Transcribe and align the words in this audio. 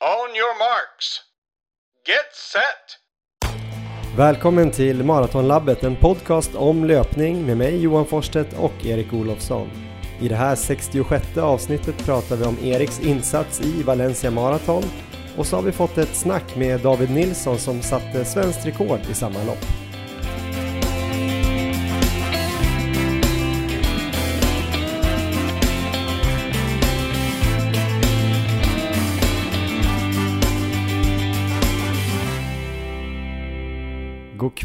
On 0.00 0.36
your 0.36 0.58
marks. 0.58 1.20
Get 2.06 2.34
set! 2.52 2.98
Välkommen 4.16 4.70
till 4.70 5.04
Maratonlabbet, 5.04 5.84
en 5.84 5.96
podcast 5.96 6.54
om 6.54 6.84
löpning 6.84 7.46
med 7.46 7.56
mig 7.56 7.82
Johan 7.82 8.06
Forstedt 8.06 8.58
och 8.58 8.86
Erik 8.86 9.12
Olofsson. 9.12 9.70
I 10.20 10.28
det 10.28 10.34
här 10.34 10.56
66 10.56 11.36
avsnittet 11.36 12.04
pratar 12.04 12.36
vi 12.36 12.44
om 12.44 12.58
Eriks 12.64 13.00
insats 13.00 13.60
i 13.60 13.82
Valencia 13.82 14.30
Marathon 14.30 14.82
och 15.36 15.46
så 15.46 15.56
har 15.56 15.62
vi 15.62 15.72
fått 15.72 15.98
ett 15.98 16.16
snack 16.16 16.56
med 16.56 16.80
David 16.80 17.10
Nilsson 17.10 17.58
som 17.58 17.82
satte 17.82 18.24
svenskt 18.24 18.66
rekord 18.66 19.00
i 19.10 19.14
samma 19.14 19.44
lopp. 19.44 19.64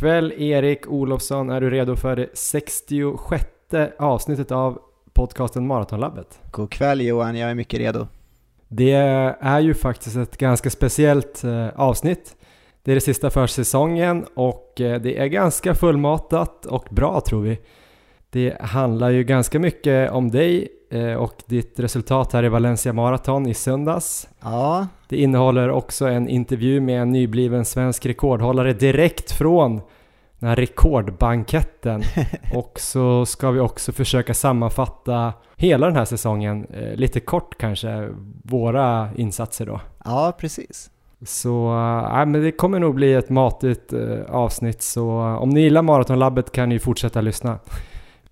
God 0.04 0.10
kväll 0.10 0.34
Erik 0.38 0.88
Olofsson, 0.88 1.50
är 1.50 1.62
du 1.62 1.70
redo 1.70 1.96
för 1.96 2.16
det 2.16 2.30
66 2.34 3.46
avsnittet 3.98 4.52
av 4.52 4.80
podcasten 5.14 5.68
Maratonlabbet? 5.68 6.40
God 6.52 6.72
kväll 6.72 7.02
Johan, 7.02 7.36
jag 7.36 7.52
är 7.52 7.56
mycket 7.56 7.80
redo. 7.80 8.08
Det 8.68 8.92
är 9.40 9.60
ju 9.60 9.74
faktiskt 9.74 10.16
ett 10.16 10.38
ganska 10.38 10.70
speciellt 10.70 11.44
eh, 11.44 11.68
avsnitt. 11.76 12.36
Det 12.84 12.92
är 12.92 12.96
det 12.96 13.02
sista 13.02 13.30
för 13.30 13.48
säsongen 13.48 14.26
och 14.34 14.82
eh, 14.82 15.02
det 15.02 15.18
är 15.18 15.26
ganska 15.26 15.76
fullmatat 15.76 16.66
och 16.66 16.88
bra 16.92 17.22
tror 17.22 17.42
vi. 17.42 17.60
Det 18.30 18.62
handlar 18.62 19.10
ju 19.10 19.24
ganska 19.24 19.60
mycket 19.60 20.12
om 20.12 20.32
dig 20.32 20.68
och 21.18 21.34
ditt 21.46 21.80
resultat 21.80 22.34
här 22.34 22.46
i 22.46 22.50
Valencia 22.50 22.94
Marathon 22.94 23.48
i 23.48 23.54
söndags. 23.54 24.28
Ja. 24.42 24.88
Det 25.10 25.18
innehåller 25.18 25.70
också 25.70 26.08
en 26.08 26.28
intervju 26.28 26.82
med 26.82 27.02
en 27.02 27.12
nybliven 27.12 27.66
svensk 27.66 28.06
rekordhållare 28.06 28.74
direkt 28.74 29.32
från 29.32 29.82
den 30.44 30.50
här 30.50 30.56
rekordbanketten. 30.56 32.04
och 32.54 32.80
så 32.80 33.26
ska 33.26 33.52
vi 33.52 33.60
också 33.60 33.92
försöka 33.92 34.34
sammanfatta 34.34 35.34
hela 35.56 35.88
den 35.88 35.96
här 35.96 36.06
säsongen, 36.06 36.66
eh, 36.66 36.96
lite 36.96 37.20
kort 37.20 37.58
kanske, 37.58 38.10
våra 38.44 39.10
insatser 39.16 39.66
då. 39.66 39.82
Ja, 40.06 40.34
precis. 40.40 40.90
Så 41.26 41.68
äh, 42.12 42.26
men 42.26 42.32
det 42.32 42.52
kommer 42.52 42.80
nog 42.80 42.96
bli 42.96 43.14
ett 43.14 43.30
matigt 43.30 43.94
äh, 43.94 44.20
avsnitt 44.30 44.82
så 44.82 45.12
om 45.22 45.50
ni 45.50 45.62
gillar 45.62 45.82
Maratonlabbet 45.82 46.52
kan 46.52 46.70
ni 46.70 46.80
fortsätta 46.80 47.22
lyssna. 47.22 47.60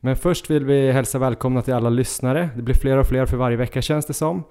Men 0.03 0.15
först 0.15 0.49
vill 0.49 0.65
vi 0.65 0.91
hälsa 0.91 1.19
välkomna 1.19 1.61
till 1.61 1.73
alla 1.73 1.89
lyssnare. 1.89 2.49
Det 2.55 2.61
blir 2.61 2.75
fler 2.75 2.97
och 2.97 3.07
fler 3.07 3.25
för 3.25 3.37
varje 3.37 3.57
vecka 3.57 3.81
känns 3.81 4.05
det 4.05 4.13
som. 4.13 4.43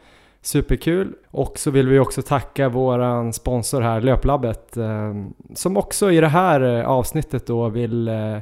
Superkul! 0.42 1.15
Och 1.31 1.59
så 1.59 1.70
vill 1.70 1.89
vi 1.89 1.98
också 1.98 2.23
tacka 2.23 2.69
våran 2.69 3.33
sponsor 3.33 3.81
här, 3.81 4.01
Löplabbet, 4.01 4.77
eh, 4.77 5.15
som 5.55 5.77
också 5.77 6.12
i 6.12 6.20
det 6.20 6.29
här 6.29 6.61
eh, 6.61 6.89
avsnittet 6.89 7.47
då 7.47 7.69
vill 7.69 8.09
eh, 8.09 8.39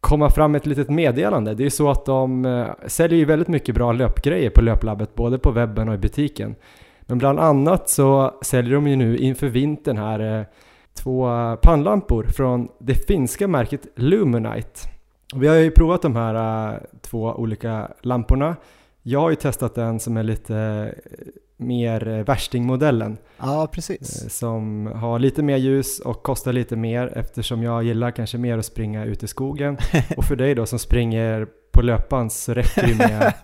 komma 0.00 0.30
fram 0.30 0.52
med 0.52 0.58
ett 0.58 0.66
litet 0.66 0.90
meddelande. 0.90 1.54
Det 1.54 1.62
är 1.62 1.64
ju 1.64 1.70
så 1.70 1.90
att 1.90 2.04
de 2.04 2.66
säljer 2.86 3.18
ju 3.18 3.24
väldigt 3.24 3.48
mycket 3.48 3.74
bra 3.74 3.92
löpgrejer 3.92 4.50
på 4.50 4.60
Löplabbet, 4.60 5.14
både 5.14 5.38
på 5.38 5.50
webben 5.50 5.88
och 5.88 5.94
i 5.94 5.98
butiken. 5.98 6.54
Men 7.00 7.18
bland 7.18 7.40
annat 7.40 7.88
så 7.88 8.34
säljer 8.42 8.74
de 8.74 8.86
ju 8.86 8.96
nu 8.96 9.16
inför 9.18 9.48
vintern 9.48 9.96
här 9.96 10.46
två 10.94 11.28
pannlampor 11.62 12.22
från 12.22 12.68
det 12.78 12.94
finska 12.94 13.48
märket 13.48 13.86
Luminite. 13.96 14.95
Vi 15.34 15.48
har 15.48 15.56
ju 15.56 15.70
provat 15.70 16.02
de 16.02 16.16
här 16.16 16.74
äh, 16.74 16.80
två 17.00 17.32
olika 17.32 17.90
lamporna. 18.00 18.56
Jag 19.02 19.20
har 19.20 19.30
ju 19.30 19.36
testat 19.36 19.74
den 19.74 20.00
som 20.00 20.16
är 20.16 20.22
lite 20.22 20.56
äh, 20.56 21.26
mer 21.56 22.08
äh, 22.08 22.24
värstingmodellen. 22.24 23.18
Ja, 23.38 23.68
precis. 23.72 24.34
Som 24.34 24.86
har 24.86 25.18
lite 25.18 25.42
mer 25.42 25.56
ljus 25.56 26.00
och 26.00 26.22
kostar 26.22 26.52
lite 26.52 26.76
mer 26.76 27.12
eftersom 27.18 27.62
jag 27.62 27.82
gillar 27.82 28.10
kanske 28.10 28.38
mer 28.38 28.58
att 28.58 28.66
springa 28.66 29.04
ute 29.04 29.24
i 29.24 29.28
skogen. 29.28 29.78
och 30.16 30.24
för 30.24 30.36
dig 30.36 30.54
då 30.54 30.66
som 30.66 30.78
springer 30.78 31.46
på 31.72 31.82
löpband 31.82 32.32
så 32.32 32.54
räcker 32.54 32.86
det 32.86 32.94
med 32.94 33.34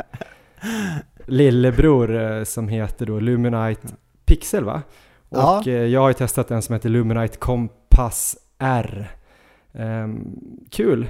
lillebror 1.26 2.44
som 2.44 2.68
heter 2.68 3.06
då 3.06 3.20
Luminite 3.20 3.88
Pixel 4.24 4.64
va? 4.64 4.82
Och 5.28 5.38
ja. 5.38 5.68
jag 5.68 6.00
har 6.00 6.08
ju 6.08 6.14
testat 6.14 6.50
en 6.50 6.62
som 6.62 6.72
heter 6.72 6.88
Luminite 6.88 7.36
Compass 7.36 8.36
R. 8.58 9.10
Um, 9.72 10.36
kul! 10.70 11.08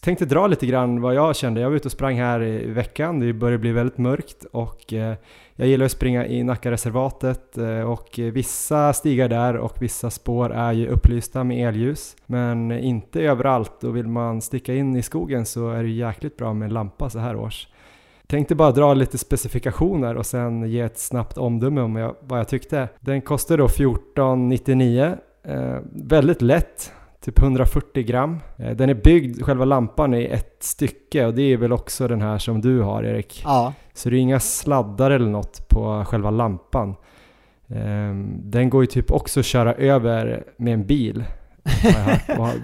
Tänkte 0.00 0.24
dra 0.24 0.46
lite 0.46 0.66
grann 0.66 1.00
vad 1.00 1.14
jag 1.14 1.36
kände. 1.36 1.60
Jag 1.60 1.68
var 1.68 1.76
ute 1.76 1.88
och 1.88 1.92
sprang 1.92 2.18
här 2.18 2.42
i 2.42 2.66
veckan. 2.66 3.20
Det 3.20 3.32
börjar 3.32 3.58
bli 3.58 3.72
väldigt 3.72 3.98
mörkt 3.98 4.44
och 4.52 4.92
eh, 4.92 5.14
jag 5.54 5.68
gillar 5.68 5.86
att 5.86 5.92
springa 5.92 6.26
i 6.26 6.42
Nackareservatet 6.42 7.58
eh, 7.58 7.80
och 7.80 8.08
vissa 8.16 8.92
stigar 8.92 9.28
där 9.28 9.56
och 9.56 9.82
vissa 9.82 10.10
spår 10.10 10.52
är 10.52 10.72
ju 10.72 10.88
upplysta 10.88 11.44
med 11.44 11.68
elljus. 11.68 12.16
Men 12.26 12.72
inte 12.72 13.20
överallt 13.20 13.84
och 13.84 13.96
vill 13.96 14.08
man 14.08 14.40
sticka 14.40 14.74
in 14.74 14.96
i 14.96 15.02
skogen 15.02 15.46
så 15.46 15.70
är 15.70 15.82
det 15.82 15.90
jäkligt 15.90 16.36
bra 16.36 16.54
med 16.54 16.66
en 16.66 16.74
lampa 16.74 17.10
så 17.10 17.18
här 17.18 17.36
års. 17.36 17.68
Tänkte 18.26 18.54
bara 18.54 18.72
dra 18.72 18.94
lite 18.94 19.18
specifikationer 19.18 20.16
och 20.16 20.26
sen 20.26 20.70
ge 20.70 20.80
ett 20.80 20.98
snabbt 20.98 21.38
omdöme 21.38 21.80
om 21.80 21.96
jag, 21.96 22.16
vad 22.20 22.38
jag 22.38 22.48
tyckte. 22.48 22.88
Den 23.00 23.20
kostar 23.20 23.58
då 23.58 23.64
1499 23.64 25.16
eh, 25.44 25.78
väldigt 25.92 26.42
lätt, 26.42 26.92
typ 27.24 27.42
140 27.42 28.02
gram. 28.02 28.40
Eh, 28.56 28.76
den 28.76 28.90
är 28.90 28.94
byggd, 28.94 29.42
själva 29.42 29.64
lampan, 29.64 30.14
i 30.14 30.24
ett 30.24 30.56
stycke 30.60 31.26
och 31.26 31.34
det 31.34 31.42
är 31.42 31.56
väl 31.56 31.72
också 31.72 32.08
den 32.08 32.22
här 32.22 32.38
som 32.38 32.60
du 32.60 32.80
har 32.80 33.02
Erik? 33.04 33.42
Ja. 33.44 33.72
Så 33.94 34.10
det 34.10 34.16
är 34.16 34.18
inga 34.18 34.40
sladdar 34.40 35.10
eller 35.10 35.30
något 35.30 35.68
på 35.68 36.04
själva 36.04 36.30
lampan. 36.30 36.94
Ehm, 37.68 38.50
den 38.50 38.70
går 38.70 38.82
ju 38.82 38.86
typ 38.86 39.10
också 39.10 39.40
att 39.40 39.46
köra 39.46 39.74
över 39.74 40.44
med 40.56 40.74
en 40.74 40.86
bil. 40.86 41.24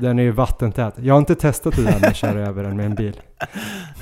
Den 0.00 0.18
är 0.18 0.22
ju 0.22 0.30
vattentät. 0.30 0.94
Jag 0.96 1.14
har 1.14 1.18
inte 1.18 1.34
testat 1.34 1.76
det 1.76 1.82
där 1.82 2.00
med 2.00 2.08
att 2.08 2.16
köra 2.16 2.40
över 2.40 2.62
den 2.62 2.76
med 2.76 2.86
en 2.86 2.94
bil. 2.94 3.20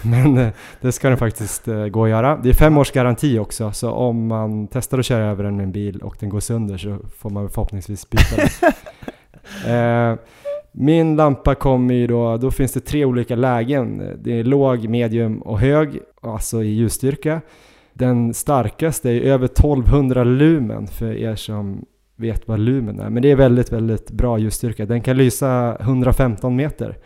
Men 0.02 0.38
eh, 0.38 0.48
det 0.80 0.92
ska 0.92 1.08
den 1.08 1.18
faktiskt 1.18 1.68
eh, 1.68 1.86
gå 1.86 2.04
att 2.04 2.10
göra. 2.10 2.36
Det 2.36 2.48
är 2.48 2.54
fem 2.54 2.78
års 2.78 2.90
garanti 2.90 3.38
också, 3.38 3.72
så 3.72 3.90
om 3.90 4.26
man 4.26 4.68
testar 4.68 4.98
att 4.98 5.06
köra 5.06 5.24
över 5.24 5.44
den 5.44 5.56
med 5.56 5.64
en 5.64 5.72
bil 5.72 6.02
och 6.02 6.16
den 6.20 6.28
går 6.28 6.40
sönder 6.40 6.78
så 6.78 6.98
får 7.18 7.30
man 7.30 7.50
förhoppningsvis 7.50 8.10
byta 8.10 8.36
den. 8.36 8.48
Min 10.78 11.16
lampa 11.16 11.54
kommer 11.54 11.94
ju 11.94 12.06
då, 12.06 12.36
då 12.36 12.50
finns 12.50 12.72
det 12.72 12.80
tre 12.80 13.04
olika 13.04 13.36
lägen. 13.36 14.02
Det 14.22 14.40
är 14.40 14.44
låg, 14.44 14.88
medium 14.88 15.42
och 15.42 15.60
hög, 15.60 16.00
alltså 16.20 16.62
i 16.62 16.66
ljusstyrka. 16.66 17.40
Den 17.92 18.34
starkaste 18.34 19.10
är 19.10 19.20
över 19.20 19.44
1200 19.44 20.24
lumen 20.24 20.86
för 20.86 21.12
er 21.12 21.36
som 21.36 21.84
vet 22.16 22.48
vad 22.48 22.58
lumen 22.58 23.00
är. 23.00 23.10
Men 23.10 23.22
det 23.22 23.30
är 23.30 23.36
väldigt, 23.36 23.72
väldigt 23.72 24.10
bra 24.10 24.38
ljusstyrka. 24.38 24.86
Den 24.86 25.00
kan 25.00 25.16
lysa 25.16 25.76
115 25.80 26.56
meter 26.56 26.98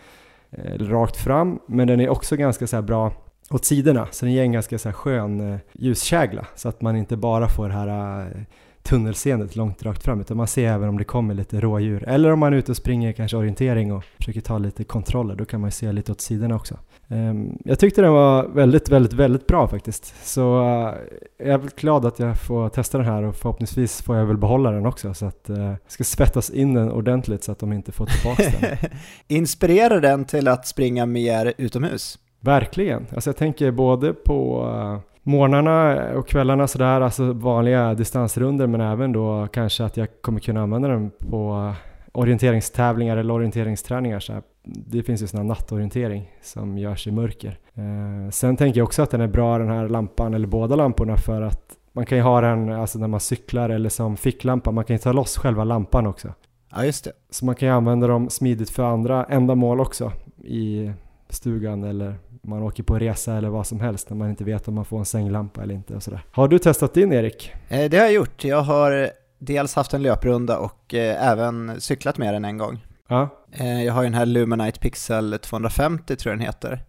eh, 0.51 0.79
rakt 0.79 1.17
fram, 1.17 1.59
men 1.69 1.89
den 1.89 2.01
är 2.01 2.09
också 2.09 2.37
ganska 2.37 2.67
så 2.67 2.83
bra 2.83 3.13
åt 3.51 3.65
sidorna. 3.65 4.09
Så 4.11 4.25
den 4.25 4.35
ger 4.35 4.43
en 4.43 4.53
ganska 4.53 4.79
så 4.79 4.93
skön 4.93 5.53
eh, 5.53 5.59
ljuskägla 5.73 6.47
så 6.55 6.69
att 6.69 6.81
man 6.81 6.97
inte 6.97 7.17
bara 7.17 7.49
får 7.49 7.69
det 7.69 7.75
här 7.75 8.21
eh, 8.21 8.43
tunnelseendet 8.83 9.57
långt 9.57 9.83
rakt 9.83 10.03
fram 10.03 10.21
utan 10.21 10.37
man 10.37 10.47
ser 10.47 10.69
även 10.69 10.89
om 10.89 10.99
det 10.99 11.05
kommer 11.05 11.35
lite 11.35 11.61
rådjur. 11.61 12.09
Eller 12.09 12.33
om 12.33 12.39
man 12.39 12.53
är 12.53 12.57
ute 12.57 12.73
och 12.73 12.77
springer 12.77 13.13
kanske 13.13 13.37
orientering 13.37 13.93
och 13.93 14.05
försöker 14.05 14.41
ta 14.41 14.59
lite 14.59 14.85
kontroller, 14.85 15.35
då 15.35 15.45
kan 15.45 15.61
man 15.61 15.71
se 15.71 15.93
lite 15.93 16.13
åt 16.13 16.21
sidorna 16.21 16.55
också. 16.55 16.77
Um, 17.09 17.59
jag 17.65 17.79
tyckte 17.79 18.03
den 18.03 18.13
var 18.13 18.49
väldigt, 18.49 18.89
väldigt, 18.89 19.13
väldigt 19.13 19.47
bra 19.47 19.69
faktiskt. 19.69 20.27
Så 20.27 20.61
uh, 20.61 20.95
jag 21.39 21.49
är 21.49 21.59
väldigt 21.59 21.81
glad 21.81 22.07
att 22.07 22.19
jag 22.19 22.41
får 22.41 22.69
testa 22.69 22.99
den 22.99 23.07
här 23.07 23.23
och 23.23 23.37
förhoppningsvis 23.37 24.03
får 24.03 24.17
jag 24.17 24.27
väl 24.27 24.37
behålla 24.37 24.71
den 24.71 24.87
också 24.87 25.15
så 25.15 25.27
att 25.27 25.45
jag 25.47 25.77
ska 25.87 26.05
svettas 26.05 26.51
in 26.51 26.75
den 26.75 26.93
ordentligt 26.93 27.45
så 27.45 27.53
att 27.53 27.59
de 27.59 27.73
inte 27.73 27.93
får 27.93 28.07
tillbaka 28.07 28.43
den. 28.61 28.91
Inspirerar 29.39 30.01
den 30.01 30.25
till 30.25 30.49
att 30.49 30.67
springa 30.67 31.07
mer 31.07 31.55
utomhus? 31.59 32.19
Verkligen. 32.41 33.07
Alltså 33.15 33.31
jag 33.31 33.37
tänker 33.37 33.71
både 33.71 34.13
på 34.13 34.67
uh, 34.67 35.10
morgnarna 35.23 36.09
och 36.15 36.29
kvällarna 36.29 36.67
sådär, 36.67 37.01
alltså 37.01 37.33
vanliga 37.33 37.95
distansrunder 37.95 38.67
men 38.67 38.81
även 38.81 39.13
då 39.13 39.49
kanske 39.53 39.85
att 39.85 39.97
jag 39.97 40.09
kommer 40.21 40.41
kunna 40.41 40.63
använda 40.63 40.89
den 40.89 41.11
på 41.11 41.75
orienteringstävlingar 42.13 43.17
eller 43.17 43.35
orienteringsträningar. 43.35 44.21
Så 44.21 44.33
här. 44.33 44.43
Det 44.65 45.03
finns 45.03 45.23
ju 45.23 45.27
sån 45.27 45.39
här 45.39 45.45
nattorientering 45.45 46.31
som 46.43 46.79
görs 46.79 47.07
i 47.07 47.11
mörker. 47.11 47.59
Eh, 47.75 48.31
sen 48.31 48.57
tänker 48.57 48.81
jag 48.81 48.87
också 48.87 49.03
att 49.03 49.11
den 49.11 49.21
är 49.21 49.29
bra 49.29 49.59
den 49.59 49.69
här 49.69 49.89
lampan, 49.89 50.35
eller 50.35 50.47
båda 50.47 50.77
lamporna, 50.77 51.17
för 51.17 51.43
att 51.43 51.77
man 51.93 52.07
kan 52.07 52.19
ju 52.19 52.25
ha 52.25 52.41
den 52.41 52.73
alltså 52.73 52.99
när 52.99 53.09
man 53.09 53.21
cyklar 53.21 53.71
eller 53.71 53.89
som 53.89 54.17
ficklampa, 54.17 54.71
man 54.71 54.85
kan 54.85 54.95
ju 54.95 54.99
ta 54.99 55.13
loss 55.13 55.39
själva 55.39 55.65
lampan 55.65 56.07
också. 56.07 56.35
Ja, 56.73 56.85
just 56.85 57.05
det. 57.05 57.13
Så 57.31 57.45
man 57.45 57.55
kan 57.55 57.69
ju 57.69 57.75
använda 57.75 58.07
dem 58.07 58.31
smidigt 58.31 58.71
för 58.71 58.83
andra 58.83 59.25
ändamål 59.25 59.81
också 59.81 60.13
i 60.45 60.93
stugan 61.29 61.85
eller 61.85 62.15
man 62.43 62.63
åker 62.63 62.83
på 62.83 62.99
resa 62.99 63.35
eller 63.35 63.49
vad 63.49 63.67
som 63.67 63.81
helst 63.81 64.11
när 64.11 64.17
man 64.17 64.31
inte 64.31 64.45
vet 64.45 64.69
om 64.69 64.75
man 64.75 64.85
får 64.85 64.99
en 64.99 65.05
sänglampa 65.05 65.63
eller 65.63 65.75
inte 65.75 65.95
och 65.95 66.03
sådär. 66.03 66.25
Har 66.31 66.49
du 66.49 66.59
testat 66.59 66.95
din 66.95 67.13
Erik? 67.13 67.53
Eh, 67.69 67.91
det 67.91 67.97
har 67.97 68.05
jag 68.05 68.13
gjort. 68.13 68.45
Jag 68.45 68.63
har 68.63 69.11
dels 69.39 69.75
haft 69.75 69.95
en 69.95 70.03
löprunda 70.03 70.59
och 70.59 70.95
eh, 70.95 71.29
även 71.29 71.81
cyklat 71.81 72.19
med 72.19 72.35
den 72.35 72.45
en 72.45 72.59
gång. 72.59 72.87
Ja. 73.09 73.29
Eh, 73.53 73.85
jag 73.85 73.93
har 73.93 74.03
ju 74.03 74.07
den 74.07 74.19
här 74.19 74.27
Luminite 74.27 74.81
Pixel 74.81 75.39
250 75.43 76.17
tror 76.17 76.33
jag 76.33 76.39
den 76.39 76.47
heter. 76.47 76.85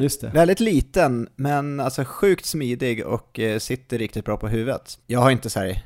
Just 0.00 0.20
det. 0.20 0.28
Väldigt 0.28 0.60
liten, 0.60 1.28
men 1.36 1.80
alltså 1.80 2.04
sjukt 2.04 2.46
smidig 2.46 3.06
och 3.06 3.40
sitter 3.58 3.98
riktigt 3.98 4.24
bra 4.24 4.36
på 4.36 4.48
huvudet. 4.48 4.98
Jag 5.06 5.20
har 5.20 5.30
inte 5.30 5.50
så 5.50 5.60
här 5.60 5.82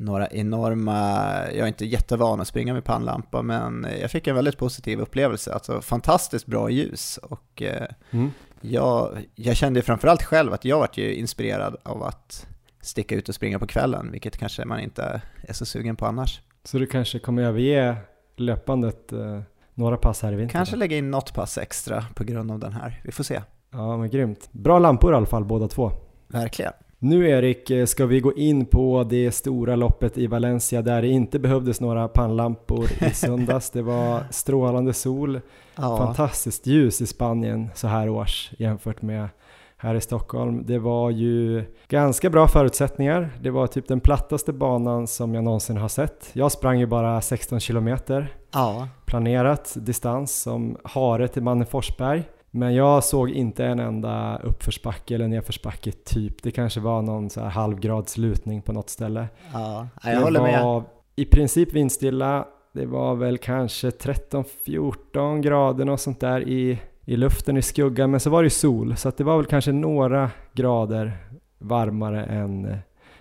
några 0.00 0.28
enorma, 0.28 1.20
jag 1.46 1.58
är 1.58 1.66
inte 1.66 1.86
jättevan 1.86 2.40
att 2.40 2.48
springa 2.48 2.74
med 2.74 2.84
pannlampa, 2.84 3.42
men 3.42 3.86
jag 4.00 4.10
fick 4.10 4.26
en 4.26 4.34
väldigt 4.34 4.58
positiv 4.58 5.00
upplevelse. 5.00 5.52
Alltså 5.52 5.80
fantastiskt 5.80 6.46
bra 6.46 6.70
ljus 6.70 7.18
och 7.22 7.62
eh, 7.62 7.86
Mm. 8.10 8.30
jag, 8.60 9.18
jag 9.34 9.56
kände 9.56 9.82
framförallt 9.82 10.22
själv 10.22 10.52
att 10.52 10.64
jag 10.64 10.78
vart 10.78 10.98
ju 10.98 11.14
inspirerad 11.14 11.76
av 11.82 12.02
att 12.02 12.46
sticka 12.80 13.14
ut 13.14 13.28
och 13.28 13.34
springa 13.34 13.58
på 13.58 13.66
kvällen, 13.66 14.10
vilket 14.12 14.36
kanske 14.36 14.64
man 14.64 14.80
inte 14.80 15.22
är 15.48 15.52
så 15.52 15.66
sugen 15.66 15.96
på 15.96 16.06
annars. 16.06 16.40
Så 16.64 16.78
du 16.78 16.86
kanske 16.86 17.18
kommer 17.18 17.42
överge 17.42 17.96
löpandet 18.36 19.12
eh, 19.12 19.40
några 19.74 19.96
pass 19.96 20.22
här 20.22 20.32
i 20.32 20.36
vinter? 20.36 20.52
Kanske 20.52 20.76
lägga 20.76 20.96
in 20.96 21.10
något 21.10 21.34
pass 21.34 21.58
extra 21.58 22.04
på 22.14 22.24
grund 22.24 22.50
av 22.50 22.58
den 22.58 22.72
här, 22.72 23.00
vi 23.04 23.12
får 23.12 23.24
se. 23.24 23.42
Ja, 23.70 23.96
men 23.96 24.10
grymt. 24.10 24.48
Bra 24.52 24.78
lampor 24.78 25.12
i 25.12 25.16
alla 25.16 25.26
fall 25.26 25.44
båda 25.44 25.68
två. 25.68 25.92
Verkligen. 26.28 26.72
Nu 27.00 27.28
Erik, 27.28 27.70
eh, 27.70 27.86
ska 27.86 28.06
vi 28.06 28.20
gå 28.20 28.32
in 28.34 28.66
på 28.66 29.06
det 29.10 29.32
stora 29.32 29.76
loppet 29.76 30.18
i 30.18 30.26
Valencia 30.26 30.82
där 30.82 31.02
det 31.02 31.08
inte 31.08 31.38
behövdes 31.38 31.80
några 31.80 32.08
pannlampor 32.08 32.84
i 33.00 33.10
söndags. 33.14 33.70
Det 33.70 33.82
var 33.82 34.22
strålande 34.30 34.92
sol, 34.92 35.40
Ja, 35.76 35.96
fantastiskt 35.96 36.66
ljus 36.66 37.00
i 37.00 37.06
Spanien 37.06 37.70
så 37.74 37.88
här 37.88 38.08
års 38.08 38.50
jämfört 38.58 39.02
med 39.02 39.28
här 39.76 39.94
i 39.94 40.00
Stockholm. 40.00 40.66
Det 40.66 40.78
var 40.78 41.10
ju 41.10 41.64
ganska 41.88 42.30
bra 42.30 42.48
förutsättningar. 42.48 43.30
Det 43.42 43.50
var 43.50 43.66
typ 43.66 43.88
den 43.88 44.00
plattaste 44.00 44.52
banan 44.52 45.06
som 45.06 45.34
jag 45.34 45.44
någonsin 45.44 45.76
har 45.76 45.88
sett. 45.88 46.30
Jag 46.32 46.52
sprang 46.52 46.78
ju 46.78 46.86
bara 46.86 47.20
16 47.20 47.60
kilometer 47.60 48.34
ja, 48.52 48.88
planerat 49.04 49.76
distans 49.76 50.42
som 50.42 50.76
hare 50.84 51.28
till 51.28 51.42
Manneforsberg. 51.42 52.22
Men 52.50 52.74
jag 52.74 53.04
såg 53.04 53.30
inte 53.30 53.64
en 53.64 53.78
enda 53.78 54.38
uppförsbacke 54.44 55.14
eller 55.14 55.28
nedförsbacke 55.28 55.92
typ. 55.92 56.42
Det 56.42 56.50
kanske 56.50 56.80
var 56.80 57.02
någon 57.02 57.30
så 57.30 57.40
här 57.40 57.48
halvgrads 57.48 58.16
lutning 58.16 58.62
på 58.62 58.72
något 58.72 58.90
ställe. 58.90 59.28
ja. 59.52 59.88
jag 60.04 60.12
det 60.12 60.22
håller 60.22 60.42
med. 60.42 60.64
var 60.64 60.84
i 61.16 61.24
princip 61.24 61.72
vindstilla. 61.72 62.46
Det 62.72 62.86
var 62.86 63.14
väl 63.14 63.38
kanske 63.38 63.90
13-14 63.90 65.40
grader 65.40 65.90
och 65.90 66.00
sånt 66.00 66.20
där 66.20 66.48
i, 66.48 66.78
i 67.04 67.16
luften 67.16 67.56
i 67.56 67.62
skugga. 67.62 68.06
Men 68.06 68.20
så 68.20 68.30
var 68.30 68.42
det 68.42 68.46
ju 68.46 68.50
sol 68.50 68.96
så 68.96 69.12
det 69.16 69.24
var 69.24 69.36
väl 69.36 69.46
kanske 69.46 69.72
några 69.72 70.30
grader 70.52 71.16
varmare 71.58 72.24
än 72.24 72.64
eh, 72.64 72.78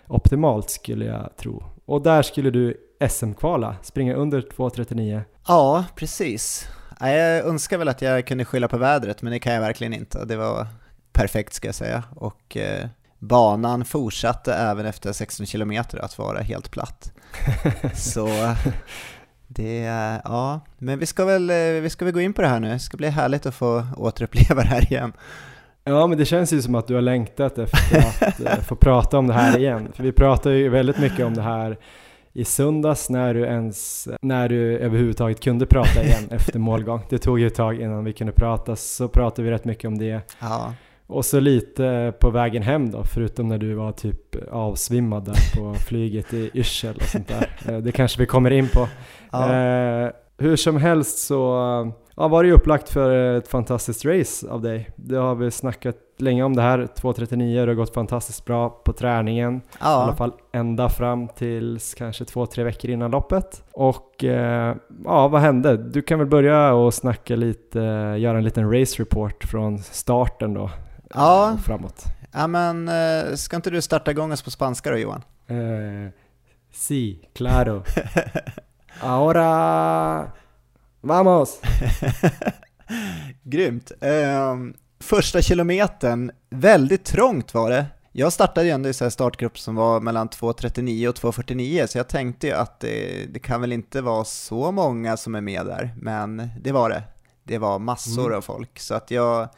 optimalt 0.08 0.70
skulle 0.70 1.06
jag 1.06 1.36
tro. 1.38 1.64
Och 1.86 2.02
där 2.02 2.22
skulle 2.22 2.50
du 2.50 2.78
SM-kvala, 3.10 3.76
springa 3.82 4.14
under 4.14 4.42
2.39. 4.42 5.22
Ja, 5.48 5.86
precis. 5.96 6.68
Ja, 7.00 7.10
Jag 7.10 7.46
önskar 7.46 7.78
väl 7.78 7.88
att 7.88 8.02
jag 8.02 8.28
kunde 8.28 8.46
skylla 8.46 8.68
på 8.68 8.78
vädret, 8.78 9.22
men 9.22 9.34
det 9.34 9.40
kan 9.40 9.54
jag 9.54 9.62
verkligen 9.62 9.94
inte. 9.94 10.26
Det 10.26 10.36
var 10.36 10.68
perfekt 11.14 11.54
ska 11.54 11.68
jag 11.68 11.76
säga. 11.76 12.04
Och 12.16 12.58
eh, 12.58 12.88
banan 13.20 13.86
fortsatte 13.86 14.54
även 14.54 14.86
efter 14.86 15.14
16 15.14 15.46
kilometer 15.46 15.98
att 15.98 16.18
vara 16.18 16.40
helt 16.40 16.72
platt. 16.72 17.12
Så 17.94 18.56
det, 19.48 19.80
ja, 20.24 20.60
men 20.78 21.00
vi 21.00 21.06
ska, 21.06 21.26
väl, 21.26 21.50
eh, 21.50 21.56
vi 21.56 21.90
ska 21.90 22.06
väl 22.06 22.14
gå 22.14 22.22
in 22.22 22.34
på 22.34 22.42
det 22.42 22.48
här 22.48 22.60
nu. 22.60 22.70
Det 22.70 22.80
ska 22.80 22.98
bli 22.98 23.10
härligt 23.10 23.46
att 23.46 23.56
få 23.56 23.86
återuppleva 23.98 24.62
det 24.62 24.68
här 24.68 24.92
igen. 24.92 25.14
Ja, 25.84 26.08
men 26.08 26.18
det 26.18 26.26
känns 26.26 26.54
ju 26.54 26.62
som 26.62 26.76
att 26.76 26.88
du 26.88 26.96
har 26.96 27.02
längtat 27.02 27.58
efter 27.58 27.98
att 27.98 28.40
eh, 28.40 28.60
få 28.64 28.76
prata 28.76 29.18
om 29.18 29.28
det 29.28 29.34
här 29.34 29.58
igen. 29.58 29.92
För 29.94 30.04
vi 30.04 30.12
pratade 30.12 30.56
ju 30.56 30.70
väldigt 30.70 30.98
mycket 30.98 31.26
om 31.26 31.34
det 31.34 31.42
här 31.42 31.78
i 32.38 32.45
söndags 32.45 33.10
när 33.10 33.34
du 33.34 33.42
ens, 33.45 34.07
när 34.22 34.50
du 34.50 34.78
överhuvudtaget 34.78 35.39
kunde 35.44 35.66
prata 35.66 36.04
igen 36.04 36.24
efter 36.31 36.60
målgång. 36.60 37.01
Det 37.10 37.18
tog 37.18 37.39
ju 37.39 37.48
ett 37.48 37.56
tag 37.56 37.81
innan 37.81 38.04
vi 38.06 38.13
kunde 38.13 38.34
prata, 38.34 38.75
så 38.75 39.07
pratade 39.07 39.42
vi 39.45 39.51
rätt 39.51 39.66
mycket 39.66 39.86
om 39.86 39.98
det. 39.98 40.22
Ja, 40.39 40.74
Och 41.07 41.25
så 41.25 41.39
lite 41.39 42.13
på 42.19 42.30
vägen 42.30 42.63
hem 42.63 42.92
då, 42.92 43.04
förutom 43.04 43.48
när 43.48 43.57
du 43.57 43.74
var 43.74 43.92
typ 43.92 44.36
avsvimmad 44.51 45.25
där 45.25 45.57
på 45.57 45.74
flyget 45.88 46.34
i 46.34 46.50
Yrsel 46.54 46.95
och 46.95 47.01
sånt 47.04 47.28
där. 47.28 47.50
Eh, 47.68 47.78
Det 47.78 47.92
kanske 47.92 48.19
vi 48.19 48.25
kommer 48.25 48.51
in 48.51 48.68
på. 48.74 48.88
ja, 49.31 49.54
Eh, 49.54 50.10
hur 50.40 50.56
som 50.56 50.78
helst 50.78 51.18
så 51.18 51.36
ja, 52.16 52.28
var 52.28 52.44
det 52.44 52.48
ju 52.50 52.56
upplagt 52.56 52.90
för 52.90 53.38
ett 53.38 53.48
fantastiskt 53.48 54.06
race 54.06 54.50
av 54.50 54.62
dig. 54.62 54.90
Det 54.95 55.16
har 55.18 55.36
vi 55.36 55.51
snackat 55.51 55.95
länge 56.18 56.44
om 56.44 56.56
det 56.56 56.62
här, 56.62 56.80
2.39, 56.80 57.54
det 57.54 57.72
har 57.72 57.74
gått 57.74 57.94
fantastiskt 57.94 58.46
bra 58.46 58.69
på 58.69 58.94
träningen. 58.94 59.56
I 59.58 59.62
alla 59.80 60.12
ja, 60.12 60.16
fall 60.16 60.34
ända 60.52 60.90
fram 60.90 61.28
tills 61.28 61.94
kanske 61.94 62.25
två, 62.25 62.46
tre 62.46 62.64
veckor 62.64 62.92
innan 62.92 63.12
loppet. 63.12 63.64
Och 63.72 64.24
eh, 64.24 64.75
ja, 65.06 65.28
vad 65.28 65.42
hände? 65.42 65.78
Du 65.78 66.02
kan 66.02 66.19
väl 66.19 66.28
börja 66.28 66.74
och 66.74 66.94
snacka 66.94 67.36
lite, 67.36 67.80
göra 68.19 68.38
en 68.38 68.44
liten 68.44 68.80
race 68.80 69.02
report 69.02 69.44
från 69.44 69.80
starten 69.80 70.54
då. 70.54 70.69
Ja. 71.14 71.52
eh, 71.52 71.58
framåt. 71.58 72.04
ja 72.34 72.48
men 72.48 72.88
eh, 72.88 73.36
ska 73.36 73.56
inte 73.56 73.69
du 73.69 73.81
starta 73.81 74.12
igång 74.12 74.31
oss 74.31 74.42
på 74.42 74.52
spanska 74.52 74.92
då 74.92 74.98
Johan? 74.98 75.24
Eh, 75.48 76.12
sí, 76.74 77.30
claro. 77.34 77.84
Ahora 79.02 80.31
vamos! 81.02 81.62
Grymt. 83.44 83.92
Ehm, 84.02 84.74
första 85.00 85.42
kilometern, 85.42 86.32
väldigt 86.50 87.06
trångt 87.06 87.54
var 87.54 87.70
det. 87.70 87.86
Jag 88.12 88.34
startade 88.34 88.66
ju 88.68 88.72
ändå 88.72 88.90
i 88.90 88.94
så 88.94 89.06
här 89.06 89.10
startgrupp 89.10 89.60
som 89.60 89.76
var 89.76 90.00
mellan 90.00 90.30
2.39 90.30 91.08
och 91.08 91.16
2.49 91.16 91.88
så 91.88 91.98
jag 91.98 92.08
tänkte 92.08 92.48
ju 92.48 92.54
att 92.54 92.80
det, 92.80 93.26
det 93.34 93.40
kan 93.40 93.62
väl 93.62 93.74
inte 93.74 94.02
vara 94.02 94.26
så 94.26 94.72
många 94.72 95.18
som 95.18 95.36
är 95.36 95.42
med 95.42 95.66
där, 95.66 95.94
men 95.98 96.50
det 96.62 96.72
var 96.72 96.90
det. 96.90 97.04
Det 97.44 97.58
var 97.58 97.80
massor 97.80 98.26
Mm. 98.26 98.38
av 98.38 98.42
folk 98.42 98.80
så 98.80 98.94
att 98.96 99.12
jag 99.12 99.50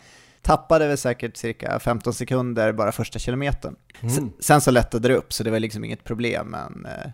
tappade 0.42 0.88
väl 0.88 0.98
säkert 0.98 1.38
cirka 1.38 1.80
15 1.80 2.14
sekunder 2.14 2.72
bara 2.72 2.92
första 2.92 3.20
kilometern. 3.20 3.76
Mm. 4.02 4.16
Sen, 4.16 4.34
sen 4.40 4.62
så 4.62 4.72
lättade 4.72 5.08
det 5.08 5.16
upp 5.16 5.34
så 5.34 5.44
det 5.44 5.52
var 5.52 5.60
liksom 5.60 5.84
inget 5.84 6.04
problem 6.04 6.48
men 6.48 6.86
eh, 6.86 7.12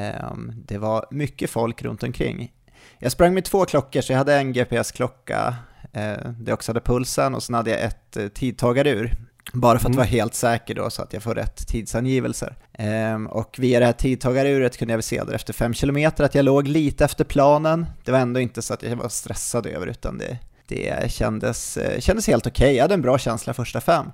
ehm, 0.00 0.52
det 0.66 0.78
var 0.78 1.06
mycket 1.10 1.50
folk 1.50 1.82
runt 1.82 2.02
omkring. 2.02 2.52
Jag 2.98 3.12
sprang 3.12 3.34
med 3.34 3.44
två 3.44 3.64
klockor 3.64 4.00
så 4.00 4.12
jag 4.12 4.18
hade 4.18 4.34
en 4.36 4.52
GPS-klocka 4.52 5.54
eh, 5.92 6.52
också 6.54 6.70
hade 6.72 6.80
pulsen 6.80 7.34
och 7.34 7.42
sen 7.42 7.54
hade 7.54 7.70
jag 7.70 7.80
ett 7.80 8.16
eh, 8.16 8.28
tidtagarur. 8.28 9.12
Bara 9.52 9.78
för 9.78 9.84
att 9.84 9.88
Mm. 9.88 9.96
vara 9.96 10.06
helt 10.06 10.34
säker 10.34 10.74
då 10.74 10.90
så 10.90 11.02
att 11.02 11.12
jag 11.12 11.22
får 11.22 11.34
rätt 11.34 11.66
tidsangivelser. 11.68 12.56
Ehm, 12.72 13.26
och 13.26 13.56
via 13.58 13.80
det 13.80 13.86
här 13.86 13.92
tidtagaruret 13.92 14.76
kunde 14.76 14.92
jag 14.92 14.98
väl 14.98 15.02
se 15.02 15.24
där 15.24 15.32
efter 15.34 15.52
fem 15.52 15.74
kilometer 15.74 16.24
att 16.24 16.34
jag 16.34 16.44
låg 16.44 16.68
lite 16.68 17.04
efter 17.04 17.24
planen. 17.24 17.86
Det 18.04 18.12
var 18.12 18.18
ändå 18.18 18.40
inte 18.40 18.62
så 18.62 18.74
att 18.74 18.82
jag 18.82 18.96
var 18.96 19.08
stressad 19.08 19.66
över 19.66 19.86
utan 19.86 20.18
det, 20.18 20.38
det 20.66 21.12
kändes, 21.12 21.76
eh, 21.76 22.00
kändes 22.00 22.26
helt 22.26 22.46
okej. 22.46 22.74
Jag 22.76 22.84
hade 22.84 22.94
en 22.94 23.02
bra 23.02 23.18
känsla 23.18 23.54
första 23.54 23.80
fem. 23.80 24.06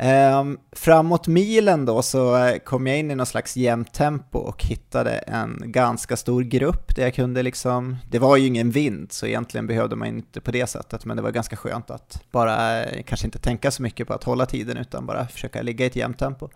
Ehm, 0.00 0.58
framåt 0.72 1.26
milen 1.26 1.84
då 1.84 2.02
så 2.02 2.36
eh, 2.36 2.58
kom 2.58 2.86
jag 2.86 2.98
in 2.98 3.10
i 3.10 3.14
någon 3.14 3.26
slags 3.26 3.56
jämnt 3.56 3.94
tempo 3.94 4.38
och 4.38 4.64
hittade 4.64 5.10
en 5.10 5.62
ganska 5.64 6.16
stor 6.16 6.42
grupp 6.42 6.96
där 6.96 7.02
jag 7.02 7.14
kunde 7.14 7.42
liksom, 7.42 7.96
det 8.10 8.18
var 8.18 8.36
ju 8.36 8.46
ingen 8.46 8.70
vind 8.70 9.12
så 9.12 9.26
egentligen 9.26 9.66
behövde 9.66 9.96
man 9.96 10.08
inte 10.08 10.40
på 10.40 10.50
det 10.50 10.66
sättet 10.66 11.04
men 11.04 11.16
det 11.16 11.22
var 11.22 11.30
ganska 11.30 11.56
skönt 11.56 11.90
att 11.90 12.22
bara 12.30 12.84
eh, 12.84 13.02
kanske 13.02 13.26
inte 13.26 13.38
tänka 13.38 13.70
så 13.70 13.82
mycket 13.82 14.06
på 14.08 14.14
att 14.14 14.24
hålla 14.24 14.46
tiden 14.46 14.76
utan 14.76 15.06
bara 15.06 15.26
försöka 15.26 15.62
ligga 15.62 15.84
i 15.84 15.88
ett 15.88 15.96
jämnt 15.96 16.18
tempo. 16.18 16.48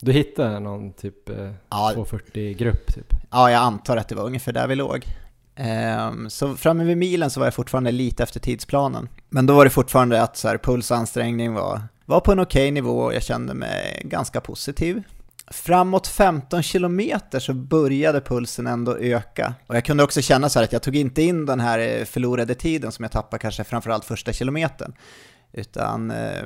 Du 0.00 0.12
hittade 0.12 0.60
någon 0.60 0.92
typ 0.92 1.28
eh, 1.28 1.50
Ja. 1.70 1.92
240-grupp 1.96 2.94
typ? 2.94 3.14
Ja, 3.30 3.50
jag 3.50 3.62
antar 3.62 3.96
att 3.96 4.08
det 4.08 4.14
var 4.14 4.24
ungefär 4.24 4.52
där 4.52 4.66
vi 4.66 4.74
låg. 4.74 5.06
Ehm, 5.56 6.30
så 6.30 6.56
framme 6.56 6.84
vid 6.84 6.96
milen 6.98 7.30
så 7.30 7.40
var 7.40 7.46
jag 7.46 7.54
fortfarande 7.54 7.92
lite 7.92 8.22
efter 8.22 8.40
tidsplanen. 8.40 9.08
Men 9.28 9.46
då 9.46 9.54
var 9.54 9.64
det 9.64 9.70
fortfarande 9.70 10.22
att 10.22 10.36
så 10.36 10.48
här, 10.48 10.58
puls 10.58 10.90
och 10.90 10.96
ansträngning 10.96 11.54
var, 11.54 11.80
var 12.08 12.20
på 12.20 12.32
en 12.32 12.40
okej 12.40 12.70
nivå 12.70 12.98
och 13.00 13.14
jag 13.14 13.22
kände 13.22 13.54
mig 13.54 14.02
ganska 14.04 14.40
positiv. 14.40 15.02
Framåt 15.46 16.06
15 16.06 16.62
kilometer 16.62 17.40
så 17.40 17.54
började 17.54 18.20
pulsen 18.20 18.66
ändå 18.66 18.96
öka. 18.96 19.54
Och 19.66 19.76
jag 19.76 19.84
kunde 19.84 20.02
också 20.04 20.22
känna 20.22 20.48
så 20.48 20.58
här 20.58 20.64
att 20.64 20.72
jag 20.72 20.82
tog 20.82 20.96
inte 20.96 21.22
in 21.22 21.46
den 21.46 21.60
här 21.60 21.78
eh, 21.78 22.04
förlorade 22.04 22.54
tiden 22.54 22.92
som 22.92 23.02
jag 23.02 23.12
tappade 23.12 23.40
kanske 23.40 23.64
framförallt 23.64 24.04
första 24.04 24.32
kilometern. 24.32 24.92
Utan 25.52 26.10
eh, 26.10 26.44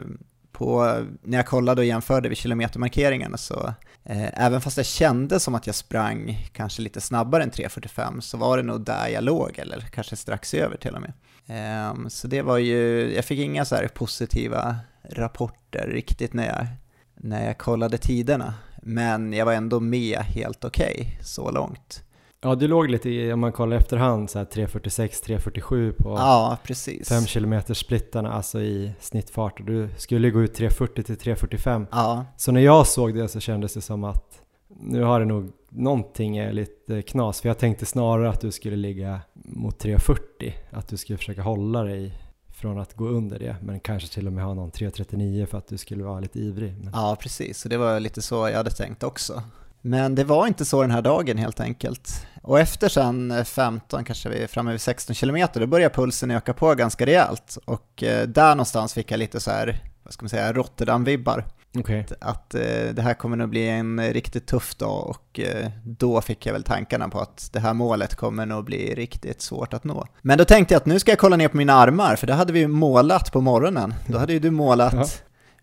på, 0.52 0.98
när 1.22 1.38
jag 1.38 1.46
kollade 1.46 1.80
och 1.80 1.86
jämförde 1.86 2.28
vid 2.28 2.38
kilometermarkeringarna 2.38 3.36
så 3.36 3.74
eh, 4.04 4.44
även 4.44 4.60
fast 4.60 4.76
jag 4.76 4.86
kände 4.86 5.40
som 5.40 5.54
att 5.54 5.66
jag 5.66 5.76
sprang 5.76 6.48
kanske 6.52 6.82
lite 6.82 7.00
snabbare 7.00 7.42
än 7.42 7.50
3.45 7.50 8.20
så 8.20 8.36
var 8.36 8.56
det 8.56 8.62
nog 8.62 8.84
där 8.84 9.08
jag 9.08 9.24
låg 9.24 9.58
eller 9.58 9.80
kanske 9.80 10.16
strax 10.16 10.54
över 10.54 10.76
till 10.76 10.94
och 10.94 11.02
med. 11.02 11.12
Eh, 11.46 12.08
så 12.08 12.28
det 12.28 12.42
var 12.42 12.58
ju, 12.58 13.12
jag 13.14 13.24
fick 13.24 13.38
inga 13.38 13.64
så 13.64 13.74
här 13.74 13.88
positiva 13.88 14.76
rapporter 15.04 15.88
riktigt 15.88 16.32
när 16.32 16.46
jag, 16.46 16.66
när 17.14 17.46
jag 17.46 17.58
kollade 17.58 17.98
tiderna. 17.98 18.54
Men 18.82 19.32
jag 19.32 19.46
var 19.46 19.52
ändå 19.52 19.80
med 19.80 20.18
helt 20.18 20.64
okej 20.64 21.18
så 21.22 21.50
långt. 21.50 22.04
Ja, 22.44 22.54
du 22.54 22.68
låg 22.68 22.90
lite 22.90 23.10
i, 23.10 23.32
om 23.32 23.40
man 23.40 23.52
kollar 23.52 23.76
efterhand, 23.76 24.30
så 24.30 24.38
här 24.38 24.46
3.46-3.47 24.46 25.92
på 25.92 26.08
Ja, 26.08 26.58
precis. 26.64 27.08
5 27.08 27.24
km 27.24 27.74
splittarna, 27.74 28.32
alltså 28.32 28.60
i 28.60 28.92
snittfart. 29.00 29.60
Och 29.60 29.66
du 29.66 29.88
skulle 29.96 30.30
gå 30.30 30.42
ut 30.42 30.58
3.40 30.58 31.02
till 31.02 31.16
3.45. 31.16 31.86
Ja, 31.90 32.24
Så 32.36 32.52
när 32.52 32.60
jag 32.60 32.86
såg 32.86 33.14
det 33.14 33.28
så 33.28 33.40
kändes 33.40 33.74
det 33.74 33.80
som 33.80 34.04
att 34.04 34.40
nu 34.80 35.02
har 35.02 35.20
det 35.20 35.26
nog 35.26 35.52
någonting 35.68 36.36
är 36.36 36.52
lite 36.52 37.02
knas. 37.02 37.40
För 37.40 37.48
jag 37.48 37.58
tänkte 37.58 37.86
snarare 37.86 38.28
att 38.28 38.40
du 38.40 38.52
skulle 38.52 38.76
ligga 38.76 39.20
mot 39.34 39.84
3.40. 39.84 40.52
Att 40.70 40.88
du 40.88 40.96
skulle 40.96 41.18
försöka 41.18 41.42
hålla 41.42 41.82
dig 41.82 42.18
från 42.62 42.78
att 42.78 42.96
gå 42.96 43.08
under 43.08 43.38
det. 43.38 43.56
Men 43.62 43.80
kanske 43.80 44.08
till 44.08 44.26
och 44.26 44.32
med 44.32 44.44
ha 44.44 44.54
någon 44.54 44.70
3.39 44.70 45.46
för 45.46 45.58
att 45.58 45.68
du 45.68 45.78
skulle 45.78 46.04
vara 46.04 46.20
lite 46.20 46.38
ivrig. 46.38 46.74
Men, 46.80 46.92
ja, 46.92 47.16
precis. 47.20 47.64
och 47.64 47.70
det 47.70 47.76
var 47.76 48.00
lite 48.00 48.22
så 48.22 48.48
jag 48.48 48.56
hade 48.56 48.70
tänkt 48.70 49.02
också. 49.02 49.42
Men 49.80 50.14
det 50.14 50.24
var 50.24 50.46
inte 50.46 50.64
så 50.64 50.82
den 50.82 50.90
här 50.90 51.02
dagen 51.02 51.38
helt 51.38 51.60
enkelt. 51.60 52.26
Och 52.42 52.60
efter 52.60 52.88
sen 52.88 53.30
eh, 53.30 53.44
15, 53.44 54.04
kanske 54.04 54.28
vi 54.28 54.42
är 54.42 54.46
framme 54.46 54.70
vid 54.70 54.80
16 54.80 55.14
kilometer, 55.14 55.60
då 55.60 55.66
börjar 55.66 55.88
pulsen 55.90 56.30
öka 56.30 56.54
på 56.54 56.74
ganska 56.74 57.06
rejält. 57.06 57.58
Och 57.64 58.02
eh, 58.02 58.28
där 58.28 58.54
någonstans 58.54 58.94
fick 58.94 59.10
jag 59.10 59.18
lite 59.18 59.40
så 59.40 59.50
här, 59.50 59.82
vad 60.02 60.12
ska 60.12 60.24
man 60.24 60.30
säga, 60.30 60.52
Rotterdam-vibbar. 60.52 61.44
Okej. 61.78 62.00
Att, 62.10 62.22
att 62.22 62.54
eh, 62.54 62.94
det 62.94 63.02
här 63.02 63.14
kommer 63.14 63.36
nog 63.36 63.48
bli 63.48 63.68
en 63.68 64.12
riktigt 64.12 64.46
tuff 64.46 64.74
dag 64.74 65.08
och 65.08 65.40
eh, 65.40 65.70
då 65.84 66.20
fick 66.20 66.46
jag 66.46 66.52
väl 66.52 66.62
tankarna 66.62 67.08
på 67.08 67.20
att 67.20 67.48
det 67.52 67.60
här 67.60 67.74
målet 67.74 68.14
kommer 68.14 68.46
nog 68.46 68.64
bli 68.64 68.94
riktigt 68.94 69.42
svårt 69.42 69.74
att 69.74 69.84
nå. 69.84 70.06
Men 70.22 70.38
då 70.38 70.44
tänkte 70.44 70.74
jag 70.74 70.80
att 70.80 70.86
nu 70.86 70.98
ska 70.98 71.10
jag 71.10 71.18
kolla 71.18 71.36
ner 71.36 71.48
på 71.48 71.56
mina 71.56 71.72
armar, 71.72 72.16
för 72.16 72.26
det 72.26 72.34
hade 72.34 72.52
vi 72.52 72.58
ju 72.60 72.68
målat 72.68 73.32
på 73.32 73.40
morgonen. 73.40 73.94
Då 74.06 74.18
hade 74.18 74.32
ju 74.32 74.38
du 74.38 74.50
målat 74.50 74.94
Ja. 74.94 75.04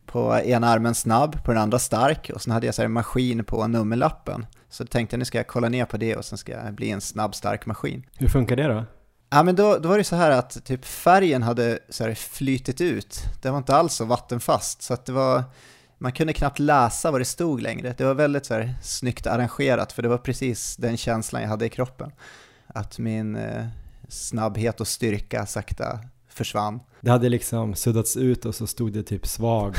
på 0.06 0.40
ena 0.40 0.68
armen 0.68 0.96
snabb, 0.96 1.44
på 1.46 1.52
den 1.54 1.62
andra 1.62 1.80
stark 1.80 2.32
och 2.36 2.42
sen 2.42 2.54
hade 2.54 2.66
jag 2.66 2.76
så 2.76 2.82
här 2.82 2.86
en 2.86 2.92
maskin 2.92 3.44
på 3.44 3.68
nummerlappen. 3.68 4.46
Så 4.70 4.84
då 4.84 4.88
tänkte 4.88 5.14
jag 5.14 5.20
nu 5.20 5.26
ska 5.26 5.38
jag 5.38 5.48
kolla 5.48 5.70
ner 5.70 5.86
på 5.86 5.98
det 5.98 6.16
och 6.16 6.26
sen 6.26 6.38
ska 6.38 6.52
jag 6.52 6.74
bli 6.74 6.90
en 6.92 7.02
snabb 7.02 7.36
stark 7.36 7.66
maskin. 7.66 8.06
Hur 8.18 8.28
funkar 8.28 8.56
det 8.56 8.68
då? 8.68 8.84
Ja 9.32 9.44
men 9.44 9.56
då, 9.56 9.78
då 9.78 9.90
var 9.90 9.98
det 9.98 10.04
så 10.04 10.16
här 10.16 10.32
att 10.32 10.66
typ 10.66 10.86
färgen 10.86 11.44
hade 11.44 11.80
så 11.90 12.04
här 12.04 12.14
flytit 12.14 12.82
ut. 12.82 13.20
Den 13.42 13.52
var 13.52 13.58
inte 13.58 13.76
alls 13.76 13.94
så 13.94 14.06
vattenfast 14.06 14.82
så 14.82 14.94
att 14.94 15.06
det 15.06 15.12
var, 15.12 15.44
man 16.02 16.12
kunde 16.12 16.34
knappt 16.34 16.60
läsa 16.60 17.12
vad 17.12 17.22
det 17.22 17.26
stod 17.26 17.62
längre. 17.62 17.94
Det 17.98 18.06
var 18.06 18.14
väldigt 18.14 18.46
så 18.46 18.54
här 18.54 18.76
snyggt 18.82 19.28
arrangerat 19.28 19.92
för 19.92 20.02
det 20.02 20.10
var 20.10 20.18
precis 20.18 20.76
den 20.78 20.98
känslan 20.98 21.42
jag 21.42 21.50
hade 21.50 21.66
i 21.66 21.70
kroppen. 21.70 22.12
Att 22.68 23.00
min 23.00 23.36
eh, 23.36 23.66
snabbhet 24.10 24.82
och 24.82 24.88
styrka 24.88 25.46
sakta 25.46 26.00
försvann. 26.30 26.80
Det 27.02 27.12
hade 27.12 27.30
liksom 27.30 27.76
suddats 27.76 28.18
ut 28.18 28.46
och 28.46 28.56
så 28.56 28.68
stod 28.68 28.94
det 28.94 29.04
typ 29.04 29.28
svag 29.28 29.76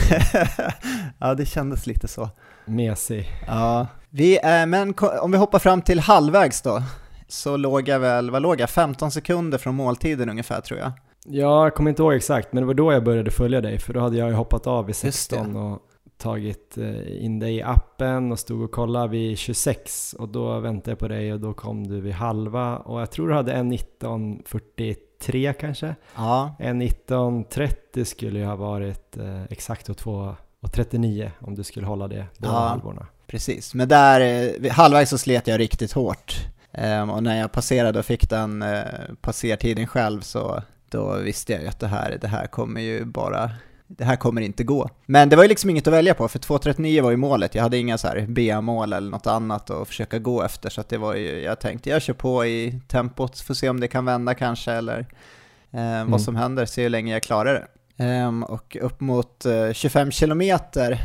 ja 1.19 1.35
det 1.35 1.47
kändes 1.47 1.87
lite 1.87 2.09
så. 2.09 2.31
mesig. 2.65 3.29
Ja, 3.47 3.87
vi, 4.11 4.37
eh, 4.37 4.67
men 4.67 4.95
om 5.21 5.33
vi 5.33 5.39
hoppar 5.39 5.59
fram 5.59 5.83
till 5.83 6.01
halvvägs 6.01 6.63
då, 6.63 6.83
så 7.29 7.57
låg 7.57 7.89
jag 7.89 8.01
väl, 8.01 8.31
vad 8.31 8.43
låg 8.43 8.61
jag, 8.61 8.71
15 8.71 9.11
sekunder 9.11 9.59
från 9.59 9.75
måltiden 9.75 10.31
ungefär 10.31 10.61
tror 10.61 10.81
jag. 10.81 10.93
Ja, 11.25 11.65
jag 11.65 11.75
kommer 11.75 11.91
inte 11.91 12.03
ihåg 12.03 12.15
exakt, 12.15 12.53
men 12.53 12.63
det 12.63 12.67
var 12.67 12.75
då 12.75 12.93
jag 12.93 13.05
började 13.05 13.31
följa 13.31 13.61
dig, 13.61 13.79
för 13.79 13.93
då 13.93 14.01
hade 14.01 14.17
jag 14.17 14.29
ju 14.29 14.35
hoppat 14.35 14.67
av 14.67 14.87
det. 14.87 14.95
16 14.95 15.57
och 15.57 15.83
tagit 16.21 16.79
eh, 16.79 17.25
in 17.25 17.39
dig 17.39 17.57
i 17.57 17.63
appen 17.63 18.33
och 18.33 18.39
stod 18.39 18.63
och 18.63 18.71
kollade 18.73 19.09
vid 19.09 19.39
26 19.39 20.15
och 20.19 20.29
då 20.29 20.59
väntade 20.61 20.91
jag 20.91 20.99
på 20.99 21.09
dig 21.09 21.33
och 21.33 21.41
då 21.41 21.53
kom 21.55 21.87
du 21.87 22.01
vid 22.01 22.13
halva 22.13 22.77
och 22.77 23.01
jag 23.01 23.11
tror 23.11 23.29
du 23.29 23.35
hade 23.35 23.53
en 23.53 23.73
19.43 23.73 25.53
kanske. 25.53 25.95
Ja, 26.17 26.55
En 26.59 26.83
19.30 26.83 28.05
skulle 28.05 28.39
ju 28.39 28.45
ha 28.45 28.57
varit 28.57 29.17
eh, 29.17 29.43
exakt 29.51 29.89
och 29.89 29.97
2 29.97 30.35
och 30.61 30.73
39 30.73 31.33
om 31.41 31.55
du 31.55 31.65
skulle 31.65 31.87
hålla 31.87 32.09
det 32.09 32.27
båda 32.39 32.53
Ja. 32.53 32.59
halvorna. 32.59 33.07
precis. 33.27 33.75
Men 33.75 33.89
där, 33.89 34.21
eh, 34.65 34.73
halvvägs 34.73 35.11
så 35.11 35.19
slet 35.19 35.47
jag 35.47 35.61
riktigt 35.61 35.93
hårt. 35.93 36.35
Ehm, 36.73 37.11
och 37.11 37.23
när 37.23 37.39
jag 37.41 37.53
passerade 37.53 37.99
och 37.99 38.05
fick 38.05 38.31
den 38.31 38.63
eh, 38.63 38.83
passertiden 39.21 39.87
själv 39.87 40.21
så 40.21 40.63
då 40.91 41.17
visste 41.17 41.53
jag 41.53 41.63
ju 41.63 41.69
att 41.69 41.81
det 41.81 41.87
här, 41.87 42.19
det 42.21 42.29
här 42.29 42.47
kommer 42.47 42.81
ju 42.81 43.05
bara 43.05 43.51
det 43.97 44.05
här 44.05 44.17
kommer 44.17 44.41
inte 44.41 44.65
gå. 44.65 44.89
Men 45.07 45.29
det 45.29 45.37
var 45.37 45.43
ju 45.45 45.49
liksom 45.49 45.71
inget 45.71 45.87
att 45.87 45.93
välja 45.93 46.15
på, 46.15 46.29
för 46.29 46.39
2.39 46.39 47.03
var 47.03 47.11
ju 47.11 47.17
målet. 47.17 47.55
Jag 47.55 47.63
hade 47.63 47.79
inga 47.79 47.99
så 47.99 48.09
här 48.09 48.27
B-mål 48.29 48.93
eller 48.93 49.11
något 49.11 49.27
annat 49.27 49.71
att 49.71 49.89
försöka 49.89 50.19
gå 50.19 50.43
efter, 50.43 50.71
så 50.71 50.83
det 50.89 50.97
var 50.99 51.15
ju, 51.15 51.41
jag 51.43 51.61
tänkte 51.61 51.91
jag 51.91 52.03
kör 52.03 52.15
på 52.15 52.47
i 52.47 52.81
tempot, 52.89 53.41
får 53.41 53.55
se 53.55 53.69
om 53.69 53.81
det 53.81 53.89
kan 53.89 54.05
vända 54.05 54.35
kanske, 54.35 54.73
eller 54.73 54.99
eh, 55.71 55.81
Mm. 55.81 56.11
vad 56.11 56.23
som 56.23 56.37
händer, 56.37 56.67
se 56.67 56.83
hur 56.83 56.91
länge 56.91 57.13
jag 57.13 57.23
klarar 57.23 57.55
det. 57.55 58.05
Ehm, 58.05 58.43
och 58.43 58.77
upp 58.81 59.01
mot 59.01 59.47
eh, 59.47 59.73
25 59.73 60.11
kilometer 60.11 61.01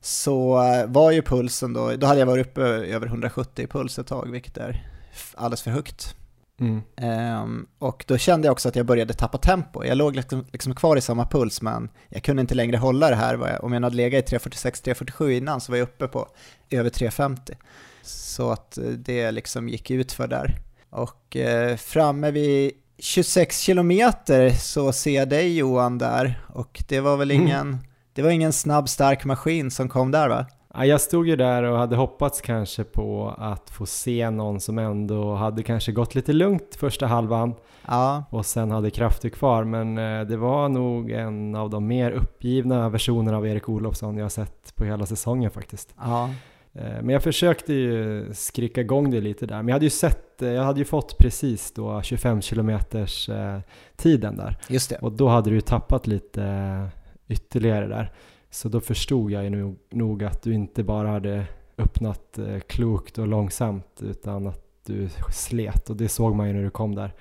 så 0.00 0.62
eh, 0.62 0.86
var 0.86 1.10
ju 1.10 1.22
pulsen 1.22 1.72
då, 1.72 1.92
då 1.96 2.06
hade 2.06 2.20
jag 2.20 2.26
varit 2.26 2.46
uppe 2.46 2.62
över 2.62 3.06
170 3.06 3.64
i 3.64 3.66
puls 3.66 3.98
ett 3.98 4.06
tag, 4.06 4.30
vilket 4.30 4.56
är 4.56 4.86
alldeles 5.34 5.62
för 5.62 5.70
högt. 5.70 6.14
Mm. 6.60 6.82
Ehm, 6.96 7.66
och 7.78 8.04
då 8.08 8.18
kände 8.18 8.46
jag 8.46 8.52
också 8.52 8.68
att 8.68 8.76
jag 8.76 8.86
började 8.86 9.14
tappa 9.14 9.38
tempo. 9.38 9.84
Jag 9.84 9.98
låg 9.98 10.16
liksom, 10.16 10.46
liksom 10.52 10.74
kvar 10.74 10.96
i 10.96 11.00
samma 11.00 11.26
puls, 11.26 11.62
men 11.62 11.88
jag 12.08 12.22
kunde 12.22 12.40
inte 12.40 12.54
längre 12.54 12.76
hålla 12.76 13.10
det 13.10 13.16
här. 13.16 13.64
Om 13.64 13.72
jag 13.72 13.82
hade 13.82 13.96
legat 13.96 14.32
i 14.32 14.36
3.46-3.47 14.36 15.30
innan 15.30 15.60
så 15.60 15.72
var 15.72 15.76
jag 15.78 15.82
uppe 15.88 16.08
på 16.08 16.28
över 16.70 16.90
3.50. 16.90 17.54
Så 18.02 18.50
att 18.50 18.78
eh, 18.78 18.84
det 18.84 19.30
liksom 19.30 19.68
gick 19.68 19.90
ut 19.90 20.12
för 20.12 20.26
där. 20.28 20.54
Och 20.90 21.36
eh, 21.36 21.76
framme 21.76 22.30
vid 22.30 22.72
26 22.98 23.60
kilometer 23.60 24.50
så 24.50 24.92
ser 24.92 25.10
jag 25.14 25.28
dig 25.28 25.56
Johan 25.56 25.98
där, 25.98 26.40
och 26.48 26.82
det 26.88 27.00
var 27.00 27.16
väl 27.16 27.30
Mm. 27.30 27.42
ingen, 27.46 27.78
det 28.12 28.22
var 28.22 28.30
ingen 28.30 28.52
snabb 28.52 28.88
stark 28.88 29.24
maskin 29.24 29.70
som 29.70 29.88
kom 29.88 30.10
där 30.10 30.28
va? 30.28 30.46
Ja, 30.78 30.86
jag 30.86 31.00
stod 31.00 31.28
ju 31.28 31.36
där 31.36 31.62
och 31.62 31.78
hade 31.78 31.96
hoppats 31.96 32.40
kanske 32.40 32.84
på 32.84 33.34
att 33.38 33.70
få 33.70 33.86
se 33.86 34.30
någon 34.30 34.60
som 34.60 34.78
ändå 34.78 35.34
hade 35.34 35.62
kanske 35.62 35.92
gått 35.92 36.14
lite 36.14 36.32
lugnt 36.32 36.76
första 36.76 37.06
halvan 37.06 37.54
Ja, 37.86 38.24
och 38.30 38.46
sen 38.46 38.70
hade 38.70 38.90
krafter 38.90 39.28
kvar. 39.28 39.64
Men 39.64 39.98
eh, 39.98 40.20
det 40.26 40.36
var 40.36 40.68
nog 40.68 41.10
en 41.10 41.54
av 41.54 41.70
de 41.70 41.86
mer 41.86 42.10
uppgivna 42.10 42.88
versionerna 42.88 43.36
av 43.36 43.46
Erik 43.46 43.68
Olofsson 43.68 44.16
jag 44.16 44.24
har 44.24 44.30
sett 44.30 44.76
på 44.76 44.84
hela 44.84 45.06
säsongen 45.06 45.50
faktiskt. 45.50 45.94
ja, 46.00 46.30
Eh, 46.78 47.02
Men 47.02 47.08
jag 47.08 47.22
försökte 47.22 47.72
ju 47.72 48.28
skrika 48.34 48.80
igång 48.80 49.10
det 49.10 49.20
lite 49.20 49.46
där. 49.46 49.56
Men 49.56 49.68
jag 49.68 49.74
hade 49.74 49.86
ju 49.86 49.90
sett, 49.90 50.42
eh, 50.42 50.48
jag 50.48 50.62
hade 50.62 50.78
ju 50.78 50.84
fått 50.84 51.18
precis 51.18 51.72
då 51.72 52.02
25 52.02 52.42
kilometers 52.42 53.28
eh, 53.28 53.58
tiden 53.96 54.36
där. 54.36 54.56
just 54.68 54.90
det. 54.90 54.96
Och 54.96 55.12
då 55.12 55.28
hade 55.28 55.50
du 55.50 55.56
ju 55.56 55.60
tappat 55.60 56.06
lite 56.06 56.88
ytterligare 57.28 57.86
där. 57.86 58.12
Så 58.50 58.68
då 58.68 58.80
förstod 58.80 59.30
jag 59.30 59.52
nog, 59.52 59.76
nog 59.90 60.24
att 60.24 60.42
du 60.42 60.54
inte 60.54 60.82
bara 60.82 61.08
hade 61.08 61.46
öppnat 61.78 62.38
eh, 62.38 62.58
klokt 62.58 63.18
och 63.18 63.28
långsamt 63.28 64.00
utan 64.02 64.46
att 64.46 64.64
du 64.86 65.08
slet 65.32 65.90
och 65.90 65.96
det 65.96 66.08
såg 66.08 66.34
man 66.34 66.48
ju 66.48 66.54
när 66.54 66.62
du 66.62 66.70
kom 66.70 66.94
där. 66.94 67.14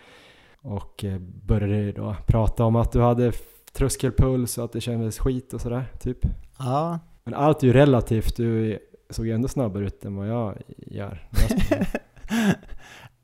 Och 0.61 1.03
eh, 1.03 1.19
började 1.19 1.91
då 1.91 2.15
prata 2.27 2.63
om 2.63 2.75
att 2.75 2.91
du 2.91 3.01
hade 3.01 3.31
tröskelpuls 3.73 4.57
och 4.57 4.65
att 4.65 4.71
det 4.71 4.81
kändes 4.81 5.19
skit 5.19 5.53
och 5.53 5.61
sådär 5.61 5.85
typ. 5.99 6.19
Ja, 6.59 6.99
Men 7.23 7.33
allt 7.33 7.63
är 7.63 7.67
ju 7.67 7.73
relativt, 7.73 8.37
du 8.37 8.79
såg 9.09 9.27
ju 9.27 9.33
ändå 9.33 9.47
snabbare 9.47 9.85
ut 9.85 10.05
än 10.05 10.15
vad 10.15 10.27
jag 10.27 10.57
gör. 10.77 11.27
jag. 11.69 11.85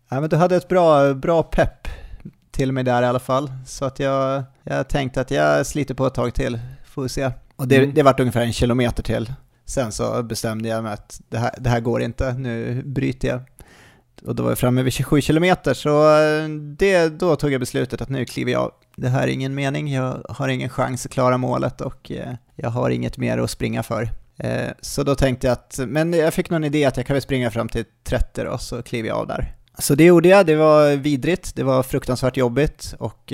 Ja, 0.10 0.20
men 0.22 0.30
du 0.30 0.36
hade 0.36 0.56
ett 0.56 0.68
bra, 0.68 1.14
bra 1.14 1.44
pepp 1.44 1.88
till 2.52 2.72
mig 2.72 2.84
där 2.84 3.04
i 3.04 3.06
alla 3.06 3.20
fall. 3.20 3.52
Så 3.66 3.86
att 3.86 4.00
jag, 4.00 4.44
jag 4.64 4.90
tänkte 4.90 5.22
att 5.22 5.32
jag 5.32 5.66
sliter 5.66 5.94
på 5.96 6.06
ett 6.06 6.14
tag 6.14 6.34
till, 6.34 6.60
får 6.86 7.04
vi 7.04 7.10
se. 7.10 7.32
Och 7.56 7.68
det, 7.68 7.78
Mm. 7.78 7.94
det 7.94 8.04
vart 8.04 8.20
ungefär 8.20 8.42
en 8.42 8.54
kilometer 8.54 9.04
till. 9.04 9.34
Sen 9.66 9.92
så 9.92 10.24
bestämde 10.24 10.70
jag 10.70 10.84
mig 10.84 10.94
att 10.94 11.22
det 11.30 11.38
här, 11.38 11.52
det 11.58 11.70
här 11.70 11.80
går 11.80 12.02
inte, 12.02 12.34
nu 12.34 12.82
bryter 12.86 13.28
jag. 13.28 13.40
Och 14.26 14.36
då 14.36 14.44
var 14.44 14.52
jag 14.52 14.58
framme 14.58 14.84
vid 14.84 14.94
27 14.94 15.22
kilometer, 15.22 15.74
så 15.74 16.20
eh, 16.20 16.50
det, 16.78 17.10
då 17.20 17.36
tog 17.36 17.52
jag 17.52 17.60
beslutet 17.60 18.02
att 18.02 18.10
nu 18.10 18.26
kliver 18.26 18.52
jag 18.52 18.62
av. 18.62 18.72
Det 18.96 19.10
här 19.10 19.24
är 19.24 19.28
ingen 19.28 19.56
mening, 19.56 19.94
jag 19.94 20.26
har 20.30 20.48
ingen 20.48 20.70
chans 20.70 21.06
att 21.06 21.12
klara 21.12 21.38
målet 21.38 21.82
och 21.82 22.12
eh, 22.12 22.34
jag 22.56 22.70
har 22.70 22.90
inget 22.90 23.18
mer 23.18 23.38
att 23.38 23.52
springa 23.52 23.84
för. 23.84 24.10
Eh, 24.38 24.68
Så 24.82 25.04
då 25.04 25.16
tänkte 25.16 25.48
jag 25.48 25.52
att, 25.52 25.80
men 25.88 26.14
jag 26.14 26.34
fick 26.34 26.50
någon 26.50 26.64
idé 26.64 26.86
att 26.86 26.98
jag 26.98 27.06
kan 27.06 27.14
väl 27.14 27.22
springa 27.22 27.52
fram 27.52 27.70
till 27.70 27.86
30 28.04 28.44
då, 28.44 28.58
så 28.58 28.82
kliver 28.84 29.10
jag 29.10 29.18
av 29.18 29.28
där. 29.28 29.56
Så 29.80 29.96
det 29.96 30.04
gjorde 30.04 30.30
jag, 30.30 30.46
det 30.46 30.56
var 30.56 30.96
vidrigt, 30.96 31.56
det 31.56 31.64
var 31.64 31.84
fruktansvärt 31.84 32.38
jobbigt 32.38 32.96
och 33.00 33.34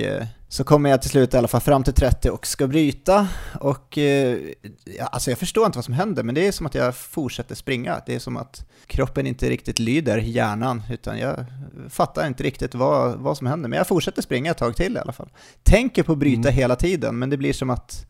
så 0.51 0.63
kommer 0.63 0.89
jag 0.89 1.01
till 1.01 1.09
slut 1.09 1.33
i 1.33 1.37
alla 1.37 1.47
fall 1.47 1.61
fram 1.61 1.83
till 1.83 1.93
30 1.93 2.29
och 2.29 2.47
ska 2.47 2.67
bryta 2.67 3.27
och 3.59 3.97
eh, 3.97 4.37
ja, 4.83 5.05
alltså 5.05 5.31
jag 5.31 5.37
förstår 5.37 5.65
inte 5.65 5.77
vad 5.77 5.85
som 5.85 5.93
händer 5.93 6.23
men 6.23 6.35
det 6.35 6.47
är 6.47 6.51
som 6.51 6.65
att 6.65 6.75
jag 6.75 6.95
fortsätter 6.95 7.55
springa. 7.55 8.01
Det 8.05 8.15
är 8.15 8.19
som 8.19 8.37
att 8.37 8.65
kroppen 8.87 9.27
inte 9.27 9.49
riktigt 9.49 9.79
lyder 9.79 10.17
hjärnan 10.17 10.83
utan 10.91 11.19
jag 11.19 11.45
fattar 11.89 12.27
inte 12.27 12.43
riktigt 12.43 12.75
vad, 12.75 13.19
vad 13.19 13.37
som 13.37 13.47
händer 13.47 13.69
men 13.69 13.77
jag 13.77 13.87
fortsätter 13.87 14.21
springa 14.21 14.51
ett 14.51 14.57
tag 14.57 14.75
till 14.75 14.95
i 14.95 14.99
alla 14.99 15.13
fall. 15.13 15.29
Tänker 15.63 16.03
på 16.03 16.11
att 16.11 16.17
bryta 16.17 16.49
Mm. 16.49 16.53
hela 16.53 16.75
tiden 16.75 17.19
men 17.19 17.29
det 17.29 17.37
blir 17.37 17.53
som 17.53 17.69
att 17.69 18.05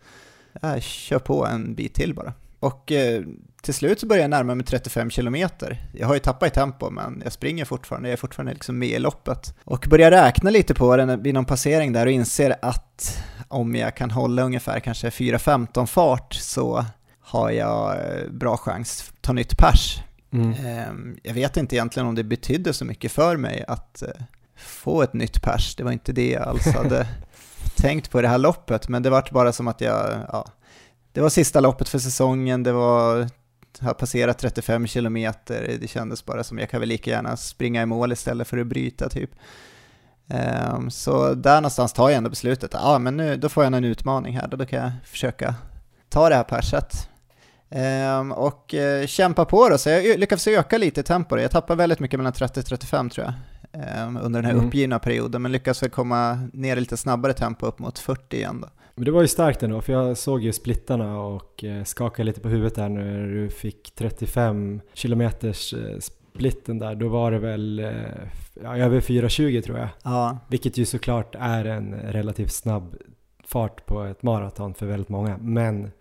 jag 0.61 0.83
kör 0.83 1.19
på 1.19 1.45
en 1.45 1.75
bit 1.75 1.93
till 1.93 2.13
bara. 2.13 2.33
Och 2.59 2.91
eh, 2.91 3.23
till 3.61 3.73
slut 3.73 3.99
så 3.99 4.07
börjar 4.07 4.21
jag 4.21 4.29
närma 4.29 4.55
mig 4.55 4.65
35 4.65 5.09
kilometer. 5.09 5.77
Jag 5.93 6.07
har 6.07 6.13
ju 6.13 6.19
tappat 6.19 6.47
i 6.47 6.51
tempo, 6.55 6.89
men 6.89 7.21
jag 7.23 7.33
springer 7.33 7.65
fortfarande. 7.65 8.09
Jag 8.09 8.13
är 8.13 8.17
fortfarande 8.17 8.53
liksom 8.53 8.79
med 8.79 8.89
i 8.89 8.99
loppet. 8.99 9.53
Och 9.63 9.87
börjar 9.89 10.11
räkna 10.11 10.49
lite 10.49 10.73
på 10.73 10.97
den 10.97 11.23
vid 11.23 11.33
någon 11.33 11.45
passering 11.45 11.93
där 11.93 12.05
och 12.05 12.11
inser 12.11 12.55
att 12.61 13.23
om 13.47 13.75
jag 13.75 13.95
kan 13.95 14.11
hålla 14.11 14.41
ungefär 14.43 14.79
kanske 14.79 15.09
4.15 15.09 15.85
fart 15.85 16.33
så 16.33 16.85
har 17.19 17.49
jag 17.51 17.91
eh, 17.97 18.29
bra 18.31 18.57
chans 18.57 19.09
att 19.15 19.21
ta 19.21 19.33
nytt 19.33 19.57
pers. 19.57 20.01
Mm. 20.31 20.53
Ehm, 20.65 21.17
Jag 21.23 21.33
vet 21.33 21.57
inte 21.57 21.75
egentligen 21.75 22.07
om 22.07 22.15
det 22.15 22.23
betydde 22.23 22.73
så 22.73 22.85
mycket 22.85 23.11
för 23.11 23.37
mig 23.37 23.65
att 23.67 24.01
eh, 24.01 24.09
få 24.55 25.01
ett 25.01 25.13
nytt 25.13 25.41
pers. 25.41 25.75
Det 25.75 25.83
var 25.83 25.91
inte 25.91 26.11
det 26.13 26.29
jag 26.31 26.43
alls 26.43 26.65
hade 26.75 27.07
tänkt 27.75 28.11
på 28.11 28.21
det 28.21 28.27
här 28.27 28.37
loppet, 28.37 28.89
men 28.89 29.03
det 29.03 29.09
var 29.09 29.27
bara 29.31 29.51
som 29.51 29.67
att 29.67 29.81
jag, 29.81 30.17
ja, 30.31 30.45
det 31.19 31.23
var 31.23 31.29
sista 31.29 31.59
loppet 31.59 31.89
för 31.89 31.99
säsongen, 31.99 32.63
det 32.63 32.71
var, 32.71 33.27
har 33.79 33.93
passerat 33.93 34.37
35 34.37 34.87
kilometer, 34.87 35.77
det 35.81 35.87
kändes 35.87 36.25
bara 36.25 36.43
som 36.43 36.59
jag 36.59 36.69
kan 36.69 36.79
väl 36.79 36.89
lika 36.89 37.11
gärna 37.11 37.37
springa 37.37 37.81
i 37.81 37.85
mål 37.85 38.11
istället 38.11 38.47
för 38.47 38.57
att 38.57 38.67
bryta 38.67 39.09
typ. 39.09 39.29
Ehm, 40.27 40.91
så 40.91 41.33
där 41.33 41.55
någonstans 41.55 41.93
tar 41.93 42.09
jag 42.09 42.17
ändå 42.17 42.29
beslutet, 42.29 42.71
ja 42.73 42.99
men 42.99 43.17
nu, 43.17 43.37
då 43.37 43.49
får 43.49 43.63
jag 43.63 43.73
en 43.73 43.83
utmaning 43.83 44.37
här, 44.37 44.47
då, 44.47 44.57
då 44.57 44.65
kan 44.65 44.79
jag 44.79 44.91
försöka 45.05 45.55
ta 46.09 46.29
det 46.29 46.35
här 46.35 46.43
perset. 46.43 47.09
Ehm, 47.69 48.31
och 48.31 48.73
eh, 48.73 49.07
kämpa 49.07 49.45
på 49.45 49.69
då, 49.69 49.77
så 49.77 49.89
jag 49.89 50.19
lyckades 50.19 50.47
öka 50.47 50.77
lite 50.77 51.03
tempo. 51.03 51.37
Jag 51.37 51.51
tappade 51.51 51.77
väldigt 51.77 51.99
mycket 51.99 52.19
mellan 52.19 52.33
30 52.33 52.59
och 52.59 52.65
35 52.65 53.09
tror 53.09 53.25
jag 53.25 53.33
ehm, 53.83 54.17
under 54.17 54.41
den 54.41 54.45
här 54.45 54.53
Mm. 54.53 54.67
uppgivna 54.67 54.99
perioden, 54.99 55.41
men 55.41 55.51
lyckades 55.51 55.83
väl 55.83 55.89
komma 55.89 56.39
ner 56.53 56.77
i 56.77 56.79
lite 56.79 56.97
snabbare 56.97 57.33
tempo 57.33 57.65
upp 57.65 57.79
mot 57.79 57.99
40 57.99 58.35
igen 58.35 58.61
då. 58.61 58.69
Men 58.99 59.05
det 59.05 59.11
var 59.11 59.21
ju 59.21 59.27
starkt 59.27 59.63
ändå, 59.63 59.81
för 59.81 59.93
jag 59.93 60.17
såg 60.17 60.43
ju 60.43 60.53
splittarna 60.53 61.21
och 61.21 61.63
eh, 61.63 61.83
skakade 61.83 62.23
lite 62.23 62.41
på 62.41 62.49
huvudet 62.49 62.75
där 62.75 62.89
när 62.89 63.27
du 63.27 63.49
fick 63.49 63.91
35 63.95 64.81
kilometers 64.93 65.73
eh, 65.73 65.99
splitten 65.99 66.79
där. 66.79 66.95
Då 66.95 67.07
var 67.07 67.31
det 67.31 67.39
väl 67.39 67.79
eh, 67.79 67.91
ja, 68.63 68.77
över 68.77 69.01
4.20 69.01 69.61
tror 69.61 69.77
jag. 69.77 69.87
Ja, 70.03 70.37
Vilket 70.47 70.77
ju 70.77 70.85
såklart 70.85 71.35
är 71.39 71.65
en 71.65 71.93
relativt 71.95 72.51
snabb 72.51 72.95
fart 73.43 73.85
på 73.85 74.03
ett 74.03 74.23
maraton 74.23 74.73
för 74.73 74.85
väldigt 74.85 75.09
många. 75.09 75.37
Men 75.37 75.91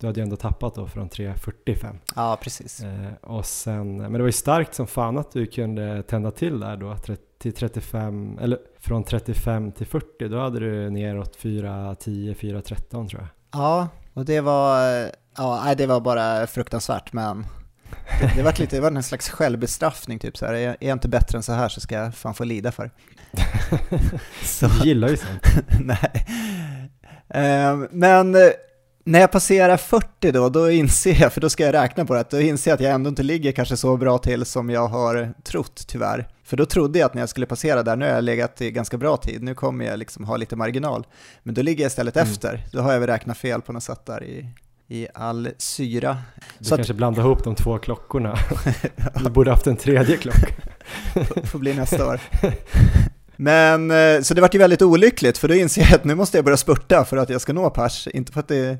du 0.00 0.06
hade 0.06 0.20
ju 0.20 0.24
ändå 0.24 0.36
tappat 0.36 0.74
då 0.74 0.86
från 0.86 1.08
3.45. 1.08 1.96
ja 2.16 2.38
precis. 2.42 2.82
Eh, 2.82 3.12
och 3.20 3.46
sen, 3.46 3.96
men 3.96 4.12
det 4.12 4.18
var 4.18 4.26
ju 4.26 4.32
starkt 4.32 4.74
som 4.74 4.86
fan 4.86 5.18
att 5.18 5.32
du 5.32 5.46
kunde 5.46 6.02
tända 6.02 6.30
till 6.30 6.60
där 6.60 6.76
då 6.76 6.96
till 7.38 7.52
35, 7.52 8.38
eller 8.40 8.58
från 8.80 9.04
35 9.04 9.72
till 9.72 9.86
40. 9.86 10.28
Då 10.28 10.40
hade 10.40 10.60
du 10.60 10.90
neråt 10.90 11.38
4.10, 11.42 12.34
4.13 12.34 13.08
tror 13.08 13.20
jag. 13.20 13.28
Ja, 13.52 13.88
och 14.14 14.24
det 14.24 14.40
var, 14.40 14.80
ja, 15.36 15.74
det 15.76 15.86
var 15.86 16.00
bara 16.00 16.46
fruktansvärt, 16.46 17.12
men 17.12 17.46
det, 18.20 18.32
det, 18.36 18.42
var 18.42 18.54
lite, 18.60 18.76
det 18.76 18.82
var 18.82 18.90
en 18.90 19.02
slags 19.02 19.28
självbestraffning 19.30 20.18
typ 20.18 20.36
så 20.36 20.46
här. 20.46 20.54
Är, 20.54 20.76
jag 20.80 20.92
inte 20.92 21.08
bättre 21.08 21.36
än 21.38 21.42
så 21.42 21.52
här 21.52 21.68
så 21.68 21.80
ska 21.80 21.94
jag 21.94 22.14
fan 22.14 22.34
få 22.34 22.44
lida 22.44 22.72
för 22.72 22.90
så, 24.44 24.66
Du 24.66 24.88
gillar 24.88 25.08
ju 25.08 25.16
sånt. 25.16 25.46
nej. 25.80 26.26
Ehm, 27.28 27.88
men 27.90 28.34
eh, 28.34 28.50
när 29.04 29.20
jag 29.20 29.32
passerar 29.32 29.76
40 29.76 30.32
då, 30.32 30.48
då 30.48 30.70
inser 30.70 31.20
jag, 31.20 31.32
för 31.32 31.40
då 31.40 31.50
ska 31.50 31.64
jag 31.64 31.74
räkna 31.74 32.04
på 32.04 32.14
det, 32.14 32.30
då 32.30 32.40
inser 32.40 32.70
jag 32.70 32.74
att 32.74 32.80
jag 32.80 32.92
ändå 32.92 33.08
inte 33.08 33.22
ligger 33.22 33.52
kanske 33.52 33.76
så 33.76 33.96
bra 33.96 34.18
till 34.18 34.44
som 34.44 34.70
jag 34.70 34.88
har 34.88 35.34
trott 35.44 35.84
tyvärr. 35.88 36.28
För 36.50 36.56
då 36.56 36.66
trodde 36.66 36.98
jag 36.98 37.06
att 37.06 37.14
när 37.14 37.22
jag 37.22 37.28
skulle 37.28 37.46
passera 37.46 37.82
där, 37.82 37.96
nu 37.96 38.04
har 38.04 38.12
jag 38.12 38.24
legat 38.24 38.60
i 38.60 38.70
ganska 38.70 38.96
bra 38.96 39.16
tid, 39.16 39.42
nu 39.42 39.54
kommer 39.54 39.84
jag 39.84 39.98
liksom 39.98 40.24
ha 40.24 40.36
lite 40.36 40.56
marginal. 40.56 41.06
Men 41.42 41.54
då 41.54 41.62
ligger 41.62 41.84
jag 41.84 41.88
istället 41.90 42.16
Mm. 42.16 42.28
efter, 42.28 42.66
då 42.72 42.80
har 42.80 42.92
jag 42.92 43.00
väl 43.00 43.08
räknat 43.08 43.38
fel 43.38 43.62
på 43.62 43.72
något 43.72 43.82
sätt 43.82 44.06
där 44.06 44.24
i, 44.24 44.46
i 44.88 45.06
all 45.14 45.48
syra. 45.58 46.18
Du 46.58 46.64
Så 46.64 46.74
att- 46.74 46.78
kanske 46.78 46.94
blandar 46.94 47.22
ihop 47.22 47.44
de 47.44 47.54
två 47.54 47.78
klockorna. 47.78 48.38
Du 49.24 49.30
borde 49.30 49.50
haft 49.50 49.66
en 49.66 49.76
tredje 49.76 50.16
klocka. 50.16 50.54
Får- 51.14 51.46
får 51.46 51.58
bli 51.58 51.74
nästa 51.74 52.06
år. 52.06 52.20
Men, 53.36 53.90
eh, 53.90 54.20
så 54.22 54.34
det 54.34 54.40
vart 54.40 54.54
ju 54.54 54.58
väldigt 54.58 54.82
olyckligt, 54.82 55.38
för 55.38 55.48
då 55.48 55.54
inser 55.54 55.82
jag 55.82 55.94
att 55.94 56.04
nu 56.04 56.14
måste 56.14 56.38
jag 56.38 56.44
börja 56.44 56.56
spurta 56.56 57.04
för 57.04 57.16
att 57.16 57.28
jag 57.30 57.40
ska 57.40 57.52
nå 57.52 57.70
pers. 57.70 58.06
Inte 58.06 58.32
för 58.32 58.40
att, 58.40 58.48
det, 58.48 58.78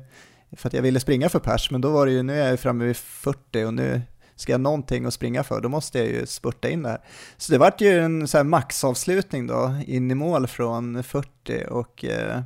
för 0.57 0.67
att 0.67 0.73
jag 0.73 0.81
ville 0.81 0.99
springa 0.99 1.29
för 1.29 1.39
pers, 1.39 1.71
men 1.71 1.81
då 1.81 1.89
var 1.89 2.05
det 2.05 2.11
ju, 2.11 2.23
nu 2.23 2.41
är 2.41 2.49
jag 2.49 2.59
framme 2.59 2.85
vid 2.85 2.97
40 2.97 3.63
och 3.65 3.73
nu 3.73 4.01
ska 4.41 4.51
jag 4.51 4.59
ha 4.59 4.63
någonting 4.63 5.05
att 5.05 5.13
springa 5.13 5.43
för, 5.43 5.61
då 5.61 5.69
måste 5.69 5.99
jag 5.99 6.07
ju 6.07 6.25
spurta 6.25 6.69
in 6.69 6.83
där. 6.83 7.01
Så 7.37 7.51
det 7.51 7.57
vart 7.57 7.81
ju 7.81 7.99
en 7.99 8.27
så 8.27 8.37
här 8.37 8.43
maxavslutning 8.43 9.47
då, 9.47 9.75
in 9.87 10.11
i 10.11 10.15
mål 10.15 10.47
från 10.47 11.03
40 11.03 11.65
och 11.69 12.05
eh, 12.05 12.41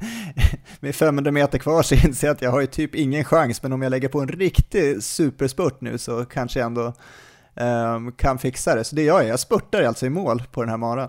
med 0.80 0.94
500 0.94 1.30
meter 1.30 1.58
kvar 1.58 1.82
så 1.82 1.94
inser 2.06 2.26
jag 2.26 2.34
att 2.34 2.42
jag 2.42 2.50
har 2.50 2.60
ju 2.60 2.66
typ 2.66 2.94
ingen 2.94 3.24
chans, 3.24 3.62
men 3.62 3.72
om 3.72 3.82
jag 3.82 3.90
lägger 3.90 4.08
på 4.08 4.20
en 4.20 4.28
riktig 4.28 5.02
superspurt 5.02 5.80
nu 5.80 5.98
så 5.98 6.24
kanske 6.24 6.58
jag 6.58 6.66
ändå 6.66 6.92
ehm, 7.54 8.12
kan 8.12 8.38
fixa 8.38 8.74
det. 8.74 8.84
Så 8.84 8.96
det 8.96 9.02
gör 9.02 9.20
jag, 9.20 9.28
jag 9.28 9.40
spurtar 9.40 9.82
alltså 9.82 10.06
i 10.06 10.10
mål 10.10 10.42
på 10.52 10.62
den 10.62 10.70
här 10.70 10.76
maran 10.76 11.08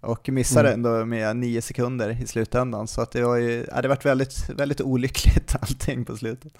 och 0.00 0.28
missar 0.28 0.64
Mm. 0.64 0.72
ändå 0.72 1.04
med 1.04 1.36
nio 1.36 1.62
sekunder 1.62 2.22
i 2.22 2.26
slutändan. 2.26 2.88
Så 2.88 3.00
att 3.02 3.10
det 3.10 3.22
var 3.22 3.36
ju, 3.36 3.66
ja, 3.72 3.82
det 3.82 3.88
varit 3.88 4.04
väldigt, 4.06 4.50
väldigt 4.50 4.80
olyckligt 4.80 5.56
allting 5.60 6.04
på 6.04 6.16
slutet. 6.16 6.52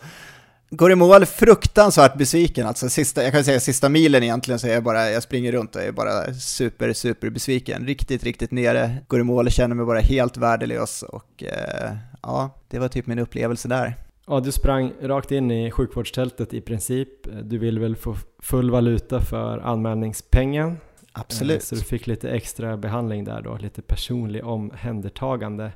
Går 0.73 0.93
i 0.93 0.95
mål, 0.95 1.27
fruktansvärt 1.27 2.15
besviken. 2.19 2.67
Alltså 2.67 2.89
sista, 2.89 3.23
jag 3.23 3.33
kan 3.33 3.45
säga 3.45 3.61
sista 3.61 3.89
milen 3.89 4.23
egentligen 4.23 4.59
så 4.59 4.67
är 4.67 4.73
jag 4.73 4.83
bara, 4.85 5.11
jag 5.11 5.23
springer 5.23 5.53
runt 5.53 5.77
och 5.77 5.83
är 5.83 5.93
bara 5.93 6.35
super, 6.35 6.93
super 6.93 7.31
besviken. 7.31 7.87
Riktigt, 7.87 8.25
riktigt 8.25 8.50
nere. 8.50 8.97
Går 9.09 9.21
i 9.21 9.23
mål 9.23 9.47
och 9.47 9.53
känner 9.53 9.75
mig 9.75 9.87
bara 9.87 10.01
helt 10.01 10.37
värdelös 10.37 11.03
och 11.03 11.42
eh, 11.44 11.90
ja, 12.23 12.51
det 12.68 12.79
var 12.79 12.88
typ 12.88 13.07
min 13.07 13.18
upplevelse 13.18 13.68
där. 13.68 13.94
Ja, 14.27 14.40
du 14.40 14.53
sprang 14.53 14.92
rakt 15.03 15.31
in 15.31 15.51
i 15.51 15.71
sjukvårdstältet 15.71 16.55
i 16.55 16.61
princip. 16.61 17.09
Du 17.42 17.59
ville 17.59 17.81
väl 17.81 17.97
få 17.97 18.16
full 18.42 18.71
valuta 18.71 19.21
för 19.21 19.59
anmälningspengen. 19.59 20.77
Absolut. 21.12 21.57
Eh, 21.57 21.64
Så 21.64 21.75
du 21.75 21.81
fick 21.81 22.07
lite 22.07 22.31
extra 22.31 22.77
behandling 22.77 23.25
där 23.25 23.42
då, 23.42 23.57
lite 23.57 23.83
personlig 23.83 24.44
omhändertagande. 24.44 25.73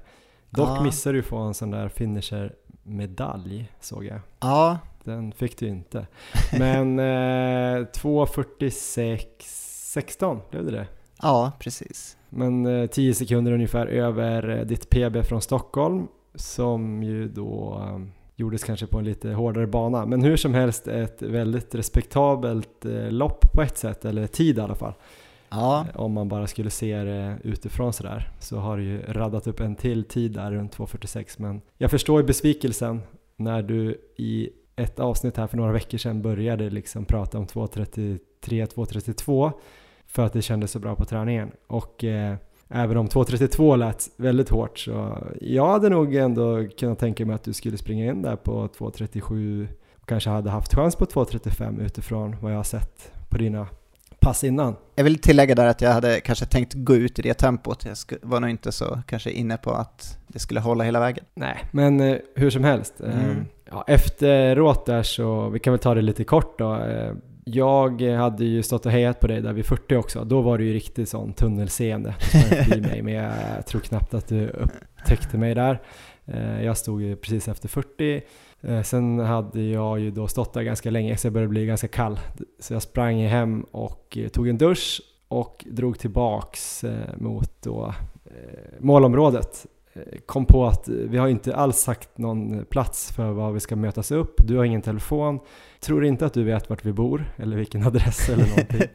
Dock 0.51 0.69
Ja. 0.69 0.83
missade 0.83 1.17
du 1.19 1.23
få 1.23 1.37
en 1.39 1.55
sån 1.55 1.71
där 1.71 1.89
finisher-medalj 1.89 3.73
såg 3.81 4.05
jag. 4.05 4.21
Ja, 4.41 4.79
Den 5.05 5.33
fick 5.33 5.59
du 5.59 5.67
inte. 5.67 6.07
Men 6.59 6.99
eh, 6.99 7.87
2.46.16 7.87 10.41
blev 10.51 10.65
det 10.65 10.71
det. 10.71 10.87
ja, 11.23 11.53
precis. 11.61 12.17
Men 12.29 12.67
eh, 12.67 12.87
10 12.87 13.15
sekunder 13.15 13.53
ungefär 13.53 13.87
över 13.87 14.49
eh, 14.59 14.65
ditt 14.65 14.91
PB 14.91 15.23
från 15.27 15.43
Stockholm 15.43 16.07
som 16.35 17.03
ju 17.03 17.29
då 17.29 17.83
eh, 17.89 17.99
gjordes 18.37 18.65
kanske 18.65 18.87
på 18.87 18.99
en 18.99 19.05
lite 19.05 19.31
hårdare 19.31 19.67
bana. 19.67 20.07
Men 20.07 20.23
hur 20.23 20.37
som 20.37 20.55
helst 20.55 20.89
ett 20.89 21.23
väldigt 21.23 21.75
respektabelt 21.75 22.85
eh, 22.85 23.11
lopp 23.11 23.53
på 23.53 23.63
ett 23.63 23.79
sätt, 23.79 24.05
eller 24.05 24.27
tid 24.27 24.59
i 24.59 24.61
alla 24.61 24.75
fall. 24.75 24.93
Ja, 25.51 25.87
Eh, 25.95 26.01
Om 26.01 26.13
man 26.13 26.29
bara 26.29 26.47
skulle 26.47 26.71
se 26.71 26.97
det 26.97 27.39
utifrån 27.45 27.93
sådär 27.93 28.29
så 28.41 28.59
har 28.59 28.77
du 28.77 28.85
ju 28.85 29.03
raddat 29.09 29.47
upp 29.47 29.61
en 29.61 29.77
till 29.77 30.05
tid 30.05 30.33
där 30.33 30.51
runt 30.53 30.77
2.46 30.77 31.35
men 31.39 31.61
jag 31.79 31.91
förstår 31.91 32.21
ju 32.21 32.27
besvikelsen 32.27 33.01
när 33.37 33.63
du 33.63 34.01
i 34.17 34.51
ett 34.77 35.01
avsnitt 35.01 35.37
här 35.37 35.47
för 35.47 35.57
några 35.57 35.73
veckor 35.73 35.99
sedan 35.99 36.23
började 36.23 36.71
liksom 36.71 37.05
prata 37.05 37.39
om 37.39 37.47
2.33, 37.47 38.19
2.32 38.47 39.53
för 40.07 40.23
att 40.27 40.33
det 40.33 40.43
kändes 40.43 40.71
så 40.71 40.79
bra 40.79 40.95
på 40.97 41.05
träningen 41.05 41.51
och 41.67 42.05
eh, 42.05 42.35
även 42.69 42.97
om 42.97 43.09
2.32 43.09 43.77
lät 43.77 44.09
väldigt 44.17 44.49
hårt 44.49 44.79
så 44.79 45.19
jag 45.41 45.67
hade 45.67 45.89
nog 45.89 46.15
ändå 46.15 46.69
kunnat 46.79 46.99
tänka 46.99 47.27
mig 47.27 47.35
att 47.35 47.45
du 47.45 47.53
skulle 47.53 47.79
springa 47.79 48.07
in 48.11 48.23
där 48.23 48.37
på 48.37 48.69
2.37 48.69 49.69
och 50.01 50.09
kanske 50.09 50.31
hade 50.31 50.51
haft 50.51 50.75
chans 50.75 50.97
på 50.97 51.05
2.35 51.05 51.83
utifrån 51.83 52.37
vad 52.41 52.53
jag 52.53 52.57
har 52.57 52.63
sett 52.65 53.13
på 53.29 53.39
dina 53.39 53.67
pass 54.21 54.45
innan. 54.45 54.77
jag 54.95 55.05
vill 55.05 55.19
tillägga 55.19 55.55
där 55.55 55.67
att 55.67 55.81
jag 55.81 55.93
hade 55.93 56.21
kanske 56.21 56.47
tänkt 56.47 56.75
gå 56.75 56.95
ut 56.95 57.19
i 57.19 57.23
det 57.23 57.35
tempot. 57.35 57.85
Jag 57.85 57.97
var 58.23 58.41
nog 58.41 58.51
inte 58.51 58.73
så 58.73 59.03
kanske 59.07 59.31
inne 59.31 59.57
på 59.57 59.71
att 59.71 60.19
det 60.27 60.39
skulle 60.39 60.61
hålla 60.61 60.85
hela 60.85 61.01
vägen. 61.01 61.25
Nej, 61.35 61.65
men 61.71 62.01
eh, 62.01 62.17
hur 62.35 62.51
som 62.51 62.65
helst. 62.65 63.01
eh, 63.01 63.25
Mm. 63.25 63.45
Ja, 63.71 63.85
efteråt 63.87 64.87
där 64.87 65.03
så, 65.03 65.49
vi 65.49 65.59
kan 65.59 65.73
väl 65.73 65.81
ta 65.81 65.95
det 65.95 66.03
lite 66.03 66.25
kort 66.25 66.59
då. 66.59 66.75
Eh, 66.75 67.13
jag 67.45 68.03
hade 68.03 68.45
ju 68.45 68.63
stått 68.63 68.87
och 68.87 68.93
hejat 68.93 69.21
på 69.21 69.27
dig 69.27 69.41
där 69.41 69.53
vid 69.53 69.67
40 69.67 69.97
också. 69.97 70.25
Då 70.25 70.41
var 70.41 70.59
det 70.59 70.65
ju 70.65 70.73
riktigt 70.73 71.09
sån 71.09 71.33
tunnelseende. 71.33 72.15
Du 72.75 72.81
mig, 72.81 73.03
men 73.03 73.15
jag 73.15 73.67
tror 73.67 73.81
knappt 73.81 74.15
att 74.15 74.29
du 74.29 74.49
upptäckte 74.49 75.39
mig 75.39 75.55
där. 75.55 75.81
Eh, 76.25 76.65
jag 76.65 76.77
stod 76.77 77.03
ju 77.03 77.17
precis 77.17 77.49
efter 77.49 77.69
40. 77.69 78.23
Eh, 78.61 78.83
sen 78.83 79.19
hade 79.19 79.63
jag 79.63 80.01
ju 80.01 80.11
då 80.11 80.29
stått 80.29 80.53
där 80.53 80.63
ganska 80.63 80.91
länge 80.91 81.17
så 81.17 81.27
jag 81.27 81.33
började 81.33 81.49
bli 81.49 81.67
ganska 81.67 81.89
kall. 81.89 82.21
Så 82.59 82.73
jag 82.73 82.83
sprang 82.83 83.27
hem 83.27 83.63
och 83.71 84.19
tog 84.33 84.49
en 84.49 84.59
dusch 84.59 85.01
och 85.29 85.65
drog 85.71 85.99
tillbaks 85.99 86.85
mot 87.17 87.63
då 87.63 87.95
målområdet 88.79 89.67
Eh, 89.95 90.19
kom 90.27 90.47
på 90.47 90.67
att 90.67 90.89
eh, 90.89 90.95
vi 90.95 91.19
har 91.19 91.29
inte 91.29 91.57
alls 91.57 91.77
sagt 91.77 92.19
någon 92.19 92.59
eh, 92.59 92.65
plats 92.65 93.13
för 93.13 93.31
var 93.31 93.53
vi 93.53 93.61
ska 93.61 93.77
mötas 93.77 94.11
upp. 94.11 94.41
Du 94.47 94.57
har 94.57 94.65
ingen 94.65 94.83
telefon. 94.83 95.41
Tror 95.81 96.05
inte 96.05 96.27
att 96.27 96.35
du 96.35 96.45
vet 96.45 96.71
vart 96.71 96.85
vi 96.85 96.93
bor 96.93 97.33
eller 97.37 97.57
vilken 97.57 97.83
adress 97.87 98.29
eller 98.29 98.47
någonting. 98.47 98.89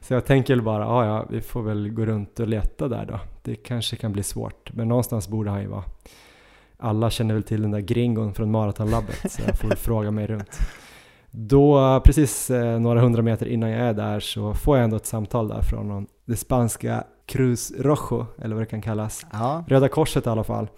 Så 0.00 0.14
jag 0.14 0.26
tänker 0.26 0.54
väl 0.54 0.62
bara, 0.62 0.84
ja 0.84 1.06
ja, 1.06 1.26
vi 1.30 1.40
får 1.40 1.62
väl 1.62 1.90
gå 1.90 2.06
runt 2.06 2.40
och 2.40 2.48
leta 2.48 2.88
där 2.88 3.06
då. 3.06 3.20
Det 3.42 3.54
kanske 3.54 3.96
kan 3.96 4.12
bli 4.12 4.22
svårt, 4.22 4.72
men 4.72 4.88
någonstans 4.88 5.28
borde 5.28 5.50
han 5.50 5.60
ju 5.60 5.68
vara. 5.68 5.84
Alla 6.76 7.10
känner 7.10 7.34
väl 7.34 7.42
till 7.42 7.62
den 7.62 7.70
där 7.70 7.80
gringon 7.80 8.34
från 8.34 8.50
maratonlabbet, 8.50 9.32
så 9.32 9.42
jag 9.46 9.58
får 9.58 9.68
väl 9.68 9.76
fråga 9.78 10.10
mig 10.10 10.26
runt. 10.26 10.58
Då, 11.34 12.00
precis 12.04 12.50
eh, 12.50 12.80
några 12.80 13.00
hundra 13.00 13.22
meter 13.22 13.46
innan 13.46 13.70
jag 13.70 13.80
är 13.80 13.92
där 13.92 14.20
så 14.20 14.54
får 14.54 14.76
jag 14.76 14.84
ändå 14.84 14.96
ett 14.96 15.06
samtal 15.06 15.48
där 15.48 15.62
från 15.62 15.88
någon, 15.88 16.06
det 16.24 16.36
spanska 16.36 17.04
Cruz 17.26 17.72
Rojo, 17.78 18.26
eller 18.42 18.54
vad 18.54 18.62
det 18.62 18.66
kan 18.66 18.82
kallas. 18.82 19.26
Ja, 19.32 19.64
Röda 19.68 19.88
Korset 19.88 20.26
i 20.26 20.28
alla 20.28 20.44
fall. 20.44 20.68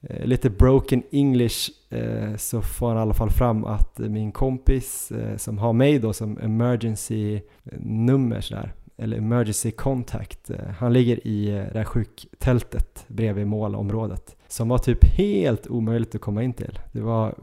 Eh, 0.00 0.26
lite 0.26 0.50
broken 0.50 1.02
English 1.12 1.70
eh, 1.90 2.36
så 2.36 2.62
får 2.62 2.88
han 2.88 2.96
i 2.96 3.00
alla 3.00 3.14
fall 3.14 3.30
fram 3.30 3.64
att 3.64 3.98
min 3.98 4.32
kompis 4.32 5.12
som 5.36 5.58
har 5.58 5.72
mig 5.72 5.98
då 5.98 6.12
som 6.12 6.38
emergency 6.38 7.40
nummer 7.80 8.40
sådär, 8.40 8.72
eller 8.96 9.16
emergency 9.16 9.70
contact, 9.70 10.50
han 10.78 10.92
ligger 10.92 11.26
i 11.26 11.68
det 11.72 11.78
här 11.78 11.84
sjuktältet 11.84 13.04
bredvid 13.08 13.46
målområdet 13.46 14.36
som 14.48 14.68
var 14.68 14.78
typ 14.78 15.04
helt 15.04 15.66
omöjligt 15.66 16.14
att 16.14 16.20
komma 16.20 16.42
in 16.42 16.52
till. 16.52 16.78
Det 16.92 17.00
var 17.00 17.34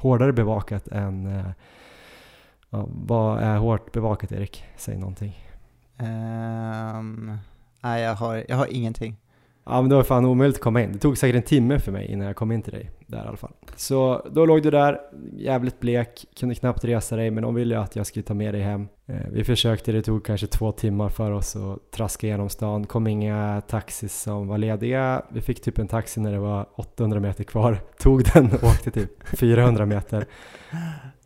hårdare 0.00 0.32
bevakat 0.32 0.88
än 0.88 1.26
eh, 1.26 1.46
ja, 2.70 2.88
vad 2.88 3.38
är 3.38 3.56
hårt 3.56 3.92
bevakat 3.92 4.32
Erik? 4.32 4.64
Säg 4.76 4.98
någonting. 4.98 5.46
Ehm, 5.98 7.36
nej 7.80 8.02
jag 8.02 8.14
har, 8.14 8.44
jag 8.48 8.56
har 8.56 8.66
ingenting. 8.66 9.16
Ja 9.64 9.80
men 9.80 9.90
det 9.90 9.96
var 9.96 10.02
fan 10.02 10.24
omöjligt 10.24 10.56
att 10.56 10.62
komma 10.62 10.82
in. 10.82 10.92
Det 10.92 10.98
tog 10.98 11.18
säkert 11.18 11.36
en 11.36 11.42
timme 11.42 11.78
för 11.78 11.92
mig 11.92 12.06
innan 12.06 12.26
jag 12.26 12.36
kom 12.36 12.52
in 12.52 12.62
till 12.62 12.72
dig. 12.72 12.90
Där 13.10 13.24
i 13.24 13.28
alla 13.28 13.36
fall. 13.36 13.52
Så 13.76 14.26
då 14.30 14.46
låg 14.46 14.62
du 14.62 14.70
där, 14.70 15.00
jävligt 15.32 15.80
blek, 15.80 16.26
kunde 16.40 16.54
knappt 16.54 16.84
resa 16.84 17.16
dig, 17.16 17.30
men 17.30 17.42
de 17.42 17.54
ville 17.54 17.78
att 17.78 17.96
jag 17.96 18.06
skulle 18.06 18.22
ta 18.22 18.34
med 18.34 18.54
dig 18.54 18.62
hem. 18.62 18.88
Eh, 19.06 19.16
vi 19.30 19.44
försökte, 19.44 19.92
det 19.92 20.02
tog 20.02 20.24
kanske 20.24 20.46
två 20.46 20.72
timmar 20.72 21.08
för 21.08 21.30
oss 21.30 21.56
att 21.56 21.90
traska 21.90 22.26
igenom 22.26 22.48
stan. 22.48 22.86
kom 22.86 23.06
inga 23.06 23.62
taxis 23.68 24.22
som 24.22 24.48
var 24.48 24.58
lediga. 24.58 25.22
Vi 25.28 25.40
fick 25.40 25.62
typ 25.62 25.78
en 25.78 25.88
taxi 25.88 26.20
när 26.20 26.32
det 26.32 26.38
var 26.38 26.66
800 26.74 27.20
meter 27.20 27.44
kvar. 27.44 27.80
Tog 27.98 28.24
den 28.34 28.46
och 28.46 28.64
åkte 28.64 28.90
typ 28.90 29.28
400 29.38 29.86
meter. 29.86 30.26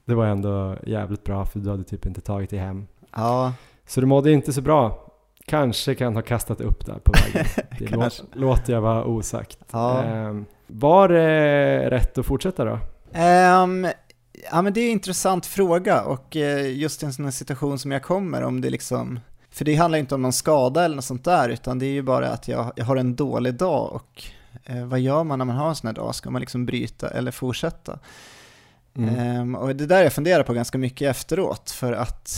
Det 0.04 0.14
var 0.14 0.26
ändå 0.26 0.76
jävligt 0.86 1.24
bra 1.24 1.46
för 1.46 1.58
du 1.58 1.70
hade 1.70 1.84
typ 1.84 2.06
inte 2.06 2.20
tagit 2.20 2.50
dig 2.50 2.58
hem. 2.58 2.86
Ja. 3.16 3.52
Så 3.86 4.00
du 4.00 4.06
mådde 4.06 4.32
inte 4.32 4.52
så 4.52 4.60
bra. 4.60 5.00
Kanske 5.46 5.94
kan 5.94 6.14
ha 6.14 6.22
kastat 6.22 6.60
upp 6.60 6.86
där 6.86 6.98
på 7.04 7.12
vägen. 7.12 7.46
Det 7.78 7.90
lå 7.90 8.08
låter 8.32 8.72
jag 8.72 8.80
vara 8.80 9.04
osagt. 9.04 9.58
Ja. 9.70 10.04
Um, 10.04 10.46
var 10.66 11.08
det 11.08 11.90
rätt 11.90 12.18
att 12.18 12.26
fortsätta 12.26 12.64
då? 12.64 12.78
Um, 13.18 13.86
ja 14.50 14.62
men 14.62 14.72
det 14.72 14.80
är 14.80 14.86
en 14.86 14.92
intressant 14.92 15.46
fråga 15.46 16.02
och 16.02 16.36
uh, 16.36 16.72
just 16.72 17.02
i 17.02 17.06
en 17.06 17.12
sån 17.12 17.24
här 17.24 17.32
situation 17.32 17.78
som 17.78 17.92
jag 17.92 18.02
kommer 18.02 18.42
om 18.42 18.60
det 18.60 18.70
liksom 18.70 19.20
för 19.50 19.64
det 19.64 19.74
handlar 19.74 19.98
inte 19.98 20.14
om 20.14 20.22
någon 20.22 20.32
skada 20.32 20.84
eller 20.84 20.96
något 20.96 21.04
sånt 21.04 21.24
där 21.24 21.48
utan 21.48 21.78
det 21.78 21.86
är 21.86 21.92
ju 21.92 22.02
bara 22.02 22.28
att 22.28 22.48
jag, 22.48 22.72
jag 22.76 22.84
har 22.84 22.96
en 22.96 23.16
dålig 23.16 23.54
dag 23.54 23.92
och 23.92 24.24
uh, 24.70 24.86
vad 24.86 25.00
gör 25.00 25.24
man 25.24 25.38
när 25.38 25.44
man 25.44 25.56
har 25.56 25.68
en 25.68 25.74
sån 25.74 25.88
här 25.88 25.94
dag? 25.94 26.14
Ska 26.14 26.30
man 26.30 26.40
liksom 26.40 26.66
bryta 26.66 27.08
eller 27.08 27.30
fortsätta? 27.30 27.98
Mm. 28.96 29.40
Um, 29.40 29.54
och 29.54 29.76
det 29.76 29.86
där 29.86 30.02
jag 30.02 30.12
funderar 30.12 30.42
på 30.42 30.52
ganska 30.52 30.78
mycket 30.78 31.10
efteråt 31.10 31.70
för 31.70 31.92
att 31.92 32.30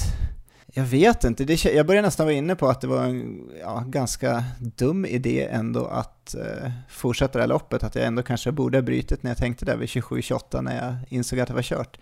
jag 0.77 0.85
vet 0.85 1.25
inte, 1.25 1.45
det, 1.45 1.65
jag 1.65 1.87
börjar 1.87 2.03
nästan 2.03 2.27
vara 2.27 2.37
inne 2.37 2.57
på 2.57 2.69
att 2.69 2.81
det 2.81 2.87
var 2.87 3.05
en 3.05 3.51
ja, 3.61 3.85
ganska 3.87 4.45
dum 4.59 5.07
idé 5.07 5.49
ändå 5.51 5.87
att 5.87 6.35
eh, 6.35 6.71
fortsätta 6.89 7.39
det 7.39 7.43
här 7.43 7.49
loppet, 7.49 7.85
att 7.85 7.95
jag 7.95 8.05
ändå 8.05 8.23
kanske 8.23 8.53
borde 8.53 8.79
ha 8.79 8.83
brutit 8.83 9.23
när 9.23 9.31
jag 9.31 9.39
tänkte 9.39 9.65
där 9.65 9.77
vid 9.77 9.89
27-28 9.89 10.63
när 10.63 10.85
jag 10.87 10.97
insåg 11.09 11.41
att 11.41 11.49
det 11.49 11.55
var 11.55 11.63
kört. 11.63 11.99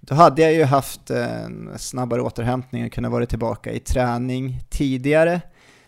Då 0.00 0.14
hade 0.14 0.42
jag 0.42 0.52
ju 0.52 0.64
haft 0.64 1.10
en 1.10 1.70
snabbare 1.78 2.22
återhämtning 2.22 2.86
och 2.86 2.92
kunnat 2.92 3.12
vara 3.12 3.26
tillbaka 3.26 3.72
i 3.72 3.80
träning 3.80 4.60
tidigare. 4.70 5.40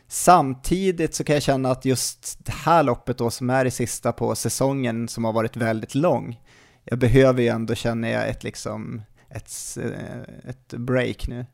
Samtidigt 0.08 1.14
så 1.14 1.24
kan 1.24 1.34
jag 1.34 1.42
känna 1.42 1.70
att 1.70 1.84
just 1.84 2.44
det 2.44 2.52
här 2.52 2.82
loppet 2.82 3.18
då 3.18 3.30
som 3.30 3.50
är 3.50 3.64
det 3.64 3.70
sista 3.70 4.12
på 4.12 4.34
säsongen 4.34 5.08
som 5.08 5.24
har 5.24 5.32
varit 5.32 5.56
väldigt 5.56 5.94
lång, 5.94 6.40
jag 6.84 6.98
behöver 6.98 7.42
ju 7.42 7.48
ändå 7.48 7.74
känna 7.74 8.08
ett, 8.08 8.44
liksom, 8.44 9.02
ett, 9.28 9.78
eh, 9.82 10.50
ett 10.50 10.68
break 10.68 11.28
nu. 11.28 11.46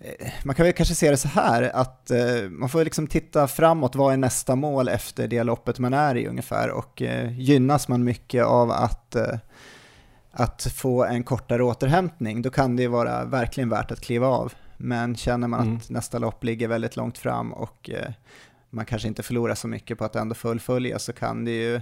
Eh, 0.00 0.28
man 0.44 0.54
kan 0.54 0.64
väl 0.64 0.72
kanske 0.72 0.94
se 0.94 1.10
det 1.10 1.16
så 1.16 1.28
här 1.28 1.62
att 1.62 2.10
eh, 2.10 2.48
man 2.50 2.68
får 2.68 2.84
liksom 2.84 3.06
titta 3.06 3.48
framåt, 3.48 3.94
vad 3.94 4.12
är 4.12 4.16
nästa 4.16 4.56
mål 4.56 4.88
efter 4.88 5.28
det 5.28 5.42
loppet 5.42 5.78
man 5.78 5.94
är 5.94 6.16
i 6.16 6.26
ungefär 6.26 6.70
och 6.70 7.02
eh, 7.02 7.40
gynnas 7.40 7.88
man 7.88 8.04
mycket 8.04 8.44
av 8.44 8.70
att, 8.70 9.16
att 10.32 10.62
få 10.62 11.04
en 11.04 11.24
kortare 11.24 11.62
återhämtning, 11.62 12.42
då 12.42 12.50
kan 12.50 12.76
det 12.76 12.88
vara 12.88 13.24
verkligen 13.24 13.68
värt 13.68 13.90
att 13.90 14.00
kliva 14.00 14.26
av. 14.26 14.52
Men 14.82 15.16
känner 15.16 15.48
man 15.48 15.60
mm. 15.60 15.76
att 15.76 15.90
nästa 15.90 16.18
lopp 16.18 16.44
ligger 16.44 16.68
väldigt 16.68 16.96
långt 16.96 17.18
fram 17.18 17.52
och 17.52 17.90
eh, 17.90 18.12
man 18.70 18.84
kanske 18.84 19.08
inte 19.08 19.22
förlorar 19.22 19.54
så 19.54 19.68
mycket 19.68 19.98
på 19.98 20.04
att 20.04 20.16
ändå 20.16 20.34
fullfölja 20.34 20.98
så 20.98 21.12
kan 21.12 21.44
det 21.44 21.50
ju, 21.50 21.80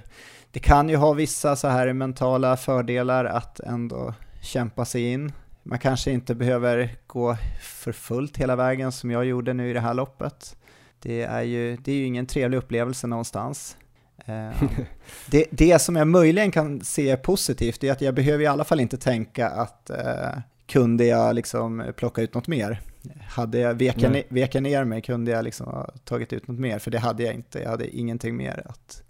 det 0.50 0.60
kan 0.60 0.88
ju 0.88 0.96
ha 0.96 1.12
vissa 1.12 1.56
så 1.56 1.68
här 1.68 1.92
mentala 1.92 2.56
fördelar 2.56 3.24
att 3.24 3.60
ändå 3.60 4.14
kämpa 4.42 4.84
sig 4.84 5.12
in 5.12 5.32
man 5.68 5.78
kanske 5.78 6.10
inte 6.10 6.34
behöver 6.34 6.96
gå 7.06 7.36
för 7.60 7.92
fullt 7.92 8.36
hela 8.36 8.56
vägen 8.56 8.92
som 8.92 9.10
jag 9.10 9.24
gjorde 9.24 9.52
nu 9.52 9.70
i 9.70 9.72
det 9.72 9.80
här 9.80 9.94
loppet. 9.94 10.56
Det 11.00 11.22
är 11.22 11.42
ju, 11.42 11.76
det 11.76 11.92
är 11.92 11.96
ju 11.96 12.04
ingen 12.04 12.26
trevlig 12.26 12.58
upplevelse 12.58 13.06
någonstans. 13.06 13.76
Eh, 14.24 14.62
det, 15.30 15.44
det 15.50 15.78
som 15.78 15.96
jag 15.96 16.08
möjligen 16.08 16.50
kan 16.50 16.80
se 16.80 17.16
positivt 17.16 17.84
är 17.84 17.92
att 17.92 18.00
jag 18.00 18.14
behöver 18.14 18.44
i 18.44 18.46
alla 18.46 18.64
fall 18.64 18.80
inte 18.80 18.96
tänka 18.96 19.48
att 19.48 19.90
eh, 19.90 20.40
kunde 20.66 21.04
jag 21.04 21.34
liksom 21.34 21.92
plocka 21.96 22.22
ut 22.22 22.34
något 22.34 22.48
mer? 22.48 22.80
Hade 23.28 23.58
jag 23.58 23.74
veka, 23.74 24.10
ne 24.10 24.22
veka 24.28 24.60
ner 24.60 24.84
mig 24.84 25.02
kunde 25.02 25.30
jag 25.30 25.44
liksom 25.44 25.66
ha 25.66 25.90
tagit 26.04 26.32
ut 26.32 26.48
något 26.48 26.58
mer, 26.58 26.78
för 26.78 26.90
det 26.90 26.98
hade 26.98 27.22
jag 27.22 27.34
inte. 27.34 27.58
Jag 27.62 27.70
hade 27.70 27.96
ingenting 27.96 28.36
mer 28.36 28.62
att, 28.66 29.02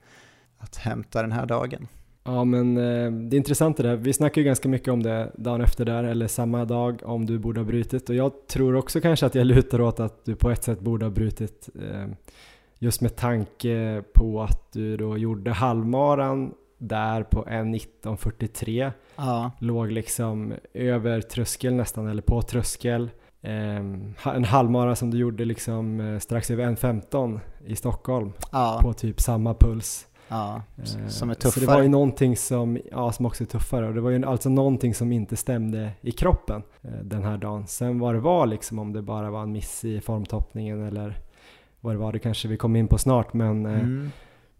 att 0.58 0.76
hämta 0.76 1.22
den 1.22 1.32
här 1.32 1.46
dagen. 1.46 1.88
Ja 2.28 2.44
men 2.44 2.76
eh, 2.76 3.12
det 3.12 3.36
är 3.36 3.38
intressant 3.38 3.76
det 3.76 3.82
där. 3.82 3.96
Vi 3.96 4.12
snackar 4.12 4.40
ju 4.40 4.44
ganska 4.44 4.68
mycket 4.68 4.88
om 4.88 5.02
det 5.02 5.32
dagen 5.36 5.60
efter 5.60 5.84
där 5.84 6.04
eller 6.04 6.26
samma 6.26 6.64
dag 6.64 7.02
om 7.04 7.26
du 7.26 7.38
borde 7.38 7.60
ha 7.60 7.64
brutit 7.64 8.08
och 8.08 8.14
jag 8.14 8.46
tror 8.46 8.76
också 8.76 9.00
kanske 9.00 9.26
att 9.26 9.34
jag 9.34 9.46
lutar 9.46 9.80
åt 9.80 10.00
att 10.00 10.24
du 10.24 10.36
på 10.36 10.50
ett 10.50 10.64
sätt 10.64 10.80
borde 10.80 11.04
ha 11.04 11.10
brutit 11.10 11.68
eh, 11.74 12.06
just 12.78 13.00
med 13.00 13.16
tanke 13.16 14.02
på 14.14 14.42
att 14.42 14.72
du 14.72 14.96
då 14.96 15.18
gjorde 15.18 15.50
halvmaran 15.50 16.54
där 16.78 17.22
på 17.22 17.44
1.19.43 17.44 18.92
ja. 19.16 19.50
låg 19.58 19.92
liksom 19.92 20.54
över 20.74 21.20
tröskel 21.20 21.74
nästan 21.74 22.08
eller 22.08 22.22
på 22.22 22.42
tröskel 22.42 23.10
eh, 23.42 23.76
en 24.24 24.44
halvmara 24.44 24.96
som 24.96 25.10
du 25.10 25.18
gjorde 25.18 25.44
liksom 25.44 26.00
eh, 26.00 26.18
strax 26.18 26.50
över 26.50 26.64
1.15 26.64 27.40
i 27.66 27.76
Stockholm 27.76 28.32
ja. 28.52 28.78
på 28.82 28.92
typ 28.92 29.20
samma 29.20 29.54
puls 29.54 30.08
Ja, 30.28 30.62
eh, 30.76 31.08
som 31.08 31.30
är 31.30 31.34
tuffare. 31.34 31.52
Så 31.52 31.60
det 31.60 31.66
var 31.66 31.82
ju 31.82 31.88
någonting 31.88 32.36
som, 32.36 32.78
ja, 32.90 33.12
som 33.12 33.26
också 33.26 33.44
är 33.44 33.46
tuffare 33.46 33.88
och 33.88 33.94
det 33.94 34.00
var 34.00 34.10
ju 34.10 34.24
alltså 34.24 34.48
någonting 34.48 34.94
som 34.94 35.12
inte 35.12 35.36
stämde 35.36 35.90
i 36.00 36.12
kroppen 36.12 36.62
eh, 36.82 36.90
den 36.90 37.22
här 37.22 37.36
dagen. 37.36 37.66
Sen 37.66 37.98
vad 37.98 38.14
det 38.14 38.20
var 38.20 38.46
liksom, 38.46 38.78
om 38.78 38.92
det 38.92 39.02
bara 39.02 39.30
var 39.30 39.42
en 39.42 39.52
miss 39.52 39.84
i 39.84 40.00
formtoppningen 40.00 40.82
eller 40.86 41.18
vad 41.80 41.94
det 41.94 41.98
var, 41.98 42.12
det 42.12 42.18
kanske 42.18 42.48
vi 42.48 42.56
kommer 42.56 42.80
in 42.80 42.88
på 42.88 42.98
snart 42.98 43.32
men 43.32 43.66
eh, 43.66 43.80
mm. 43.80 44.10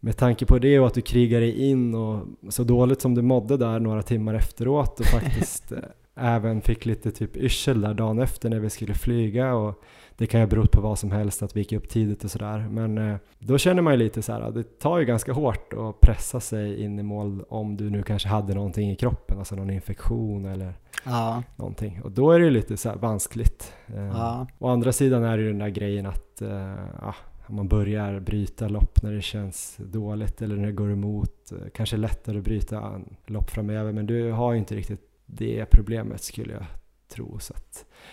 med 0.00 0.16
tanke 0.16 0.46
på 0.46 0.58
det 0.58 0.80
och 0.80 0.86
att 0.86 0.94
du 0.94 1.00
krigade 1.00 1.52
in 1.52 1.94
och 1.94 2.26
så 2.48 2.64
dåligt 2.64 3.00
som 3.00 3.14
du 3.14 3.22
mådde 3.22 3.56
där 3.56 3.80
några 3.80 4.02
timmar 4.02 4.34
efteråt 4.34 5.00
och 5.00 5.06
faktiskt 5.06 5.72
även 6.14 6.60
fick 6.60 6.86
lite 6.86 7.10
typ 7.10 7.36
yrsel 7.36 7.80
där 7.80 7.94
dagen 7.94 8.18
efter 8.18 8.50
när 8.50 8.58
vi 8.58 8.70
skulle 8.70 8.94
flyga 8.94 9.54
och 9.54 9.82
det 10.18 10.26
kan 10.26 10.40
ju 10.40 10.46
ha 10.46 10.50
berott 10.50 10.70
på 10.70 10.80
vad 10.80 10.98
som 10.98 11.10
helst, 11.10 11.42
att 11.42 11.56
vi 11.56 11.60
gick 11.60 11.72
upp 11.72 11.88
tidigt 11.88 12.24
och 12.24 12.30
sådär. 12.30 12.68
Men 12.70 12.98
eh, 12.98 13.16
då 13.38 13.58
känner 13.58 13.82
man 13.82 13.92
ju 13.92 13.98
lite 13.98 14.22
så 14.22 14.32
här, 14.32 14.50
det 14.50 14.78
tar 14.78 14.98
ju 14.98 15.04
ganska 15.04 15.32
hårt 15.32 15.72
att 15.72 16.00
pressa 16.00 16.40
sig 16.40 16.82
in 16.82 16.98
i 16.98 17.02
mål 17.02 17.44
om 17.48 17.76
du 17.76 17.90
nu 17.90 18.02
kanske 18.02 18.28
hade 18.28 18.54
någonting 18.54 18.90
i 18.90 18.96
kroppen, 18.96 19.38
alltså 19.38 19.56
någon 19.56 19.70
infektion 19.70 20.44
eller 20.44 20.74
ja. 21.04 21.42
någonting. 21.56 22.02
Och 22.02 22.12
då 22.12 22.30
är 22.30 22.38
det 22.38 22.44
ju 22.44 22.50
lite 22.50 22.76
så 22.76 22.88
här 22.88 22.96
vanskligt. 22.96 23.72
Eh, 23.86 24.06
ja. 24.06 24.46
Å 24.58 24.68
andra 24.68 24.92
sidan 24.92 25.24
är 25.24 25.36
det 25.36 25.42
ju 25.42 25.48
den 25.48 25.58
där 25.58 25.68
grejen 25.68 26.06
att 26.06 26.42
eh, 26.42 26.74
ja, 27.00 27.14
man 27.48 27.68
börjar 27.68 28.20
bryta 28.20 28.68
lopp 28.68 29.02
när 29.02 29.12
det 29.12 29.22
känns 29.22 29.76
dåligt 29.76 30.42
eller 30.42 30.56
när 30.56 30.66
det 30.66 30.72
går 30.72 30.92
emot. 30.92 31.52
Kanske 31.74 31.96
lättare 31.96 32.38
att 32.38 32.44
bryta 32.44 33.00
lopp 33.26 33.50
framöver, 33.50 33.92
men 33.92 34.06
du 34.06 34.32
har 34.32 34.52
ju 34.52 34.58
inte 34.58 34.74
riktigt 34.74 35.00
det 35.26 35.66
problemet 35.70 36.22
skulle 36.22 36.52
jag 36.52 36.64
tro. 37.08 37.38
Så 37.38 37.54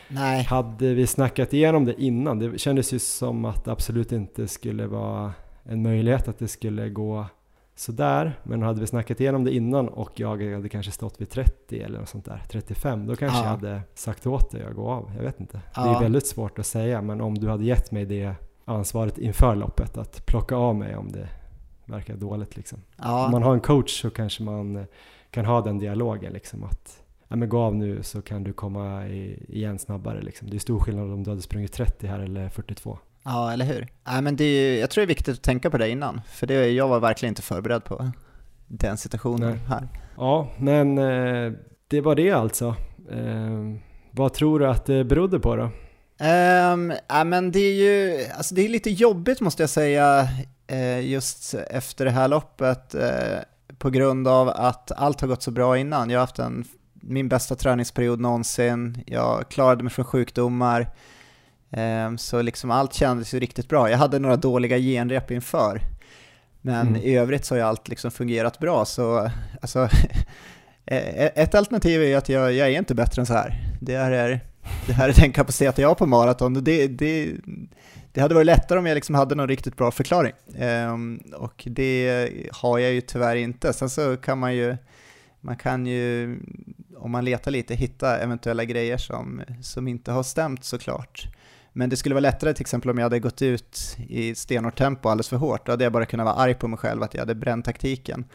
Nej. 0.07 0.43
Hade 0.43 0.93
vi 0.93 1.07
snackat 1.07 1.53
igenom 1.53 1.85
det 1.85 2.01
innan, 2.01 2.39
det 2.39 2.57
kändes 2.59 2.93
ju 2.93 2.99
som 2.99 3.45
att 3.45 3.65
det 3.65 3.71
absolut 3.71 4.11
inte 4.11 4.47
skulle 4.47 4.87
vara 4.87 5.33
en 5.63 5.83
möjlighet 5.83 6.27
att 6.27 6.39
det 6.39 6.47
skulle 6.47 6.89
gå 6.89 7.25
sådär. 7.75 8.39
Men 8.43 8.61
hade 8.61 8.79
vi 8.79 8.87
snackat 8.87 9.19
igenom 9.19 9.43
det 9.43 9.55
innan 9.55 9.89
och 9.89 10.19
jag 10.19 10.53
hade 10.53 10.69
kanske 10.69 10.91
stått 10.91 11.21
vid 11.21 11.29
30 11.29 11.81
eller 11.81 11.99
något 11.99 12.09
sånt 12.09 12.25
där, 12.25 12.43
35, 12.49 13.07
då 13.07 13.15
kanske 13.15 13.37
ja. 13.37 13.43
jag 13.43 13.49
hade 13.49 13.81
sagt 13.93 14.27
åt 14.27 14.51
dig 14.51 14.63
att 14.63 14.75
gå 14.75 14.89
av. 14.89 15.11
Jag 15.15 15.23
vet 15.23 15.39
inte. 15.39 15.61
Ja. 15.75 15.83
Det 15.83 15.89
är 15.89 15.99
väldigt 15.99 16.27
svårt 16.27 16.59
att 16.59 16.65
säga, 16.65 17.01
men 17.01 17.21
om 17.21 17.37
du 17.37 17.49
hade 17.49 17.63
gett 17.63 17.91
mig 17.91 18.05
det 18.05 18.35
ansvaret 18.65 19.17
inför 19.17 19.55
loppet, 19.55 19.97
att 19.97 20.25
plocka 20.25 20.55
av 20.55 20.75
mig 20.75 20.95
om 20.95 21.11
det 21.11 21.29
verkar 21.85 22.15
dåligt 22.15 22.55
liksom. 22.55 22.79
Ja. 22.97 23.25
Om 23.25 23.31
man 23.31 23.43
har 23.43 23.53
en 23.53 23.59
coach 23.59 24.01
så 24.01 24.09
kanske 24.09 24.43
man 24.43 24.85
kan 25.31 25.45
ha 25.45 25.61
den 25.61 25.79
dialogen 25.79 26.33
liksom 26.33 26.63
att 26.63 27.04
ja, 27.27 27.35
men 27.35 27.49
gå 27.49 27.59
av 27.59 27.75
nu 27.75 28.03
så 28.03 28.21
kan 28.21 28.43
du 28.43 28.53
komma 28.53 29.07
i, 29.07 29.45
igen 29.49 29.79
snabbare. 29.79 30.21
Liksom. 30.21 30.49
Det 30.49 30.57
är 30.57 30.59
stor 30.59 30.79
skillnad 30.79 31.11
om 31.11 31.23
du 31.23 31.29
hade 31.29 31.41
sprungit 31.41 31.73
30 31.73 32.07
här 32.07 32.19
eller 32.19 32.49
42. 32.49 32.99
Ja, 33.23 33.53
eller 33.53 33.65
hur? 33.65 33.87
Ja, 34.05 34.21
men 34.21 34.35
det 34.35 34.43
är, 34.43 34.79
jag 34.79 34.89
tror 34.89 35.01
det 35.01 35.05
är 35.05 35.15
viktigt 35.15 35.35
att 35.35 35.43
tänka 35.43 35.69
på 35.69 35.77
det 35.77 35.89
innan, 35.89 36.21
för 36.31 36.47
det, 36.47 36.69
jag 36.69 36.87
var 36.87 36.99
verkligen 36.99 37.31
inte 37.31 37.41
förberedd 37.41 37.83
på 37.83 38.11
den 38.67 38.97
situationen 38.97 39.49
Nej. 39.49 39.59
här. 39.67 39.87
Ja, 40.17 40.49
men 40.57 40.97
eh, 40.97 41.53
det 41.87 42.01
var 42.01 42.15
det 42.15 42.31
alltså. 42.31 42.75
Eh, 43.11 43.75
vad 44.11 44.33
tror 44.33 44.59
du 44.59 44.67
att 44.67 44.85
det 44.85 45.03
berodde 45.03 45.39
på 45.39 45.55
då? 45.55 45.63
Um, 45.63 46.93
ja, 47.07 47.23
men 47.23 47.51
det 47.51 47.59
är 47.59 47.73
ju 47.73 48.25
alltså 48.37 48.55
det 48.55 48.65
är 48.65 48.69
lite 48.69 48.89
jobbigt 48.89 49.41
måste 49.41 49.63
jag 49.63 49.69
säga 49.69 50.27
eh, 50.67 51.09
just 51.09 51.53
efter 51.53 52.05
det 52.05 52.11
här 52.11 52.27
loppet 52.27 52.95
på 53.77 53.89
grund 53.89 54.27
av 54.27 54.49
att 54.49 54.91
allt 54.91 55.21
har 55.21 55.27
gått 55.27 55.43
så 55.43 55.51
bra 55.51 55.77
innan. 55.77 56.09
Jag 56.09 56.19
har 56.19 56.23
haft 56.23 56.39
en 56.39 56.65
min 57.07 57.27
bästa 57.27 57.55
träningsperiod 57.55 58.19
någonsin, 58.19 59.03
jag 59.05 59.49
klarade 59.49 59.83
mig 59.83 59.93
från 59.93 60.05
sjukdomar, 60.05 60.89
ehm, 61.71 62.17
så 62.17 62.41
liksom 62.41 62.71
allt 62.71 62.93
kändes 62.93 63.33
ju 63.33 63.39
riktigt 63.39 63.69
bra. 63.69 63.89
Jag 63.89 63.97
hade 63.97 64.19
några 64.19 64.35
dåliga 64.35 64.77
genrep 64.77 65.31
inför, 65.31 65.81
men 66.61 66.87
mm. 66.87 67.01
i 67.01 67.17
övrigt 67.17 67.45
så 67.45 67.55
har 67.55 67.61
allt 67.61 67.87
liksom 67.87 68.11
fungerat 68.11 68.59
bra. 68.59 68.85
Så 68.85 69.29
alltså, 69.61 69.79
e-, 70.85 71.25
e-, 71.25 71.31
ett 71.35 71.55
alternativ 71.55 72.01
är 72.01 72.07
ju 72.07 72.15
att 72.15 72.29
jag, 72.29 72.53
jag 72.53 72.67
är 72.67 72.77
inte 72.77 72.95
bättre 72.95 73.21
än 73.21 73.25
så 73.25 73.33
här. 73.33 73.63
Det 73.81 73.97
här 73.97 74.11
är, 74.11 74.39
det 74.87 74.93
här 74.93 75.09
är 75.09 75.13
den 75.13 75.31
kapacitet 75.31 75.77
jag 75.77 75.87
har 75.87 75.95
på 75.95 76.05
maraton. 76.05 76.63
Det, 76.63 76.87
det, 76.87 77.31
det 78.11 78.21
hade 78.21 78.35
varit 78.35 78.45
lättare 78.45 78.79
om 78.79 78.85
jag 78.85 78.95
liksom 78.95 79.15
hade 79.15 79.35
någon 79.35 79.47
riktigt 79.47 79.77
bra 79.77 79.91
förklaring. 79.91 80.33
Um, 80.91 81.17
och 81.35 81.63
det 81.65 82.29
har 82.51 82.79
jag 82.79 82.91
ju 82.93 83.01
tyvärr 83.01 83.35
inte. 83.35 83.73
Sen 83.73 83.89
så 83.89 84.17
kan 84.17 84.39
man 84.39 84.55
ju 84.55 84.77
Man 85.45 85.55
kan 85.55 85.85
ju, 85.85 86.39
om 86.97 87.11
man 87.11 87.25
letar 87.25 87.51
lite, 87.51 87.75
hitta 87.75 88.19
eventuella 88.19 88.65
grejer 88.65 88.97
som, 88.97 89.41
som 89.61 89.87
inte 89.87 90.11
har 90.11 90.23
stämt 90.23 90.63
såklart. 90.63 91.27
Men 91.73 91.89
det 91.89 91.97
skulle 91.97 92.15
vara 92.15 92.21
lättare 92.21 92.53
till 92.53 92.61
exempel 92.61 92.91
om 92.91 92.97
jag 92.97 93.05
hade 93.05 93.19
gått 93.19 93.41
ut 93.41 93.97
i 94.07 94.35
stenhårt 94.35 94.77
tempo 94.77 95.09
alldeles 95.09 95.29
för 95.29 95.37
hårt. 95.37 95.65
Då 95.65 95.71
hade 95.71 95.83
jag 95.83 95.93
bara 95.93 96.05
kunnat 96.05 96.25
vara 96.25 96.35
arg 96.35 96.53
på 96.53 96.67
mig 96.67 96.77
själv 96.77 97.03
att 97.03 97.13
jag 97.13 97.21
hade 97.21 97.35
bränt 97.35 97.65
taktiken. 97.65 98.25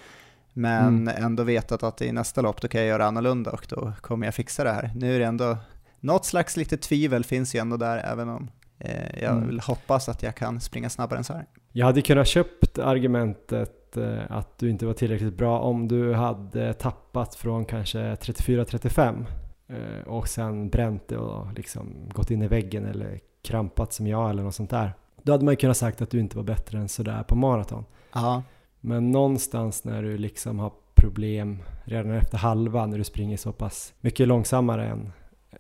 Men 0.53 1.09
mm. 1.09 1.25
ändå 1.25 1.43
vetat 1.43 1.83
att 1.83 2.03
i 2.03 2.13
nästa 2.13 2.41
lopp 2.41 2.61
då 2.61 2.69
kan 2.69 2.81
jag 2.81 2.89
göra 2.89 3.07
annorlunda 3.07 3.51
och 3.51 3.67
då 3.69 3.93
kommer 4.01 4.27
jag 4.27 4.35
fixa 4.35 4.65
det 4.65 4.73
här. 4.73 4.93
Nu 4.97 5.15
är 5.15 5.19
det 5.19 5.27
ändå, 5.27 5.59
något 6.01 6.27
slags 6.27 6.57
lite 6.57 6.77
tvivel 6.77 7.25
finns 7.25 7.55
ju 7.55 7.59
ändå 7.59 7.77
där 7.77 7.99
även 7.99 8.29
om 8.29 8.51
eh, 8.79 9.23
jag 9.23 9.33
mm. 9.33 9.47
vill 9.47 9.61
hoppas 9.61 10.09
att 10.09 10.23
jag 10.23 10.35
kan 10.35 10.61
springa 10.61 10.91
snabbare 10.91 11.19
än 11.19 11.25
så 11.25 11.33
här. 11.33 11.47
Jag 11.73 11.87
hade 11.87 12.03
kunnat 12.03 12.29
köpt 12.29 12.79
argumentet 12.79 13.97
eh, 13.97 14.19
att 14.29 14.59
du 14.59 14.71
inte 14.71 14.87
var 14.87 14.93
tillräckligt 14.93 15.37
bra 15.37 15.59
om 15.59 15.89
du 15.89 16.15
hade 16.15 16.73
tappat 16.73 17.35
från 17.35 17.65
kanske 17.65 17.99
34-35 17.99 19.25
eh, 19.69 20.09
och 20.09 20.29
sen 20.29 20.69
bränt 20.69 21.09
det 21.09 21.17
och 21.17 21.53
liksom 21.57 22.09
gått 22.09 22.31
in 22.31 22.43
i 22.43 22.49
väggen 22.49 22.87
eller 22.87 23.21
krampat 23.43 23.93
som 23.93 24.07
jag 24.07 24.31
eller 24.31 24.43
något 24.43 24.55
sånt 24.55 24.71
där. 24.71 24.93
Då 25.23 25.33
hade 25.33 25.45
man 25.45 25.53
ju 25.53 25.57
kunnat 25.57 25.77
sagt 25.77 26.03
att 26.03 26.11
du 26.11 26.21
inte 26.21 26.37
var 26.37 26.45
bättre 26.45 26.79
än 26.79 26.89
sådär 26.89 27.23
på 27.23 27.37
maraton. 27.37 27.85
Ja. 28.13 28.43
Men 28.81 29.11
någonstans 29.11 29.85
när 29.85 30.03
du 30.03 30.19
liksom 30.19 30.59
har 30.59 30.73
problem 30.95 31.63
redan 31.85 32.13
efter 32.13 32.39
halva 32.39 32.87
när 32.87 32.99
du 32.99 33.05
springer 33.05 33.37
så 33.37 33.53
pass 33.53 33.95
mycket 34.01 34.29
långsammare 34.29 34.87
än 34.87 35.13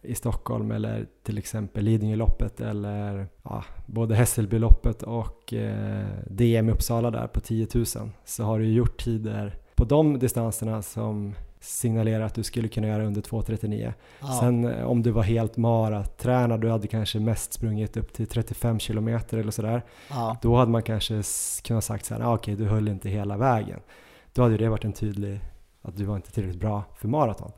i 0.02 0.14
Stockholm 0.14 0.70
eller 0.70 1.06
till 1.22 1.38
exempel 1.38 1.84
Lidingöloppet 1.84 2.60
eller 2.60 3.26
ja, 3.42 3.64
både 3.86 4.14
Hässelbyloppet 4.14 5.02
och 5.02 5.54
eh, 5.54 6.06
DM 6.26 6.68
i 6.68 6.72
Uppsala 6.72 7.10
där 7.10 7.26
på 7.26 7.40
10 7.40 7.66
000 7.74 7.86
så 8.24 8.44
har 8.44 8.58
du 8.58 8.72
gjort 8.72 9.04
tider 9.04 9.56
på 9.74 9.84
de 9.84 10.18
distanserna 10.18 10.82
som 10.82 11.34
signalerar 11.60 12.24
att 12.24 12.34
du 12.34 12.42
skulle 12.42 12.68
kunna 12.68 12.86
göra 12.86 13.04
under 13.04 13.20
2.39. 13.20 13.92
Ja. 14.20 14.26
Sen 14.40 14.64
eh, 14.64 14.84
om 14.84 15.02
du 15.02 15.10
var 15.10 15.22
helt 15.22 15.56
maratränad, 15.56 16.60
du 16.60 16.70
hade 16.70 16.86
kanske 16.86 17.20
mest 17.20 17.52
sprungit 17.52 17.96
upp 17.96 18.12
till 18.12 18.26
35 18.26 18.78
kilometer 18.78 19.38
eller 19.38 19.50
sådär. 19.50 19.82
Ja. 20.10 20.36
Då 20.42 20.56
hade 20.56 20.70
man 20.70 20.82
kanske 20.82 21.22
kunnat 21.62 21.84
sagt 21.84 22.04
så 22.04 22.14
här, 22.14 22.20
ah, 22.20 22.34
okej 22.34 22.54
okay, 22.54 22.64
du 22.64 22.70
höll 22.70 22.88
inte 22.88 23.08
hela 23.08 23.36
vägen. 23.36 23.80
Då 24.32 24.42
hade 24.42 24.56
det 24.56 24.68
varit 24.68 24.84
en 24.84 24.92
tydlig, 24.92 25.40
att 25.82 25.96
du 25.96 26.04
var 26.04 26.16
inte 26.16 26.32
tillräckligt 26.32 26.60
bra 26.60 26.84
för 26.96 27.08
maraton. 27.08 27.52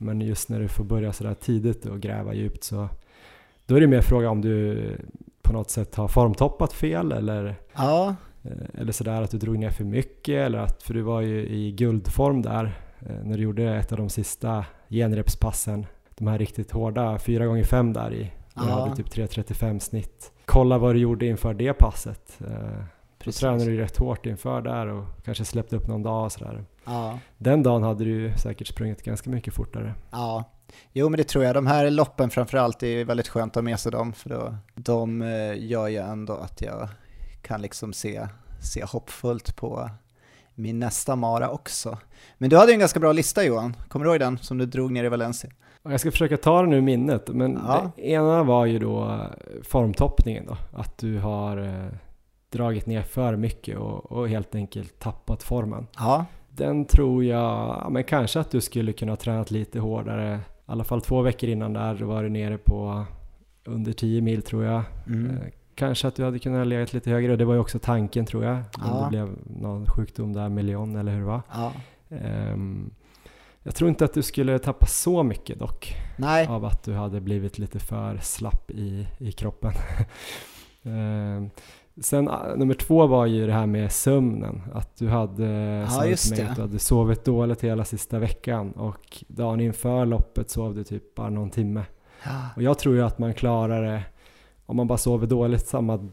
Men 0.00 0.20
just 0.20 0.48
när 0.48 0.60
du 0.60 0.68
får 0.68 0.84
börja 0.84 1.12
sådär 1.12 1.34
tidigt 1.34 1.86
och 1.86 2.00
gräva 2.00 2.34
djupt 2.34 2.64
så 2.64 2.88
då 3.66 3.76
är 3.76 3.80
det 3.80 3.86
mer 3.86 4.00
fråga 4.00 4.30
om 4.30 4.40
du 4.40 4.96
på 5.42 5.52
något 5.52 5.70
sätt 5.70 5.94
har 5.94 6.08
formtoppat 6.08 6.72
fel 6.72 7.12
eller, 7.12 7.54
ja. 7.74 8.14
Eh, 8.42 8.80
eller 8.80 8.92
sådär 8.92 9.22
att 9.22 9.30
du 9.30 9.38
drog 9.38 9.58
ner 9.58 9.70
för 9.70 9.84
mycket 9.84 10.46
eller 10.46 10.58
att, 10.58 10.82
för 10.82 10.94
du 10.94 11.02
var 11.02 11.20
ju 11.20 11.46
i 11.46 11.72
guldform 11.72 12.42
där 12.42 12.74
Eh, 13.06 13.24
när 13.24 13.36
du 13.36 13.42
gjorde 13.42 13.76
ett 13.76 13.92
av 13.92 13.98
de 13.98 14.08
sista 14.08 14.64
genrepspassen, 14.88 15.86
de 16.14 16.26
här 16.26 16.38
riktigt 16.38 16.70
hårda 16.70 17.18
4 17.18 17.46
gånger 17.46 17.64
5 17.64 17.92
där 17.92 18.12
i, 18.14 18.22
du 18.54 18.62
ja. 18.68 18.80
hade 18.80 18.96
typ 18.96 19.08
3.35 19.08 19.78
snitt. 19.78 20.32
Kolla 20.44 20.78
vad 20.78 20.94
du 20.94 20.98
gjorde 20.98 21.26
inför 21.26 21.54
det 21.54 21.72
passet. 21.72 22.38
Eh, 23.20 23.24
då 23.24 23.32
tränade 23.32 23.64
du 23.64 23.76
rätt 23.76 23.96
hårt 23.96 24.26
inför 24.26 24.62
där 24.62 24.86
och 24.86 25.04
kanske 25.24 25.44
släppte 25.44 25.76
upp 25.76 25.86
någon 25.86 26.02
dag 26.02 26.24
och 26.24 26.32
sådär. 26.32 26.64
Ja. 26.84 27.18
Den 27.38 27.62
dagen 27.62 27.82
hade 27.82 28.04
du 28.04 28.32
säkert 28.38 28.66
sprungit 28.66 29.02
ganska 29.02 29.30
mycket 29.30 29.54
fortare. 29.54 29.94
Ja, 30.10 30.44
jo 30.92 31.08
men 31.08 31.18
det 31.18 31.24
tror 31.24 31.44
jag. 31.44 31.54
De 31.54 31.66
här 31.66 31.90
loppen 31.90 32.30
framförallt 32.30 32.82
är 32.82 33.04
väldigt 33.04 33.28
skönt 33.28 33.52
att 33.52 33.54
ha 33.54 33.62
med 33.62 33.80
sig 33.80 33.92
dem 33.92 34.12
för 34.12 34.30
då, 34.30 34.54
de 34.74 35.22
eh, 35.22 35.64
gör 35.64 35.88
ju 35.88 35.96
ändå 35.96 36.32
att 36.32 36.62
jag 36.62 36.88
kan 37.42 37.62
liksom 37.62 37.92
se, 37.92 38.26
se 38.60 38.84
hoppfullt 38.84 39.56
på 39.56 39.90
min 40.54 40.78
nästa 40.78 41.16
mara 41.16 41.50
också. 41.50 41.98
Men 42.38 42.50
du 42.50 42.56
hade 42.56 42.70
ju 42.70 42.74
en 42.74 42.80
ganska 42.80 43.00
bra 43.00 43.12
lista 43.12 43.44
Johan, 43.44 43.76
kommer 43.88 44.04
du 44.04 44.10
ihåg 44.10 44.20
den 44.20 44.38
som 44.38 44.58
du 44.58 44.66
drog 44.66 44.92
ner 44.92 45.04
i 45.04 45.08
Valencia? 45.08 45.50
Jag 45.82 46.00
ska 46.00 46.10
försöka 46.10 46.36
ta 46.36 46.62
den 46.62 46.72
ur 46.72 46.80
minnet, 46.80 47.28
men 47.28 47.60
ja. 47.66 47.92
det 47.96 48.02
ena 48.02 48.42
var 48.42 48.66
ju 48.66 48.78
då 48.78 49.26
formtoppningen 49.62 50.46
då, 50.46 50.56
att 50.78 50.98
du 50.98 51.18
har 51.18 51.58
eh, 51.58 51.92
dragit 52.50 52.86
ner 52.86 53.02
för 53.02 53.36
mycket 53.36 53.78
och, 53.78 54.12
och, 54.12 54.28
helt 54.28 54.54
enkelt 54.54 54.98
tappat 54.98 55.42
formen. 55.42 55.86
Ja. 55.96 56.24
Den 56.50 56.84
tror 56.84 57.24
jag, 57.24 57.78
ja, 57.84 57.88
men 57.90 58.04
kanske 58.04 58.40
att 58.40 58.50
du 58.50 58.60
skulle 58.60 58.92
kunna 58.92 59.12
ha 59.12 59.16
tränat 59.16 59.50
lite 59.50 59.80
hårdare, 59.80 60.34
i 60.34 60.40
alla 60.66 60.84
fall 60.84 61.00
två 61.00 61.22
veckor 61.22 61.48
innan 61.48 61.72
där 61.72 61.94
var 61.94 62.22
du 62.22 62.28
nere 62.28 62.58
på 62.58 63.04
under 63.64 63.92
10 63.92 64.20
mil 64.20 64.42
tror 64.42 64.64
jag. 64.64 64.82
Mm. 65.06 65.30
Eh, 65.30 65.42
kanske 65.74 66.08
att 66.08 66.16
du 66.16 66.24
hade 66.24 66.38
kunnat 66.38 66.66
legat 66.66 66.92
lite 66.92 67.10
högre 67.10 67.32
och 67.32 67.38
det 67.38 67.44
var 67.44 67.54
ju 67.54 67.60
också 67.60 67.78
tanken 67.78 68.26
tror 68.26 68.44
jag. 68.44 68.58
Ja. 68.78 68.90
Om 68.90 69.02
det 69.02 69.08
blev 69.08 69.36
någon 69.60 69.86
sjukdom 69.86 70.32
där 70.32 70.48
med 70.48 70.64
Leon 70.64 70.96
eller 70.96 71.12
hur 71.12 71.18
det 71.18 71.26
var. 71.26 71.42
Ja. 71.52 71.72
Um, 72.08 72.90
jag 73.62 73.74
tror 73.74 73.90
inte 73.90 74.04
att 74.04 74.14
du 74.14 74.22
skulle 74.22 74.58
tappa 74.58 74.86
så 74.86 75.22
mycket 75.22 75.58
dock. 75.58 75.94
Nej. 76.16 76.46
Av 76.46 76.64
att 76.64 76.82
du 76.82 76.94
hade 76.94 77.20
blivit 77.20 77.58
lite 77.58 77.78
för 77.78 78.16
slapp 78.16 78.70
i, 78.70 79.06
i 79.18 79.32
kroppen. 79.32 79.72
um, 80.82 81.50
sen 82.00 82.28
uh, 82.28 82.56
nummer 82.56 82.74
två 82.74 83.06
var 83.06 83.26
ju 83.26 83.46
det 83.46 83.52
här 83.52 83.66
med 83.66 83.92
sömnen. 83.92 84.62
Att 84.74 84.96
du 84.96 85.08
hade, 85.08 85.46
ja, 85.90 86.06
just 86.06 86.32
att 86.32 86.56
du 86.56 86.62
hade 86.62 86.78
sovit 86.78 87.24
dåligt 87.24 87.64
hela 87.64 87.84
sista 87.84 88.18
veckan 88.18 88.72
och 88.72 89.24
dagen 89.28 89.60
inför 89.60 90.06
loppet 90.06 90.50
sov 90.50 90.74
du 90.74 90.84
typ 90.84 91.14
bara 91.14 91.30
någon 91.30 91.50
timme. 91.50 91.84
Ja. 92.24 92.48
Och 92.56 92.62
jag 92.62 92.78
tror 92.78 92.94
ju 92.94 93.02
att 93.02 93.18
man 93.18 93.34
klarar 93.34 93.82
det 93.82 94.02
om 94.66 94.76
man 94.76 94.86
bara 94.86 94.98
sover 94.98 95.26
dåligt 95.26 95.66
samma 95.66 96.08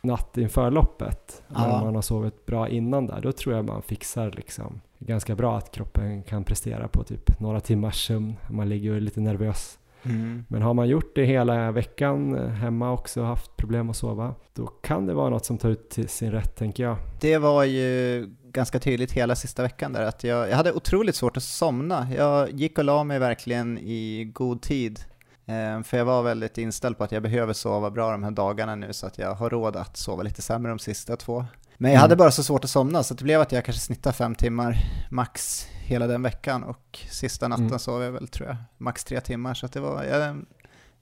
natt 0.00 0.38
inför 0.38 0.70
loppet, 0.70 1.42
ja. 1.48 1.68
men 1.68 1.84
man 1.84 1.94
har 1.94 2.02
sovit 2.02 2.46
bra 2.46 2.68
innan 2.68 3.06
där, 3.06 3.20
då 3.20 3.32
tror 3.32 3.54
jag 3.54 3.64
man 3.64 3.82
fixar 3.82 4.30
liksom 4.30 4.80
ganska 4.98 5.34
bra 5.34 5.56
att 5.58 5.70
kroppen 5.70 6.22
kan 6.22 6.44
prestera 6.44 6.88
på 6.88 7.04
typ 7.04 7.40
några 7.40 7.60
timmars 7.60 8.06
sömn. 8.06 8.36
Man 8.50 8.68
ligger 8.68 8.92
är 8.92 9.00
lite 9.00 9.20
nervös. 9.20 9.78
Mm. 10.04 10.44
Men 10.48 10.62
har 10.62 10.74
man 10.74 10.88
gjort 10.88 11.14
det 11.14 11.24
hela 11.24 11.72
veckan 11.72 12.38
eh, 12.38 12.48
hemma 12.48 12.92
också 12.92 13.20
och 13.20 13.26
haft 13.26 13.56
problem 13.56 13.90
att 13.90 13.96
sova, 13.96 14.34
då 14.54 14.66
kan 14.66 15.06
det 15.06 15.14
vara 15.14 15.30
något 15.30 15.44
som 15.44 15.58
tar 15.58 15.68
ut 15.68 15.90
till 15.90 16.08
sin 16.08 16.30
rätt 16.30 16.56
tänker 16.56 16.82
jag. 16.82 16.96
Det 17.20 17.38
var 17.38 17.64
ju 17.64 18.26
ganska 18.44 18.78
tydligt 18.78 19.12
hela 19.12 19.34
sista 19.34 19.62
veckan 19.62 19.92
där 19.92 20.02
att 20.02 20.24
jag, 20.24 20.50
jag 20.50 20.56
hade 20.56 20.72
otroligt 20.72 21.16
svårt 21.16 21.36
att 21.36 21.42
somna. 21.42 22.08
Jag 22.16 22.50
gick 22.50 22.78
och 22.78 22.84
la 22.84 23.04
mig 23.04 23.18
verkligen 23.18 23.78
i 23.78 24.30
god 24.34 24.62
tid 24.62 25.00
Ehm, 25.46 25.84
för 25.84 25.96
jag 25.96 26.04
var 26.04 26.22
väldigt 26.22 26.58
inställd 26.58 26.98
på 26.98 27.04
att 27.04 27.12
jag 27.12 27.22
behöver 27.22 27.52
sova 27.52 27.90
bra 27.90 28.10
de 28.10 28.22
här 28.22 28.30
dagarna 28.30 28.74
nu 28.74 28.92
så 28.92 29.06
att 29.06 29.18
jag 29.18 29.34
har 29.34 29.50
råd 29.50 29.76
att 29.76 29.96
sova 29.96 30.22
lite 30.22 30.42
sämre 30.42 30.70
de 30.70 30.78
sista 30.78 31.16
två. 31.16 31.44
Men 31.76 31.90
jag 31.90 31.96
mm. 31.98 32.02
hade 32.02 32.16
bara 32.16 32.30
så 32.30 32.42
svårt 32.42 32.64
att 32.64 32.70
somna 32.70 33.02
så 33.02 33.14
det 33.14 33.24
blev 33.24 33.40
att 33.40 33.52
jag 33.52 33.64
kanske 33.64 33.82
snittade 33.82 34.12
fem 34.16 34.34
timmar 34.34 34.76
max 35.10 35.66
hela 35.84 36.06
den 36.06 36.22
veckan 36.22 36.64
och 36.64 36.98
sista 37.10 37.48
natten 37.48 37.66
mm. 37.66 37.78
sov 37.78 38.02
jag 38.02 38.12
väl 38.12 38.28
tror 38.28 38.48
jag 38.48 38.56
max 38.78 39.04
tre 39.04 39.20
timmar 39.20 39.54
så 39.54 39.66
att 39.66 39.72
det 39.72 39.80
var, 39.80 40.04
jag 40.04 40.44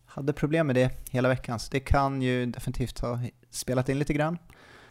hade 0.04 0.32
problem 0.32 0.66
med 0.66 0.76
det 0.76 0.90
hela 1.10 1.28
veckan 1.28 1.58
så 1.58 1.68
det 1.70 1.80
kan 1.80 2.22
ju 2.22 2.46
definitivt 2.46 3.00
ha 3.00 3.18
spelat 3.50 3.88
in 3.88 3.98
lite 3.98 4.12
grann. 4.12 4.38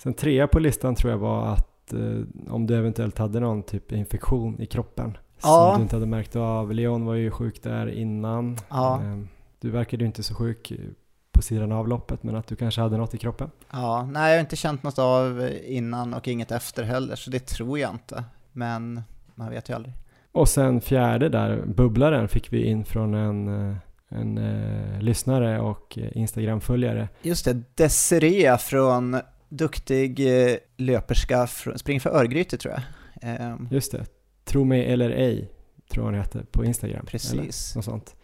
Sen 0.03 0.13
trea 0.13 0.47
på 0.47 0.59
listan 0.59 0.95
tror 0.95 1.11
jag 1.11 1.17
var 1.17 1.53
att 1.53 1.93
eh, 1.93 2.53
om 2.53 2.67
du 2.67 2.77
eventuellt 2.77 3.17
hade 3.17 3.39
någon 3.39 3.63
typ 3.63 3.91
infektion 3.91 4.61
i 4.61 4.65
kroppen 4.65 5.17
ja. 5.43 5.71
som 5.71 5.77
du 5.79 5.83
inte 5.83 5.95
hade 5.95 6.05
märkt 6.05 6.35
av. 6.35 6.73
Leon 6.73 7.05
var 7.05 7.13
ju 7.13 7.31
sjuk 7.31 7.63
där 7.63 7.87
innan. 7.87 8.57
Ja. 8.69 9.01
Eh, 9.03 9.19
du 9.59 9.69
verkade 9.69 10.03
ju 10.03 10.07
inte 10.07 10.23
så 10.23 10.35
sjuk 10.35 10.71
på 11.41 11.45
sidan 11.45 11.71
av 11.71 11.87
loppet, 11.87 12.23
men 12.23 12.35
att 12.35 12.47
du 12.47 12.55
kanske 12.55 12.81
hade 12.81 12.97
något 12.97 13.13
i 13.13 13.17
kroppen? 13.17 13.51
Ja, 13.71 14.09
nej 14.11 14.29
jag 14.29 14.37
har 14.37 14.39
inte 14.39 14.55
känt 14.55 14.83
något 14.83 14.99
av 14.99 15.49
innan 15.65 16.13
och 16.13 16.27
inget 16.27 16.51
efter 16.51 16.83
heller, 16.83 17.15
så 17.15 17.29
det 17.29 17.39
tror 17.39 17.79
jag 17.79 17.91
inte. 17.91 18.23
Men 18.51 19.01
man 19.35 19.49
vet 19.49 19.69
ju 19.69 19.73
aldrig. 19.73 19.93
Och 20.31 20.49
sen 20.49 20.81
fjärde 20.81 21.29
där, 21.29 21.63
bubblaren, 21.65 22.27
fick 22.27 22.53
vi 22.53 22.65
in 22.65 22.85
från 22.85 23.13
en, 23.13 23.69
eh, 23.69 23.75
en 24.09 24.37
uh, 24.37 25.01
lyssnare 25.01 25.59
och 25.59 25.97
Instagram-följare. 25.97 27.09
Just 27.21 27.45
det, 27.45 27.77
Desiree 27.77 28.57
från 28.57 29.19
Duktig 29.49 30.19
uh, 30.19 30.55
löperska, 30.77 31.47
från, 31.47 31.79
springer 31.79 31.99
för 31.99 32.09
Örgryte 32.09 32.57
tror 32.57 32.73
jag. 32.73 33.53
Um. 33.53 33.67
Just 33.71 33.91
det, 33.91 34.05
Tro 34.45 34.63
mig 34.63 34.91
eller 34.93 35.09
ej 35.09 35.49
tror 35.91 36.05
jag 36.05 36.11
hon 36.11 36.21
heter, 36.21 36.45
på 36.51 36.65
Instagram. 36.65 37.05
Precis. 37.05 37.75
något 37.75 37.85
sånt. 37.85 38.15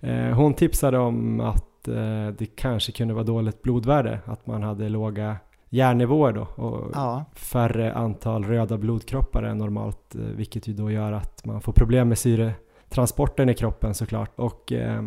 Eh, 0.00 0.30
hon 0.30 0.54
tipsade 0.54 0.98
om 0.98 1.40
att 1.40 1.75
eh, 1.88 2.28
det 2.38 2.46
kanske 2.56 2.92
kunde 2.92 3.14
vara 3.14 3.24
dåligt 3.24 3.62
blodvärde, 3.62 4.20
att 4.24 4.46
man 4.46 4.62
hade 4.62 4.88
låga 4.88 5.36
järnnivåer 5.68 6.32
då 6.32 6.64
och 6.64 6.90
ja. 6.94 7.24
färre 7.34 7.94
antal 7.94 8.44
röda 8.44 8.78
blodkroppar 8.78 9.42
än 9.42 9.58
normalt, 9.58 10.14
eh, 10.14 10.20
vilket 10.20 10.68
ju 10.68 10.72
då 10.72 10.90
gör 10.90 11.12
att 11.12 11.44
man 11.44 11.60
får 11.60 11.72
problem 11.72 12.08
med 12.08 12.18
syretransporten 12.18 13.48
i 13.48 13.54
kroppen 13.54 13.94
såklart. 13.94 14.30
Och 14.36 14.72
eh, 14.72 15.02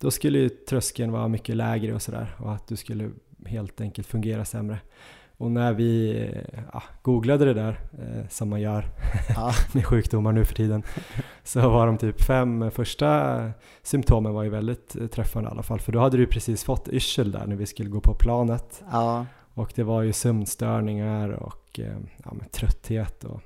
då 0.00 0.10
skulle 0.10 0.38
ju 0.38 0.48
tröskeln 0.48 1.12
vara 1.12 1.28
mycket 1.28 1.56
lägre 1.56 1.94
och 1.94 2.02
sådär 2.02 2.34
och 2.38 2.52
att 2.52 2.68
du 2.68 2.76
skulle 2.76 3.10
helt 3.46 3.80
enkelt 3.80 4.06
fungera 4.06 4.44
sämre. 4.44 4.78
Och 5.38 5.50
när 5.50 5.72
vi 5.72 6.24
ja, 6.72 6.82
googlade 7.02 7.44
det 7.44 7.54
där, 7.54 7.80
eh, 7.98 8.28
som 8.28 8.48
man 8.48 8.60
gör 8.60 8.84
ja. 9.36 9.52
med 9.72 9.86
sjukdomar 9.86 10.32
nu 10.32 10.44
för 10.44 10.54
tiden, 10.54 10.82
så 11.44 11.68
var 11.68 11.86
de 11.86 11.98
typ 11.98 12.20
fem 12.20 12.70
första 12.70 13.50
symptomen 13.82 14.32
var 14.32 14.42
ju 14.42 14.50
väldigt 14.50 14.96
eh, 14.96 15.06
träffande 15.06 15.48
i 15.48 15.52
alla 15.52 15.62
fall. 15.62 15.80
För 15.80 15.92
då 15.92 15.98
hade 15.98 16.16
du 16.16 16.26
precis 16.26 16.64
fått 16.64 16.88
yrsel 16.88 17.32
där 17.32 17.46
när 17.46 17.56
vi 17.56 17.66
skulle 17.66 17.90
gå 17.90 18.00
på 18.00 18.14
planet. 18.14 18.84
Ja. 18.90 19.26
Och 19.54 19.72
det 19.74 19.82
var 19.82 20.02
ju 20.02 20.12
sömnstörningar 20.12 21.28
och 21.28 21.80
eh, 21.80 21.96
ja, 22.24 22.32
trötthet 22.52 23.24
och 23.24 23.40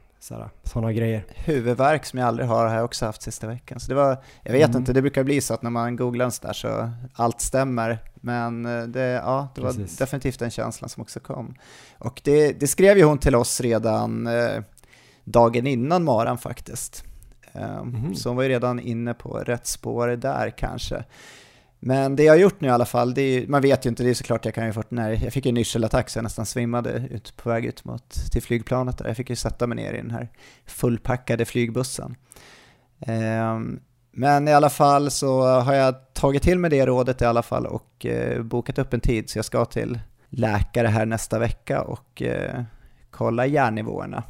sådana 0.63 0.93
grejer. 0.93 1.25
Huvudvärk 1.35 2.05
som 2.05 2.19
jag 2.19 2.29
aldrig 2.29 2.49
har 2.49 2.67
har 2.67 2.75
jag 2.75 2.85
också 2.85 3.07
haft 3.07 3.23
sista 3.23 3.47
veckan. 3.47 3.81
Så 3.81 3.89
det 3.89 3.95
var, 3.95 4.23
jag 4.43 4.53
vet 4.53 4.69
Mm. 4.69 4.79
inte, 4.81 4.93
det 4.93 5.01
brukar 5.03 5.25
bli 5.25 5.41
så 5.41 5.55
att 5.55 5.63
när 5.63 5.71
man 5.71 5.97
googlar 5.97 6.25
en 6.25 6.31
där 6.43 6.53
så 6.53 6.91
allt 7.15 7.41
stämmer. 7.41 7.99
Men 8.15 8.67
eh, 8.67 8.83
det, 8.83 9.01
ja, 9.01 9.49
det 9.55 9.61
var 9.61 9.73
Precis. 9.73 9.97
definitivt 9.97 10.39
den 10.39 10.51
känslan 10.51 10.89
som 10.89 11.03
också 11.03 11.21
kom. 11.21 11.55
Och 11.99 12.21
det, 12.25 12.53
det 12.53 12.67
skrev 12.67 12.99
ju 12.99 13.05
hon 13.05 13.19
till 13.19 13.35
oss 13.35 13.61
redan 13.61 14.27
eh, 14.27 14.63
dagen 15.25 15.67
innan 15.67 16.05
maran 16.05 16.39
faktiskt. 16.39 17.05
Mhm. 17.83 18.15
Så 18.15 18.29
hon 18.29 18.37
var 18.37 18.43
ju 18.43 18.49
redan 18.49 18.81
inne 18.81 19.15
på 19.15 19.39
rätt 19.39 19.67
spår 19.67 20.09
där 20.09 20.51
kanske. 20.51 21.05
Men 21.85 22.17
det 22.17 22.25
jag 22.25 22.33
har 22.33 22.39
gjort 22.39 22.61
nu 22.61 22.69
i 22.69 22.71
alla 22.71 22.85
fall, 22.85 23.19
är, 23.19 23.47
man 23.47 23.63
vet 23.63 23.87
ju 23.87 23.91
inte, 23.91 24.03
det 24.03 24.11
är 24.11 24.15
såklart 24.15 24.45
jag 24.45 24.55
kan 24.55 24.67
ju 24.67 24.73
fått 24.73 24.91
när 24.91 25.11
jag 25.25 25.33
fick 25.33 25.47
en 25.47 25.57
yrselattack 25.57 26.11
så 26.11 26.19
jag 26.19 26.23
nästan 26.23 26.47
svimmade 26.47 27.09
ut 27.11 27.37
på 27.37 27.49
väg 27.49 27.65
ut 27.65 27.85
mot, 27.85 28.11
till 28.33 28.43
flygplanet 28.43 28.99
där. 28.99 29.07
Jag 29.07 29.17
fick 29.17 29.31
ju 29.31 29.37
sätta 29.37 29.67
mig 29.67 29.77
ner 29.77 29.93
i 29.93 29.97
den 29.97 30.11
här 30.11 30.29
fullpackade 30.67 31.45
flygbussen. 31.45 32.17
Ehm, 33.01 33.81
men 34.13 34.49
i 34.49 34.53
alla 34.53 34.71
fall 34.71 35.11
så 35.11 35.43
har 35.43 35.75
jag 35.75 36.15
tagit 36.15 36.43
till 36.43 36.59
mig 36.59 36.71
det 36.71 36.87
rådet 36.87 37.23
i 37.23 37.25
alla 37.25 37.43
fall 37.43 37.67
och 37.67 38.07
eh, 38.07 38.43
bokat 38.43 38.79
upp 38.79 38.95
en 38.95 39.01
tid 39.01 39.31
så 39.31 39.39
jag 39.39 39.45
ska 39.45 39.65
till 39.65 39.99
läkare 40.29 40.89
här 40.89 41.07
nästa 41.07 41.39
vecka 41.39 41.83
och 41.83 42.23
eh, 42.23 42.63
kolla 43.11 43.47
järnnivåerna. 43.47 44.23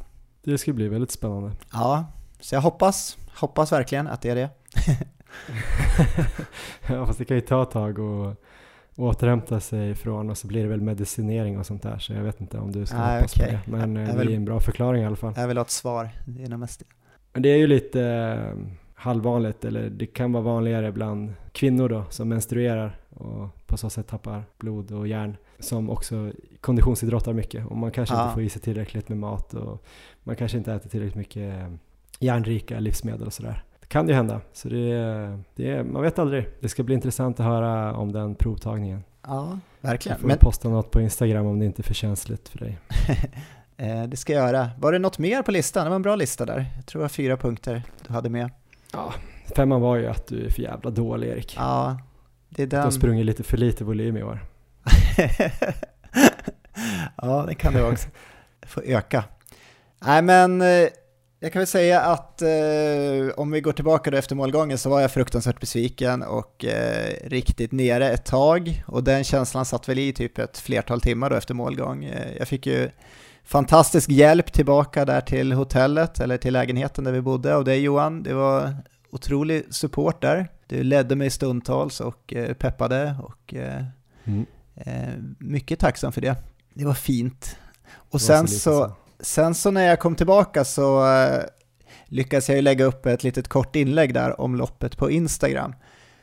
Det 0.43 0.57
ska 0.57 0.73
bli 0.73 0.87
väldigt 0.87 1.11
spännande. 1.11 1.51
Ja, 1.73 2.05
så 2.39 2.55
jag 2.55 2.61
hoppas, 2.61 3.17
hoppas 3.35 3.71
verkligen 3.71 4.07
att 4.07 4.21
det 4.21 4.29
är 4.29 4.35
det. 4.35 4.49
ja, 6.89 7.05
fast 7.05 7.19
det 7.19 7.25
kan 7.25 7.37
ju 7.37 7.41
ta 7.41 7.63
ett 7.63 7.71
tag 7.71 7.99
och 7.99 8.35
återhämta 8.95 9.59
sig 9.59 9.89
ifrån 9.89 10.29
och 10.29 10.37
så 10.37 10.47
blir 10.47 10.61
det 10.63 10.69
väl 10.69 10.81
medicinering 10.81 11.59
och 11.59 11.65
sånt 11.65 11.83
där 11.83 11.97
så 11.99 12.13
jag 12.13 12.23
vet 12.23 12.41
inte 12.41 12.57
om 12.59 12.71
du 12.71 12.85
ska 12.85 12.97
Nej, 12.97 13.15
hoppas 13.15 13.33
okej. 13.37 13.59
på 13.65 13.71
det. 13.71 13.77
Men 13.77 13.97
eh, 13.97 14.03
Jag 14.03 14.13
det 14.15 14.19
vill- 14.19 14.31
är 14.31 14.35
en 14.35 14.45
bra 14.45 14.59
förklaring 14.59 15.03
i 15.03 15.05
alla 15.05 15.15
fall. 15.15 15.33
Jag 15.37 15.47
vill 15.47 15.57
ha 15.57 15.61
ett 15.61 15.69
svar, 15.69 16.09
det 16.25 16.43
är 16.43 16.49
nog 16.49 16.59
mest 16.59 16.79
det. 17.33 17.39
Det 17.39 17.49
är 17.49 17.57
ju 17.57 17.67
lite 17.67 18.01
eh, 18.03 18.57
halvvanligt 18.95 19.65
eller 19.65 19.89
det 19.89 20.05
kan 20.05 20.31
vara 20.31 20.43
vanligare 20.43 20.91
bland 20.91 21.33
kvinnor 21.51 21.89
då 21.89 22.03
som 22.09 22.29
menstruerar 22.29 22.99
och 23.09 23.65
på 23.67 23.77
så 23.77 23.89
sätt 23.89 24.07
tappar 24.07 24.43
blod 24.57 24.91
och 24.91 25.07
järn 25.07 25.37
som 25.59 25.89
också 25.89 26.31
konditionsidrottar 26.61 27.33
mycket 27.33 27.65
och 27.65 27.77
man 27.77 27.91
kanske 27.91 28.15
Ja. 28.15 28.23
inte 28.23 28.33
får 28.33 28.43
i 28.43 28.49
sig 28.49 28.61
tillräckligt 28.61 29.09
med 29.09 29.17
mat 29.17 29.53
och 29.53 29.85
man 30.23 30.35
kanske 30.35 30.57
inte 30.57 30.73
äter 30.73 30.89
tillräckligt 30.89 31.15
mycket 31.15 31.53
eh, 31.61 31.69
järnrika 32.19 32.79
livsmedel 32.79 33.27
och 33.27 33.33
sådär. 33.33 33.63
Det 33.93 33.95
kan 33.95 34.07
ju 34.07 34.13
hända, 34.13 34.41
så 34.53 34.69
det 34.69 35.39
det 35.55 35.83
man 35.83 36.01
vet 36.01 36.19
aldrig. 36.19 36.49
Det 36.59 36.69
ska 36.69 36.83
bli 36.83 36.95
intressant 36.95 37.39
att 37.39 37.45
höra 37.45 37.93
om 37.93 38.11
den 38.11 38.35
provtagningen. 38.35 39.03
Ja, 39.27 39.59
verkligen. 39.81 40.19
får 40.19 40.27
Men 40.27 40.37
posta 40.37 40.69
något 40.69 40.91
på 40.91 41.01
Instagram 41.01 41.45
om 41.45 41.59
det 41.59 41.65
inte 41.65 41.81
är 41.81 41.83
för 41.83 41.93
känsligt 41.93 42.49
för 42.49 42.59
dig. 42.59 42.77
eh, 43.77 44.03
det 44.03 44.17
ska 44.17 44.33
jag 44.33 44.47
göra. 44.47 44.69
Var 44.79 44.91
det 44.91 44.99
något 44.99 45.19
mer 45.19 45.41
på 45.41 45.51
listan? 45.51 45.83
Det 45.83 45.89
var 45.89 45.95
en 45.95 46.01
bra 46.01 46.15
lista 46.15 46.45
där. 46.45 46.65
Jag 46.75 46.85
tror 46.85 46.99
det 46.99 47.03
var 47.03 47.09
fyra 47.09 47.37
punkter 47.37 47.83
du 48.07 48.13
hade 48.13 48.29
med. 48.29 48.49
Ja, 48.93 49.13
femman 49.55 49.81
var 49.81 49.95
ju 49.95 50.07
att 50.07 50.27
du 50.27 50.45
är 50.45 50.49
för 50.49 50.61
jävla 50.61 50.89
dålig 50.89 51.27
Erik. 51.27 51.55
Ja, 51.57 51.99
det 52.49 52.63
är 52.63 52.67
Du 52.67 52.75
har 52.75 52.83
den. 52.83 52.91
sprungit 52.91 53.25
lite 53.25 53.43
för 53.43 53.57
lite 53.57 53.83
volym 53.83 54.17
i 54.17 54.23
år. 54.23 54.39
ja, 57.17 57.45
det 57.47 57.55
kan 57.55 57.73
det 57.73 57.83
också. 57.83 58.09
Får 58.61 58.83
öka. 58.85 59.23
Nej, 60.05 60.21
men 60.21 60.61
eh, 60.61 60.87
jag 61.43 61.53
kan 61.53 61.59
väl 61.59 61.67
säga 61.67 62.01
att 62.01 62.41
eh, 62.41 62.49
om 63.37 63.51
vi 63.51 63.61
går 63.61 63.73
tillbaka 63.73 64.11
då 64.11 64.17
efter 64.17 64.35
målgången 64.35 64.77
så 64.77 64.89
var 64.89 65.01
jag 65.01 65.11
fruktansvärt 65.11 65.59
besviken 65.59 66.23
och 66.23 66.65
eh, 66.65 67.13
riktigt 67.23 67.71
nere 67.71 68.09
ett 68.09 68.25
tag. 68.25 68.83
Och 68.87 69.03
den 69.03 69.23
känslan 69.23 69.65
satt 69.65 69.89
väl 69.89 69.99
i 69.99 70.13
typ 70.13 70.37
ett 70.37 70.57
flertal 70.57 71.01
timmar 71.01 71.29
då 71.29 71.35
efter 71.35 71.53
målgång. 71.53 72.05
Eh, 72.05 72.37
jag 72.37 72.47
fick 72.47 72.65
ju 72.65 72.89
fantastisk 73.43 74.09
hjälp 74.09 74.53
tillbaka 74.53 75.05
där 75.05 75.21
till 75.21 75.53
hotellet 75.53 76.19
eller 76.19 76.37
till 76.37 76.53
lägenheten 76.53 77.03
där 77.03 77.11
vi 77.11 77.21
bodde 77.21 77.55
av 77.55 77.63
dig 77.63 77.79
Johan. 77.79 78.23
Det 78.23 78.33
var 78.33 78.75
otrolig 79.11 79.63
support 79.69 80.21
där. 80.21 80.47
Du 80.67 80.83
ledde 80.83 81.15
mig 81.15 81.29
stundtals 81.29 81.99
och 82.01 82.33
eh, 82.33 82.53
peppade 82.53 83.15
och 83.23 83.53
eh, 83.53 83.83
Mm. 84.25 84.45
Eh, 84.75 85.13
mycket 85.39 85.79
tacksam 85.79 86.11
för 86.11 86.21
det. 86.21 86.35
Det 86.73 86.85
var 86.85 86.93
fint. 86.93 87.57
Och 87.95 88.19
Det 88.19 88.25
sen 88.25 88.47
så, 88.47 88.95
sen 89.23 89.55
så 89.55 89.71
när 89.71 89.87
jag 89.87 89.99
kom 89.99 90.15
tillbaka 90.15 90.65
så 90.65 91.13
eh, 91.15 91.43
lyckades 92.05 92.49
jag 92.49 92.55
ju 92.55 92.61
lägga 92.61 92.85
upp 92.85 93.05
ett 93.05 93.23
litet 93.23 93.47
kort 93.47 93.75
inlägg 93.75 94.13
där 94.13 94.41
om 94.41 94.55
loppet 94.55 94.97
på 94.97 95.11
Instagram. 95.11 95.75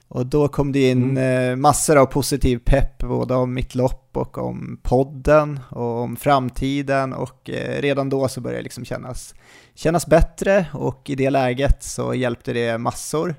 Och 0.08 0.26
då 0.26 0.48
kom 0.48 0.72
det 0.72 0.90
in 0.90 1.10
Mm. 1.18 1.50
eh, 1.50 1.56
massor 1.56 1.96
av 1.96 2.06
positiv 2.06 2.58
pepp, 2.64 2.98
både 2.98 3.34
om 3.34 3.54
mitt 3.54 3.74
lopp 3.74 4.16
och 4.16 4.38
om 4.38 4.80
podden 4.82 5.60
och 5.70 5.98
om 5.98 6.16
framtiden 6.16 7.12
och 7.12 7.50
eh, 7.50 7.80
redan 7.82 8.08
då 8.08 8.28
så 8.28 8.40
började 8.40 8.58
det 8.58 8.62
liksom 8.62 8.84
kännas, 8.84 9.34
kännas 9.74 10.06
bättre 10.06 10.66
och 10.72 11.10
i 11.10 11.14
det 11.14 11.30
läget 11.30 11.82
så 11.82 12.14
hjälpte 12.14 12.52
det 12.52 12.78
massor. 12.78 13.34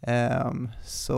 Ehm, 0.00 0.68
så 0.84 1.14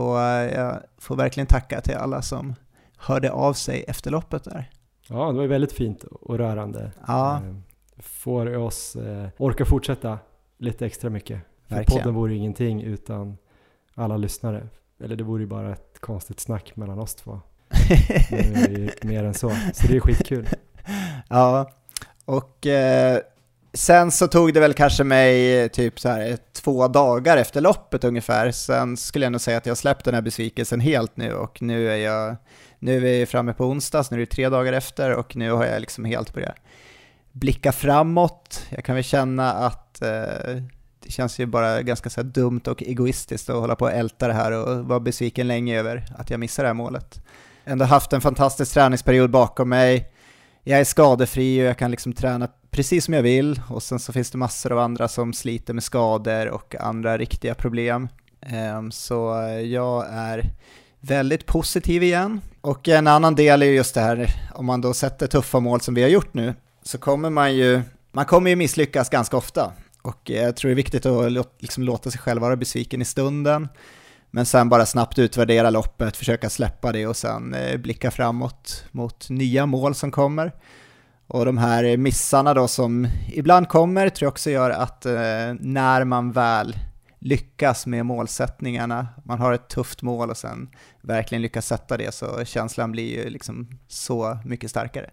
jag 0.55 0.79
får 0.97 1.15
verkligen 1.15 1.47
tacka 1.47 1.81
till 1.81 1.95
alla 1.95 2.21
som 2.21 2.55
hörde 2.97 3.31
av 3.31 3.53
sig 3.53 3.85
efter 3.87 4.11
loppet 4.11 4.43
där. 4.43 4.69
Ja, 5.09 5.27
det 5.27 5.33
var 5.33 5.41
ju 5.41 5.47
väldigt 5.47 5.73
fint 5.73 6.03
och 6.03 6.37
rörande. 6.37 6.91
Ja, 7.07 7.41
Eh, 7.45 7.55
Får 7.99 8.57
oss 8.57 8.95
eh, 8.95 9.27
orka 9.37 9.65
fortsätta 9.65 10.19
lite 10.57 10.85
extra 10.85 11.09
mycket. 11.09 11.39
För 11.67 11.75
Verkligen. 11.75 12.01
podden 12.01 12.15
vore 12.15 12.35
ingenting 12.35 12.81
utan 12.81 13.37
alla 13.95 14.17
lyssnare. 14.17 14.67
Eller 15.03 15.15
det 15.15 15.23
vore 15.23 15.41
ju 15.41 15.47
bara 15.47 15.73
ett 15.73 15.97
konstigt 15.99 16.39
snack 16.39 16.75
mellan 16.75 16.99
oss 16.99 17.15
två. 17.15 17.41
Nu 18.31 18.63
är 18.63 18.69
ju 18.69 18.89
mer 19.01 19.23
än 19.23 19.33
så. 19.33 19.49
Så 19.73 19.87
det 19.87 19.95
är 19.95 19.99
skitkul. 19.99 20.47
ja. 21.29 21.71
och 22.25 22.67
eh, 22.67 23.19
sen 23.73 24.11
så 24.11 24.27
tog 24.27 24.53
det 24.53 24.59
väl 24.59 24.73
kanske 24.73 25.03
mig 25.03 25.61
eh, 25.61 25.67
typ 25.67 25.99
så 25.99 26.09
här 26.09 26.37
två 26.53 26.87
dagar 26.87 27.37
efter 27.37 27.61
loppet 27.61 28.03
ungefär. 28.03 28.51
Sen 28.51 28.97
skulle 28.97 29.25
jag 29.25 29.31
nog 29.31 29.41
säga 29.41 29.57
att 29.57 29.65
jag 29.65 29.77
släppt 29.77 30.05
den 30.05 30.13
här 30.13 30.21
besvikelsen 30.21 30.79
helt 30.79 31.17
nu 31.17 31.33
och 31.33 31.61
nu 31.61 31.89
är 31.89 31.97
jag, 31.97 32.35
nu 32.79 32.95
är 32.95 32.99
vi 32.99 33.25
framme 33.25 33.53
på 33.53 33.65
onsdag, 33.65 34.03
så 34.03 34.15
nu 34.15 34.21
är 34.21 34.25
det 34.25 34.31
tre 34.31 34.49
dagar 34.49 34.73
efter 34.73 35.15
och 35.15 35.35
nu 35.35 35.51
har 35.51 35.65
jag 35.65 35.79
liksom 35.79 36.05
helt 36.05 36.33
börjat 36.33 36.55
blicka 37.39 37.71
framåt. 37.71 38.65
Jag 38.69 38.85
kan 38.85 38.95
väl 38.95 39.03
känna 39.03 39.53
att 39.53 40.01
eh, 40.01 40.61
det 41.03 41.11
känns 41.11 41.39
ju 41.39 41.45
bara 41.45 41.81
ganska 41.81 42.09
så 42.09 42.21
här 42.21 42.27
dumt 42.27 42.61
och 42.67 42.83
egoistiskt 42.83 43.49
att 43.49 43.55
hålla 43.55 43.75
på 43.75 43.85
och 43.85 43.91
älta 43.91 44.27
det 44.27 44.33
här 44.33 44.51
och 44.51 44.85
vara 44.85 44.99
besviken 44.99 45.47
länge 45.47 45.79
över 45.79 46.05
att 46.17 46.29
jag 46.29 46.39
missar 46.39 46.63
det 46.63 46.69
här 46.69 46.73
målet. 46.73 47.21
Ändå 47.65 47.85
haft 47.85 48.13
en 48.13 48.21
fantastisk 48.21 48.73
träningsperiod 48.73 49.29
bakom 49.29 49.69
mig. 49.69 50.11
Jag 50.63 50.79
är 50.79 50.83
skadefri 50.83 51.61
och 51.61 51.65
jag 51.65 51.77
kan 51.77 51.91
liksom 51.91 52.13
träna 52.13 52.47
precis 52.71 53.05
som 53.05 53.13
jag 53.13 53.21
vill 53.21 53.61
och 53.69 53.83
sen 53.83 53.99
så 53.99 54.13
finns 54.13 54.31
det 54.31 54.37
massor 54.37 54.71
av 54.71 54.79
andra 54.79 55.07
som 55.07 55.33
sliter 55.33 55.73
med 55.73 55.83
skador 55.83 56.47
och 56.47 56.75
andra 56.75 57.17
riktiga 57.17 57.55
problem. 57.55 58.09
Ehm, 58.41 58.91
så 58.91 59.49
jag 59.65 60.05
är 60.09 60.51
väldigt 60.99 61.45
positiv 61.45 62.03
igen. 62.03 62.41
Och 62.61 62.87
en 62.87 63.07
annan 63.07 63.35
del 63.35 63.61
är 63.61 63.65
ju 63.65 63.75
just 63.75 63.95
det 63.95 64.01
här, 64.01 64.29
om 64.53 64.65
man 64.65 64.81
då 64.81 64.93
sätter 64.93 65.27
tuffa 65.27 65.59
mål 65.59 65.81
som 65.81 65.93
vi 65.93 66.01
har 66.01 66.09
gjort 66.09 66.33
nu, 66.33 66.53
så 66.87 66.97
kommer 66.97 67.29
man 67.29 67.55
ju, 67.55 67.81
man 68.11 68.25
kommer 68.25 68.49
ju 68.49 68.55
misslyckas 68.55 69.09
ganska 69.09 69.37
ofta. 69.37 69.71
Och 70.01 70.29
jag 70.29 70.55
tror 70.55 70.69
det 70.69 70.73
är 70.73 70.75
viktigt 70.75 71.05
att 71.05 71.31
liksom 71.59 71.83
låta 71.83 72.11
sig 72.11 72.21
själv 72.21 72.41
vara 72.41 72.55
besviken 72.55 73.01
i 73.01 73.05
stunden, 73.05 73.67
men 74.31 74.45
sen 74.45 74.69
bara 74.69 74.85
snabbt 74.85 75.19
utvärdera 75.19 75.69
loppet, 75.69 76.17
försöka 76.17 76.49
släppa 76.49 76.91
det 76.91 77.07
och 77.07 77.17
sen 77.17 77.53
eh, 77.53 77.77
blicka 77.77 78.11
framåt 78.11 78.85
mot 78.91 79.29
nya 79.29 79.65
mål 79.65 79.95
som 79.95 80.11
kommer. 80.11 80.51
Och 81.27 81.45
de 81.45 81.57
här 81.57 81.97
missarna 81.97 82.53
då 82.53 82.67
som 82.67 83.07
ibland 83.33 83.69
kommer 83.69 84.09
tror 84.09 84.25
jag 84.25 84.31
också 84.31 84.49
gör 84.49 84.69
att 84.69 85.05
eh, 85.05 85.13
när 85.59 86.03
man 86.03 86.31
väl 86.31 86.77
lyckas 87.19 87.85
med 87.85 88.05
målsättningarna, 88.05 89.07
man 89.23 89.39
har 89.39 89.53
ett 89.53 89.69
tufft 89.69 90.01
mål 90.01 90.29
och 90.29 90.37
sen 90.37 90.69
verkligen 91.01 91.41
lyckas 91.41 91.67
sätta 91.67 91.97
det 91.97 92.13
så 92.13 92.45
känslan 92.45 92.91
blir 92.91 93.23
ju 93.23 93.29
liksom 93.29 93.79
så 93.87 94.37
mycket 94.45 94.69
starkare. 94.69 95.09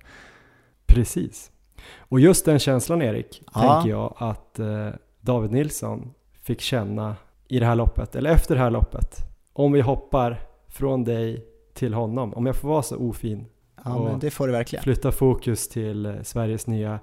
Precis. 0.87 1.51
Och 1.99 2.21
just 2.21 2.45
den 2.45 2.59
känslan 2.59 3.03
Erik, 3.03 3.43
Ja. 3.55 3.61
tänker 3.75 3.91
jag 3.91 4.15
att 4.19 4.59
eh, 4.59 4.89
David 5.21 5.51
Nilsson 5.53 6.11
fick 6.43 6.61
känna 6.61 7.17
i 7.49 7.59
det 7.59 7.67
här 7.67 7.75
loppet, 7.75 8.17
eller 8.17 8.31
efter 8.31 8.55
det 8.55 8.61
här 8.61 8.71
loppet. 8.71 9.17
Om 9.53 9.73
vi 9.73 9.81
hoppar 9.81 10.41
från 10.69 11.05
dig 11.05 11.45
till 11.75 11.95
honom, 11.95 12.35
om 12.35 12.47
jag 12.47 12.57
får 12.57 12.69
vara 12.69 12.83
så 12.83 12.97
ofin, 12.97 13.47
Ja, 13.85 13.95
Och 13.95 14.05
men 14.05 14.19
det 14.19 14.31
får 14.31 14.47
du 14.47 14.53
verkligen. 14.53 14.83
flytta 14.83 15.13
fokus 15.13 15.69
till 15.69 16.07
eh, 16.07 16.13
Sveriges 16.23 16.67
nya 16.67 16.99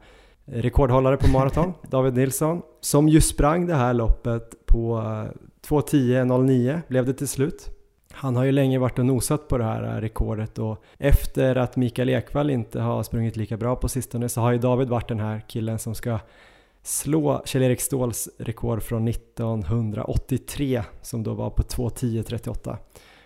rekordhållare 0.46 1.18
på 1.18 1.28
maraton, 1.28 1.74
David 1.90 2.14
Nilsson, 2.14 2.62
som 2.82 3.10
ju 3.10 3.22
sprang 3.22 3.66
det 3.68 3.76
här 3.76 3.94
loppet 3.94 4.66
på 4.66 4.98
eh, 4.98 5.32
2.10.09 5.70 6.82
blev 6.88 7.06
det 7.06 7.14
till 7.14 7.28
slut. 7.28 7.70
Han 8.14 8.36
har 8.36 8.44
ju 8.44 8.52
länge 8.52 8.80
varit 8.80 9.00
och 9.00 9.06
nosat 9.06 9.48
på 9.48 9.58
det 9.58 9.64
här 9.64 9.84
eh, 9.84 10.02
rekordet 10.02 10.60
och 10.60 10.84
efter 10.98 11.56
att 11.56 11.76
Mikael 11.76 12.10
Ekvall 12.10 12.50
inte 12.50 12.80
har 12.80 13.04
sprungit 13.04 13.38
lika 13.38 13.58
bra 13.58 13.76
på 13.76 13.90
sistone 13.90 14.30
så 14.30 14.42
har 14.42 14.52
ju 14.52 14.58
David 14.58 14.90
varit 14.90 15.08
den 15.08 15.20
här 15.20 15.42
killen 15.48 15.80
som 15.80 15.96
ska 15.96 16.20
slå 16.84 17.42
Kjell-Erik 17.46 17.82
Ståhls 17.82 18.30
rekord 18.40 18.84
från 18.84 19.08
1983 19.08 20.84
som 21.02 21.24
då 21.24 21.34
var 21.34 21.50
på 21.50 21.64
2.10.38. 21.64 22.78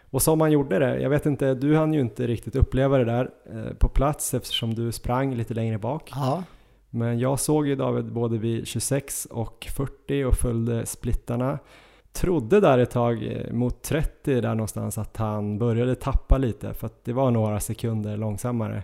Och 0.10 0.22
som 0.22 0.42
han 0.42 0.52
gjorde 0.52 0.80
det, 0.80 1.00
jag 1.00 1.10
vet 1.10 1.26
inte, 1.26 1.54
du 1.54 1.76
hann 1.76 1.94
ju 1.94 2.00
inte 2.00 2.28
riktigt 2.28 2.56
uppleva 2.56 2.98
det 2.98 3.06
där 3.06 3.30
eh, 3.54 3.74
på 3.74 3.90
plats 3.90 4.34
eftersom 4.34 4.74
du 4.74 4.92
sprang 4.92 5.36
lite 5.36 5.54
längre 5.54 5.78
bak. 5.78 6.12
Ja, 6.16 6.44
Men 6.90 7.20
jag 7.20 7.40
såg 7.40 7.68
ju 7.68 7.76
David 7.76 8.12
både 8.12 8.38
vid 8.38 8.68
26 8.68 9.26
och 9.26 9.68
40 9.76 10.24
och 10.24 10.36
följde 10.36 10.86
splittarna. 10.86 11.60
Trodde 12.16 12.60
där 12.60 12.78
ett 12.78 12.92
tag 12.92 13.24
eh, 13.24 13.54
mot 13.54 13.82
30 13.82 14.42
där 14.42 14.56
någonstans 14.56 14.98
att 14.98 15.18
han 15.18 15.58
började 15.58 15.96
tappa 15.96 16.38
lite 16.38 16.74
för 16.74 16.86
att 16.86 17.04
det 17.06 17.14
var 17.14 17.32
några 17.32 17.60
sekunder 17.60 18.18
långsammare 18.18 18.84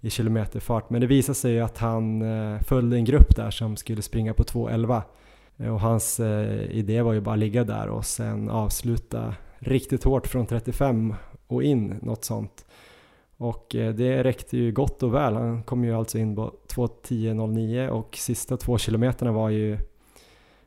i 0.00 0.10
kilometerfart. 0.10 0.90
Men 0.90 1.00
det 1.00 1.06
visade 1.06 1.34
sig 1.34 1.52
ju 1.52 1.60
att 1.60 1.78
han 1.78 2.22
eh, 2.22 2.60
följde 2.60 2.96
en 2.96 3.04
grupp 3.04 3.36
där 3.36 3.50
som 3.50 3.76
skulle 3.76 4.02
springa 4.02 4.34
på 4.34 4.42
2.11 4.42 5.02
eh, 5.56 5.74
och 5.74 5.80
hans 5.80 6.20
idé 6.70 7.02
var 7.02 7.12
ju 7.12 7.20
bara 7.20 7.36
ligga 7.36 7.64
där 7.64 7.88
och 7.88 8.04
sen 8.04 8.50
avsluta 8.50 9.34
riktigt 9.58 10.04
hårt 10.04 10.26
från 10.26 10.46
35 10.46 11.14
och 11.46 11.62
in, 11.62 11.98
något 12.02 12.24
sånt. 12.24 12.66
Och 13.36 13.66
det 13.70 14.22
räckte 14.22 14.56
ju 14.56 14.72
gott 14.72 15.02
och 15.02 15.14
väl. 15.14 15.34
Han 15.34 15.62
kom 15.62 15.84
ju 15.84 15.94
alltså 15.94 16.18
in 16.18 16.36
på 16.36 16.54
2.10.09 16.68 17.88
och 17.88 18.16
sista 18.16 18.56
två 18.56 18.78
kilometerna 18.78 19.32
var 19.32 19.48
ju 19.48 19.78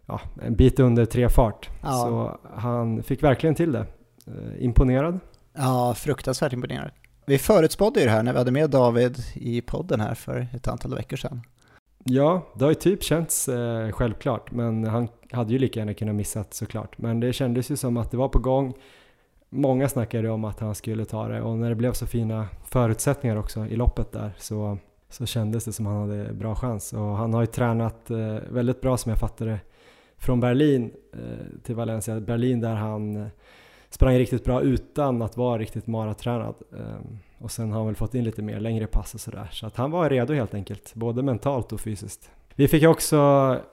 ja, 0.06 0.22
en 0.42 0.56
bit 0.56 0.80
under 0.80 1.06
tre 1.06 1.30
fart. 1.30 1.70
Ja. 1.82 1.92
Så 1.92 2.40
han 2.56 3.04
fick 3.04 3.24
verkligen 3.24 3.56
till 3.56 3.72
det. 3.72 3.86
Eh, 4.28 4.64
imponerad? 4.64 5.20
Ja, 5.54 5.94
fruktansvärt 5.98 6.54
imponerad. 6.54 6.92
Vi 7.26 7.38
förutspådde 7.38 8.00
ju 8.00 8.06
det 8.06 8.12
här 8.12 8.24
när 8.24 8.32
vi 8.32 8.38
hade 8.38 8.52
med 8.52 8.70
David 8.70 9.18
i 9.34 9.62
podden 9.62 10.00
här 10.00 10.16
för 10.16 10.48
ett 10.54 10.68
antal 10.68 10.96
veckor 10.96 11.18
sedan. 11.18 11.42
Ja, 12.04 12.48
det 12.56 12.64
har 12.64 12.72
ju 12.72 12.76
typ 12.76 13.04
känts 13.04 13.48
eh, 13.48 13.92
självklart, 13.92 14.52
men 14.52 14.84
han 14.84 15.08
hade 15.32 15.54
ju 15.54 15.60
lika 15.60 15.80
gärna 15.80 15.94
kunnat 15.94 16.16
missat 16.16 16.54
såklart. 16.54 16.98
Men 16.98 17.20
det 17.20 17.34
kändes 17.34 17.72
ju 17.72 17.78
som 17.78 17.98
att 17.98 18.12
det 18.12 18.18
var 18.18 18.30
på 18.30 18.40
gång. 18.40 18.74
Många 19.50 19.90
snackade 19.90 20.30
om 20.30 20.46
att 20.46 20.60
han 20.60 20.76
skulle 20.76 21.06
ta 21.06 21.28
det 21.28 21.42
och 21.42 21.58
när 21.58 21.70
det 21.70 21.76
blev 21.76 21.94
så 21.94 22.08
fina 22.08 22.48
förutsättningar 22.66 23.36
också 23.36 23.66
i 23.66 23.76
loppet 23.76 24.12
där 24.12 24.32
så, 24.38 24.78
så 25.10 25.26
kändes 25.26 25.66
det 25.66 25.74
som 25.74 25.86
han 25.86 26.10
hade 26.10 26.34
bra 26.34 26.56
chans. 26.56 26.94
Och 26.94 27.18
han 27.18 27.34
har 27.34 27.42
ju 27.42 27.48
tränat 27.48 28.12
eh, 28.12 28.38
väldigt 28.50 28.82
bra 28.82 28.98
som 28.98 29.10
jag 29.10 29.20
fattade 29.20 29.52
det 29.52 29.60
från 30.18 30.40
Berlin 30.40 30.94
eh, 31.14 31.62
till 31.64 31.76
Valencia. 31.76 32.20
Berlin 32.20 32.62
där 32.62 32.76
han 32.76 33.16
eh, 33.16 33.28
sprang 33.90 34.18
riktigt 34.18 34.44
bra 34.44 34.62
utan 34.62 35.22
att 35.22 35.38
vara 35.38 35.58
riktigt 35.58 35.88
maratränad. 35.88 36.56
Eh, 36.78 37.00
och 37.38 37.52
sen 37.52 37.72
har 37.72 37.78
han 37.78 37.86
väl 37.86 37.96
fått 37.96 38.16
in 38.16 38.24
lite 38.24 38.42
mer 38.42 38.60
längre 38.60 38.88
pass 38.88 39.14
och 39.14 39.20
sådär. 39.20 39.50
Så 39.52 39.68
att 39.68 39.76
han 39.76 39.92
var 39.92 40.10
redo 40.10 40.34
helt 40.34 40.54
enkelt, 40.54 40.94
både 40.94 41.24
mentalt 41.24 41.72
och 41.72 41.82
fysiskt. 41.82 42.32
Vi 42.56 42.68
fick 42.68 42.84
också 42.84 43.18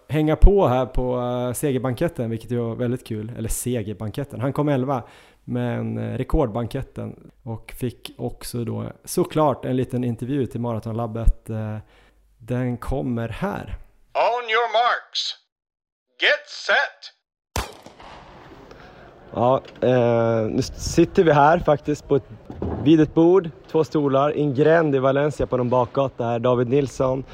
hänga 0.09 0.37
på 0.37 0.67
här 0.67 0.87
på 0.87 1.21
eh, 1.21 1.53
segerbanketten, 1.53 2.31
vilket 2.31 2.53
var 2.53 2.75
väldigt 2.75 3.07
kul. 3.07 3.33
Eller 3.37 3.49
segerbanketten, 3.49 4.41
han 4.41 4.53
kom 4.53 4.69
11 4.69 5.03
men 5.45 5.99
eh, 5.99 6.17
rekordbanketten 6.19 7.31
och 7.43 7.73
fick 7.73 8.11
också 8.19 8.65
då 8.65 8.93
såklart 9.05 9.65
en 9.65 9.77
liten 9.77 10.05
intervju 10.05 10.47
till 10.47 10.61
Maratonlabbet. 10.61 11.51
Den 12.39 12.77
kommer 12.77 13.29
här. 13.29 13.77
On 14.15 14.45
your 14.51 14.73
marks. 14.73 15.43
Get 16.23 16.49
set! 16.49 17.13
Ja, 19.35 19.63
eh, 19.81 20.51
nu 20.51 20.63
sitter 20.63 21.25
vi 21.25 21.33
här 21.33 21.59
faktiskt 21.59 22.09
på 22.09 22.17
ett, 22.17 22.29
vid 22.85 23.01
ett 23.01 23.15
bord, 23.15 23.51
två 23.71 23.85
stolar, 23.85 24.37
i 24.37 24.41
en 24.41 24.55
gränd 24.55 24.95
i 24.95 24.99
Valencia 24.99 25.47
på 25.47 25.57
någon 25.57 25.69
bakgata 25.69 26.25
här. 26.25 26.39
David 26.39 26.69
Nilsson, 26.69 27.25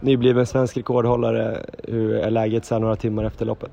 nybliven 0.00 0.46
svensk 0.46 0.76
rekordhållare. 0.76 1.66
Hur 1.84 2.14
är 2.14 2.30
läget 2.30 2.64
så 2.64 2.74
här 2.74 2.80
några 2.80 2.96
timmar 2.96 3.24
efter 3.24 3.46
loppet? 3.46 3.72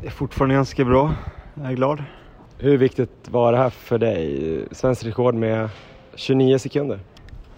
Det 0.00 0.06
är 0.06 0.10
fortfarande 0.10 0.54
ganska 0.54 0.84
bra. 0.84 1.14
Jag 1.54 1.70
är 1.70 1.76
glad. 1.76 2.04
Hur 2.58 2.78
viktigt 2.78 3.28
var 3.28 3.52
det 3.52 3.58
här 3.58 3.70
för 3.70 3.98
dig? 3.98 4.64
Svensk 4.70 5.04
rekord 5.04 5.34
med 5.34 5.68
29 6.14 6.58
sekunder. 6.58 7.00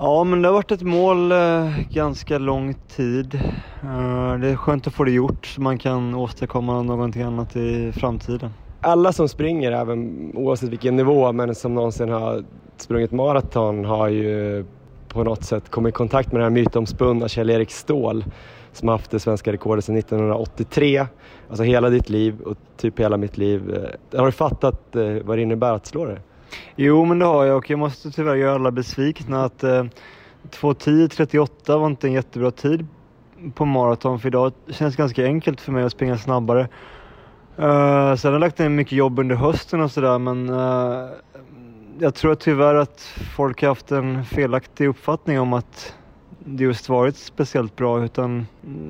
Ja, 0.03 0.24
men 0.24 0.42
det 0.42 0.48
har 0.48 0.53
varit 0.53 0.72
ett 0.72 0.82
mål 0.82 1.32
eh, 1.32 1.68
ganska 1.90 2.38
lång 2.38 2.74
tid. 2.74 3.34
Eh, 3.82 4.38
det 4.38 4.48
är 4.48 4.57
skönt 4.57 4.86
att 4.86 4.94
få 4.94 5.05
det 5.05 5.11
gjort 5.11 5.46
så 5.46 5.61
man 5.61 5.78
kan 5.78 6.14
åstadkomma 6.14 6.82
någonting 6.82 7.22
annat 7.22 7.57
i 7.57 7.92
framtiden. 7.92 8.51
Alla 8.80 9.12
som 9.12 9.28
springer, 9.28 9.72
även 9.72 10.30
oavsett 10.34 10.68
vilken 10.68 10.96
nivå, 10.96 11.32
men 11.32 11.55
som 11.55 11.74
någonsin 11.74 12.09
har 12.09 12.44
sprungit 12.76 13.12
maraton 13.12 13.84
har 13.84 14.09
ju 14.09 14.64
på 15.09 15.24
något 15.24 15.44
sätt 15.44 15.70
kommit 15.70 15.94
i 15.94 15.96
kontakt 15.96 16.32
med 16.32 16.40
den 16.40 16.53
här 16.53 16.62
mytomspunna 16.62 17.28
Kjell-Erik 17.28 17.70
Ståhl 17.70 18.24
som 18.72 18.88
har 18.88 18.94
haft 18.94 19.11
det 19.11 19.20
svenska 19.20 19.53
rekordet 19.53 19.84
sedan 19.84 19.96
1983. 19.96 21.07
Alltså 21.48 21.62
hela 21.64 21.90
ditt 21.90 22.09
liv 22.09 22.40
och 22.40 22.57
typ 22.76 23.01
hela 23.01 23.16
mitt 23.16 23.38
liv. 23.38 23.74
Eh, 23.74 24.18
har 24.18 24.26
du 24.26 24.32
fattat 24.32 24.96
eh, 24.96 25.16
vad 25.24 25.38
det 25.38 25.42
innebär 25.42 25.72
att 25.72 25.86
slå 25.86 26.05
det? 26.05 26.18
Jo, 26.76 27.05
men 27.05 27.18
det 27.18 27.24
har 27.24 27.44
jag 27.44 27.57
och 27.57 27.70
jag 27.70 27.78
måste 27.78 28.11
tyvärr 28.11 28.34
göra 28.34 28.55
alla 28.55 28.70
besvikna 28.70 29.44
att 29.44 29.64
eh, 29.64 29.84
2.10.38 30.51 31.78
var 31.78 31.86
inte 31.86 32.07
en 32.07 32.12
jättebra 32.12 32.51
tid 32.51 32.86
på 33.55 33.64
maraton 33.64 34.20
för 34.20 34.28
idag 34.28 34.53
känns 34.68 34.96
det 34.96 35.03
ganska 35.03 35.24
enkelt 35.24 35.61
för 35.61 35.72
mig 35.72 35.84
att 35.84 35.92
springa 35.92 36.18
snabbare. 36.18 36.68
Uh, 37.59 38.14
sen 38.14 38.28
har 38.28 38.32
jag 38.32 38.40
lagt 38.40 38.59
ner 38.59 38.68
mycket 38.68 38.92
jobb 38.92 39.18
under 39.18 39.36
hösten 39.36 39.80
och 39.80 39.90
sådär 39.90 40.18
men 40.18 40.51
uh, 40.51 41.09
jag 41.98 42.14
tror 42.14 42.34
tyvärr 42.34 42.74
att 42.74 43.01
folk 43.36 43.62
har 43.62 43.68
haft 43.68 43.92
en 43.92 44.24
felaktig 44.24 44.88
uppfattning 44.88 45.40
om 45.40 45.53
att 45.53 45.94
det 46.44 46.64
just 46.64 46.88
varit 46.88 47.16
speciellt 47.16 47.76
bra 47.76 48.05
utan 48.05 48.46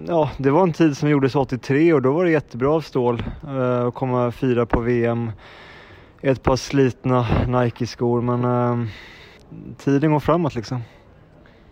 ja, 0.08 0.30
det 0.36 0.50
var 0.50 0.62
en 0.62 0.72
tid 0.72 0.96
som 0.96 1.08
gjordes 1.08 1.36
83 1.36 1.92
och 1.92 2.02
då 2.02 2.12
var 2.12 2.24
det 2.24 2.30
jättebra 2.30 2.70
av 2.70 2.80
stål 2.80 3.22
uh, 3.44 3.60
eh, 3.60 3.86
att 3.86 3.94
komma 3.94 4.32
fyra 4.32 4.66
på 4.66 4.80
VM. 4.80 5.30
Ett 6.22 6.42
par 6.42 6.56
slitna 6.56 7.26
Nike-skor 7.48 8.20
men 8.20 8.44
uh, 8.44 8.86
tiden 9.76 10.12
går 10.12 10.20
framåt 10.20 10.54
liksom. 10.54 10.80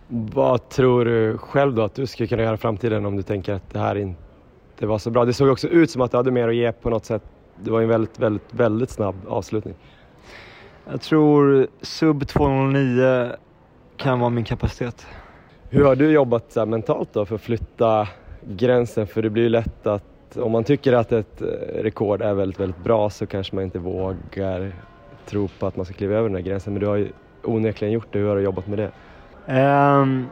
Vad 0.09 0.69
tror 0.69 1.05
du 1.05 1.39
själv 1.39 1.75
då 1.75 1.83
att 1.83 1.95
du 1.95 2.07
skulle 2.07 2.27
kunna 2.27 2.43
göra 2.43 2.55
i 2.55 2.59
framtiden 2.59 3.07
om 3.07 3.17
du 3.17 3.23
tänker 3.23 3.55
att 3.55 3.71
det 3.71 3.79
här 3.79 3.97
inte 3.97 4.87
var 4.87 4.99
så 4.99 5.11
bra? 5.11 5.25
Det 5.25 5.33
såg 5.33 5.49
också 5.49 5.69
ut 5.69 5.91
som 5.91 6.03
att 6.03 6.11
du 6.11 6.17
hade 6.17 6.31
mer 6.31 6.49
att 6.49 6.55
ge 6.55 6.73
på 6.73 6.91
något 6.91 7.05
sätt. 7.05 7.23
Det 7.63 7.71
var 7.71 7.83
en 7.83 7.89
väldigt, 7.89 8.19
väldigt, 8.19 8.55
väldigt 8.55 8.91
snabb 8.91 9.17
avslutning. 9.29 9.75
Jag 10.91 11.01
tror 11.01 11.67
sub 11.83 12.29
209 12.29 13.33
kan 13.97 14.21
vara 14.21 14.31
min 14.31 14.45
kapacitet. 14.45 15.07
Hur 15.71 15.85
har 15.85 15.97
du 15.97 16.11
jobbat 16.11 16.53
så 16.53 16.67
mentalt 16.67 17.13
då 17.13 17.25
för 17.27 17.35
att 17.35 17.41
flytta 17.41 18.09
gränsen? 18.43 19.07
För 19.07 19.23
det 19.23 19.31
blir 19.31 19.43
ju 19.43 19.49
lätt 19.49 19.87
att 19.87 20.05
om 20.37 20.53
man 20.53 20.65
tycker 20.65 20.93
att 20.93 21.13
ett 21.13 21.43
eh, 21.43 21.47
rekord 21.83 22.23
är 22.23 22.35
väldigt, 22.35 22.61
väldigt 22.61 22.85
bra 22.85 23.11
så 23.11 23.27
kanske 23.27 23.55
man 23.55 23.65
inte 23.65 23.79
vågar 23.79 24.73
tro 25.27 25.49
på 25.59 25.67
att 25.67 25.77
man 25.77 25.85
ska 25.85 25.95
kliva 25.95 26.15
över 26.15 26.29
den 26.29 26.37
här 26.37 26.43
gränsen. 26.43 26.73
Men 26.73 26.81
du 26.81 26.87
har 26.87 26.97
ju 26.97 27.09
onekligen 27.43 27.93
gjort 27.93 28.07
det. 28.11 28.19
Hur 28.19 28.29
har 28.29 28.37
du 28.37 28.43
jobbat 28.43 28.67
med 28.67 28.79
det? 28.79 28.91
Um, 30.01 30.27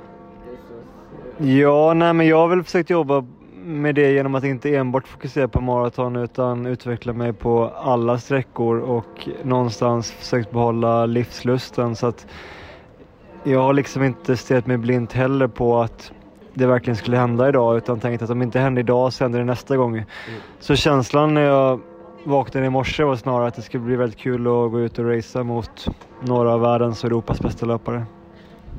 ja, 1.39 1.95
nej 1.95 2.13
men 2.13 2.27
jag 2.27 2.37
har 2.37 2.49
väl 2.49 2.63
försökt 2.63 2.91
jobba 2.91 3.25
med 3.65 3.95
det 3.95 4.13
genom 4.13 4.35
att 4.35 4.45
inte 4.45 4.77
enbart 4.77 5.09
fokusera 5.09 5.49
på 5.49 5.61
maraton 5.61 6.17
utan 6.17 6.67
utveckla 6.67 7.13
mig 7.13 7.33
på 7.33 7.69
alla 7.69 8.19
sträckor 8.19 8.79
och 8.79 9.29
någonstans 9.43 10.13
försökt 10.13 10.51
behålla 10.51 11.07
livslusten. 11.07 11.97
Så 11.97 12.07
att 12.07 12.27
jag 13.45 13.61
har 13.61 13.73
liksom 13.73 14.03
inte 14.03 14.37
stirrat 14.37 14.67
mig 14.67 14.77
blint 14.77 15.13
heller 15.13 15.47
på 15.47 15.81
att 15.81 16.13
det 16.57 16.67
verkligen 16.67 16.97
skulle 16.97 17.17
hända 17.17 17.49
idag 17.49 17.77
utan 17.77 18.01
tänkt 18.01 18.23
att 18.23 18.31
om 18.31 18.39
det 18.39 18.45
inte 18.45 18.59
händer 18.59 18.81
idag 18.81 19.13
så 19.13 19.25
händer 19.25 19.39
det 19.39 19.45
nästa 19.45 19.77
gång. 19.77 19.97
Mm. 19.97 20.07
Så 20.61 20.77
känslan 20.77 21.35
när 21.35 21.41
jag 21.43 21.81
vaknade 22.25 22.67
i 22.67 22.71
morse 22.71 23.05
var 23.05 23.17
snarare 23.17 23.49
att 23.49 23.55
det 23.55 23.63
skulle 23.63 23.85
bli 23.85 23.97
väldigt 23.97 24.19
kul 24.19 24.41
att 24.41 24.71
gå 24.71 24.81
ut 24.81 24.99
och 24.99 25.05
racea 25.05 25.43
mot 25.43 25.87
några 26.21 26.53
av 26.53 26.61
världens 26.61 27.05
och 27.05 27.11
Europas 27.11 27.41
bästa 27.41 27.67
löpare. 27.67 28.05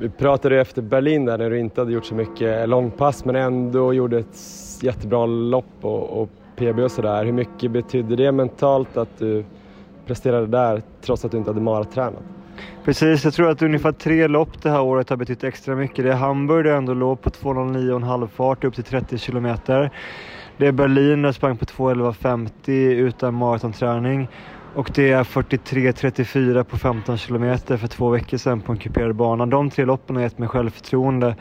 Vi 0.00 0.08
pratade 0.08 0.60
efter 0.60 0.82
Berlin 0.82 1.24
där 1.24 1.38
när 1.38 1.50
du 1.50 1.58
inte 1.58 1.80
hade 1.80 1.92
gjort 1.92 2.04
så 2.04 2.14
mycket 2.14 2.68
långpass 2.68 3.24
men 3.24 3.36
ändå 3.36 3.94
gjorde 3.94 4.18
ett 4.18 4.36
jättebra 4.82 5.26
lopp 5.26 5.64
och, 5.80 6.22
och 6.22 6.28
PB 6.56 6.78
och 6.78 6.90
sådär. 6.90 7.24
Hur 7.24 7.32
mycket 7.32 7.70
betydde 7.70 8.16
det 8.16 8.32
mentalt 8.32 8.96
att 8.96 9.18
du 9.18 9.44
presterade 10.06 10.46
där 10.46 10.82
trots 11.00 11.24
att 11.24 11.30
du 11.30 11.38
inte 11.38 11.50
hade 11.50 11.60
maratränat? 11.60 12.22
Precis, 12.84 13.24
jag 13.24 13.34
tror 13.34 13.50
att 13.50 13.62
ungefär 13.62 13.92
tre 13.92 14.26
lopp 14.26 14.62
det 14.62 14.70
här 14.70 14.80
året 14.80 15.10
har 15.10 15.16
betytt 15.16 15.44
extra 15.44 15.74
mycket. 15.74 16.04
Det 16.04 16.10
är 16.10 16.16
Hamburg 16.16 16.64
där 16.64 16.70
jag 16.70 16.78
ändå 16.78 16.94
låg 16.94 17.22
på 17.22 17.30
2.09,5 17.30 18.28
fart 18.28 18.64
upp 18.64 18.74
till 18.74 18.84
30 18.84 19.18
kilometer. 19.18 19.90
Det 20.56 20.66
är 20.66 20.72
Berlin 20.72 21.22
där 21.22 21.28
jag 21.28 21.34
sprang 21.34 21.56
på 21.56 21.64
2.11.50 21.64 22.70
utan 22.90 23.34
maratonträning. 23.34 24.28
Och 24.74 24.90
det 24.94 25.10
är 25.10 25.24
43.34 25.24 26.64
på 26.64 26.78
15 26.78 27.18
kilometer 27.18 27.76
för 27.76 27.88
två 27.88 28.10
veckor 28.10 28.36
sedan 28.36 28.60
på 28.60 28.72
en 28.72 28.78
kuperad 28.78 29.16
bana. 29.16 29.46
De 29.46 29.70
tre 29.70 29.84
loppen 29.84 30.16
har 30.16 30.22
gett 30.22 30.38
mig 30.38 30.48
självförtroende 30.48 31.36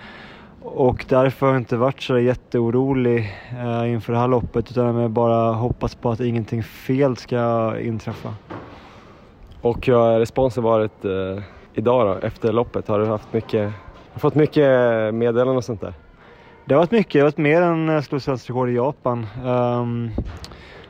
och 0.61 1.05
därför 1.09 1.45
har 1.45 1.53
jag 1.53 1.61
inte 1.61 1.78
varit 1.78 2.01
så 2.01 2.20
jätteorolig 2.20 3.36
eh, 3.51 3.91
inför 3.91 4.13
det 4.13 4.20
här 4.20 4.28
loppet 4.28 4.72
utan 4.72 4.95
jag 4.95 5.11
bara 5.11 5.53
hoppas 5.53 5.95
på 5.95 6.11
att 6.11 6.20
ingenting 6.20 6.63
fel 6.63 7.18
ska 7.18 7.74
inträffa. 7.80 8.34
Och 9.62 9.88
hur 9.88 9.93
har 9.93 10.20
responsen 10.20 10.64
varit 10.64 11.05
eh, 11.05 11.43
idag 11.74 12.08
då, 12.08 12.28
efter 12.28 12.51
loppet? 12.53 12.88
Har 12.88 12.99
du 12.99 13.05
haft 13.05 13.34
mycket, 13.34 13.72
har 14.14 14.20
fått 14.20 14.36
mycket 14.36 14.68
meddelanden 15.14 15.58
och 15.58 15.64
sånt 15.64 15.82
där? 15.82 15.93
Det 16.66 16.74
har 16.74 16.80
varit 16.80 16.91
mycket, 16.91 17.14
det 17.14 17.20
har 17.20 17.26
varit 17.26 17.38
mer 17.38 17.62
än 17.62 17.89
eh, 17.89 17.95
jag 17.95 18.03
slog 18.03 18.22
svenskt 18.22 18.49
rekord 18.49 18.70
i 18.70 18.76
Japan. 18.76 19.28
Um, 19.45 20.12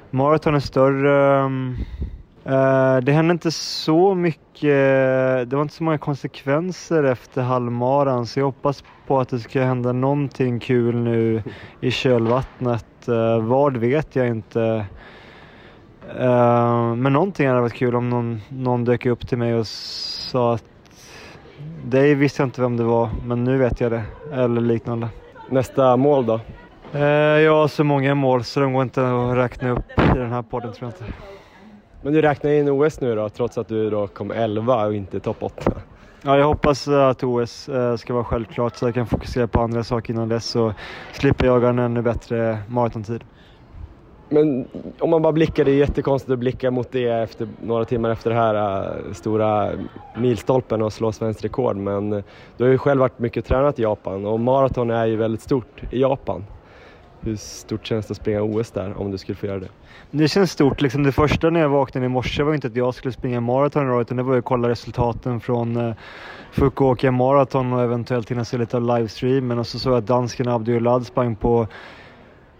maraton 0.09 0.55
är 0.55 0.59
större 0.59 1.45
um, 1.45 1.76
uh, 2.45 2.97
det 2.97 3.11
hände 3.11 3.32
inte 3.32 3.51
så 3.51 4.15
mycket, 4.15 5.49
det 5.49 5.51
var 5.51 5.61
inte 5.61 5.74
så 5.74 5.84
många 5.84 5.97
konsekvenser 5.97 7.03
efter 7.03 7.41
halvmaran 7.41 8.26
så 8.26 8.39
jag 8.39 8.45
hoppas 8.45 8.84
på 9.07 9.20
att 9.20 9.30
det 9.30 9.39
ska 9.39 9.63
hända 9.63 9.91
någonting 9.91 10.59
kul 10.59 10.95
nu 10.95 11.43
i 11.82 11.91
kölvattnet. 11.91 12.86
Uh, 13.09 13.39
vad 13.39 13.78
vet 13.78 14.15
jag 14.15 14.28
inte. 14.28 14.86
Uh, 16.16 16.95
men 16.95 17.14
någonting 17.14 17.47
hade 17.47 17.62
varit 17.62 17.74
kul 17.74 17.95
om 17.95 18.10
någon, 18.10 18.41
någon 18.49 18.86
dök 18.86 19.05
upp 19.05 19.28
till 19.28 19.38
mig 19.38 19.53
och 19.53 19.68
sa 19.68 20.53
att 20.53 20.64
dig 21.86 22.16
visste 22.16 22.41
jag 22.41 22.47
inte 22.47 22.62
vem 22.62 22.78
det 22.78 22.84
var, 22.84 23.10
men 23.26 23.43
nu 23.43 23.58
vet 23.58 23.82
jag 23.82 23.91
det. 23.91 24.03
Eller 24.34 24.62
liknande. 24.62 25.10
Nästa 25.49 25.97
mål 25.97 26.26
då? 26.26 26.39
Uh, 26.95 27.01
jag 27.41 27.55
har 27.55 27.68
så 27.68 27.84
många 27.84 28.16
mål 28.16 28.43
så 28.43 28.60
de 28.60 28.74
går 28.74 28.84
inte 28.84 29.08
att 29.08 29.38
räkna 29.38 29.70
upp 29.70 29.99
i 30.16 30.18
den 30.18 30.32
här 30.32 30.41
podden 30.41 30.74
tror 30.74 30.91
jag 30.91 31.08
inte. 31.08 31.14
Men 32.01 32.14
du 32.14 32.22
räknar 32.22 32.51
in 32.51 32.70
OS 32.70 33.01
nu 33.01 33.16
då, 33.16 33.30
trots 33.30 33.58
att 33.58 33.68
du 33.68 33.89
då 33.89 34.08
kom 34.08 34.32
11 34.32 34.86
och 34.86 34.95
inte 34.95 35.20
topp 35.20 35.38
8? 35.43 35.72
Ja, 36.22 36.38
jag 36.38 36.45
hoppas 36.45 36.88
att 36.88 37.24
OS 37.24 37.70
ska 37.97 38.14
vara 38.14 38.24
självklart 38.24 38.76
så 38.76 38.88
jag 38.88 38.93
kan 38.93 39.08
fokusera 39.08 39.47
på 39.47 39.62
andra 39.62 39.84
saker 39.84 40.14
innan 40.14 40.30
dess 40.30 40.55
och 40.55 40.74
slippa 41.12 41.45
jaga 41.45 41.70
en 41.70 41.80
ännu 41.80 42.01
bättre 42.01 42.58
maratontid. 42.68 43.24
Men 44.30 44.67
om 44.99 45.09
man 45.09 45.21
bara 45.21 45.34
blickar, 45.34 45.65
det 45.65 45.71
är 45.71 45.75
jättekonstigt 45.75 46.32
att 46.32 46.39
blicka 46.39 46.71
mot 46.71 46.91
det 46.91 47.07
efter, 47.07 47.47
några 47.61 47.86
timmar 47.86 48.09
efter 48.09 48.30
det 48.30 48.36
här 48.36 48.55
äh, 48.55 49.13
stora 49.13 49.71
milstolpen 50.17 50.82
och 50.82 50.93
slå 50.93 51.11
svenskt 51.11 51.43
rekord. 51.43 51.75
Men 51.75 52.09
du 52.57 52.63
har 52.63 52.71
ju 52.71 52.78
själv 52.78 52.99
varit 52.99 53.19
mycket 53.19 53.45
tränat 53.45 53.80
i 53.80 53.82
Japan 53.82 54.25
och 54.25 54.39
maraton 54.39 54.91
är 54.91 55.05
ju 55.05 55.15
väldigt 55.15 55.41
stort 55.41 55.84
i 55.91 56.01
Japan. 56.01 56.45
Hur 57.19 57.36
stort 57.36 57.86
känns 57.86 58.07
det 58.07 58.11
att 58.11 58.17
springa 58.17 58.41
OS 58.41 58.71
där 58.71 59.01
om 59.01 59.11
du 59.11 59.17
skulle 59.17 59.36
få 59.36 59.45
göra 59.45 59.59
det? 59.59 59.69
Det 60.11 60.28
känns 60.28 60.51
stort. 60.51 60.82
Liksom 60.82 61.03
det 61.03 61.11
första 61.11 61.49
när 61.49 61.59
jag 61.59 61.69
vaknade 61.69 62.05
i 62.05 62.09
morse 62.09 62.43
var 62.43 62.53
inte 62.53 62.67
att 62.67 62.75
jag 62.75 62.93
skulle 62.93 63.11
springa 63.11 63.41
maraton 63.41 63.88
idag, 63.88 64.01
utan 64.01 64.17
det 64.17 64.23
var 64.23 64.38
att 64.38 64.45
kolla 64.45 64.69
resultaten 64.69 65.39
från 65.39 65.78
äh, 65.78 65.88
eh, 65.88 65.93
Fukuoka 66.51 67.11
maraton 67.11 67.73
och 67.73 67.84
eventuellt 67.84 68.32
hinna 68.32 68.45
se 68.45 68.57
lite 68.57 68.78
av 68.78 68.84
livestreamen. 68.84 69.59
Och 69.59 69.67
så 69.67 69.80
såg 69.80 69.93
jag 69.93 69.97
att 69.97 70.07
dansken 70.07 70.47
Abdulad 70.47 71.05
sprang 71.05 71.36
på 71.36 71.67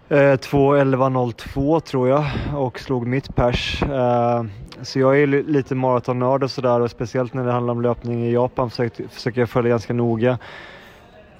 2.11.02 0.08 1.80
tror 1.80 2.08
jag 2.08 2.24
och 2.54 2.80
slog 2.80 3.06
mitt 3.06 3.36
pers. 3.36 3.82
Eh, 3.82 4.44
så 4.82 4.98
jag 4.98 5.20
är 5.20 5.26
lite 5.26 5.74
maratonnörd 5.74 6.42
och 6.42 6.50
sådär 6.50 6.80
och 6.80 6.90
speciellt 6.90 7.34
när 7.34 7.44
det 7.44 7.52
handlar 7.52 7.72
om 7.72 7.82
löpning 7.82 8.24
i 8.24 8.32
Japan 8.32 8.70
försöker, 8.70 9.40
jag 9.40 9.48
följa 9.48 9.70
ganska 9.70 9.92
noga. 9.92 10.38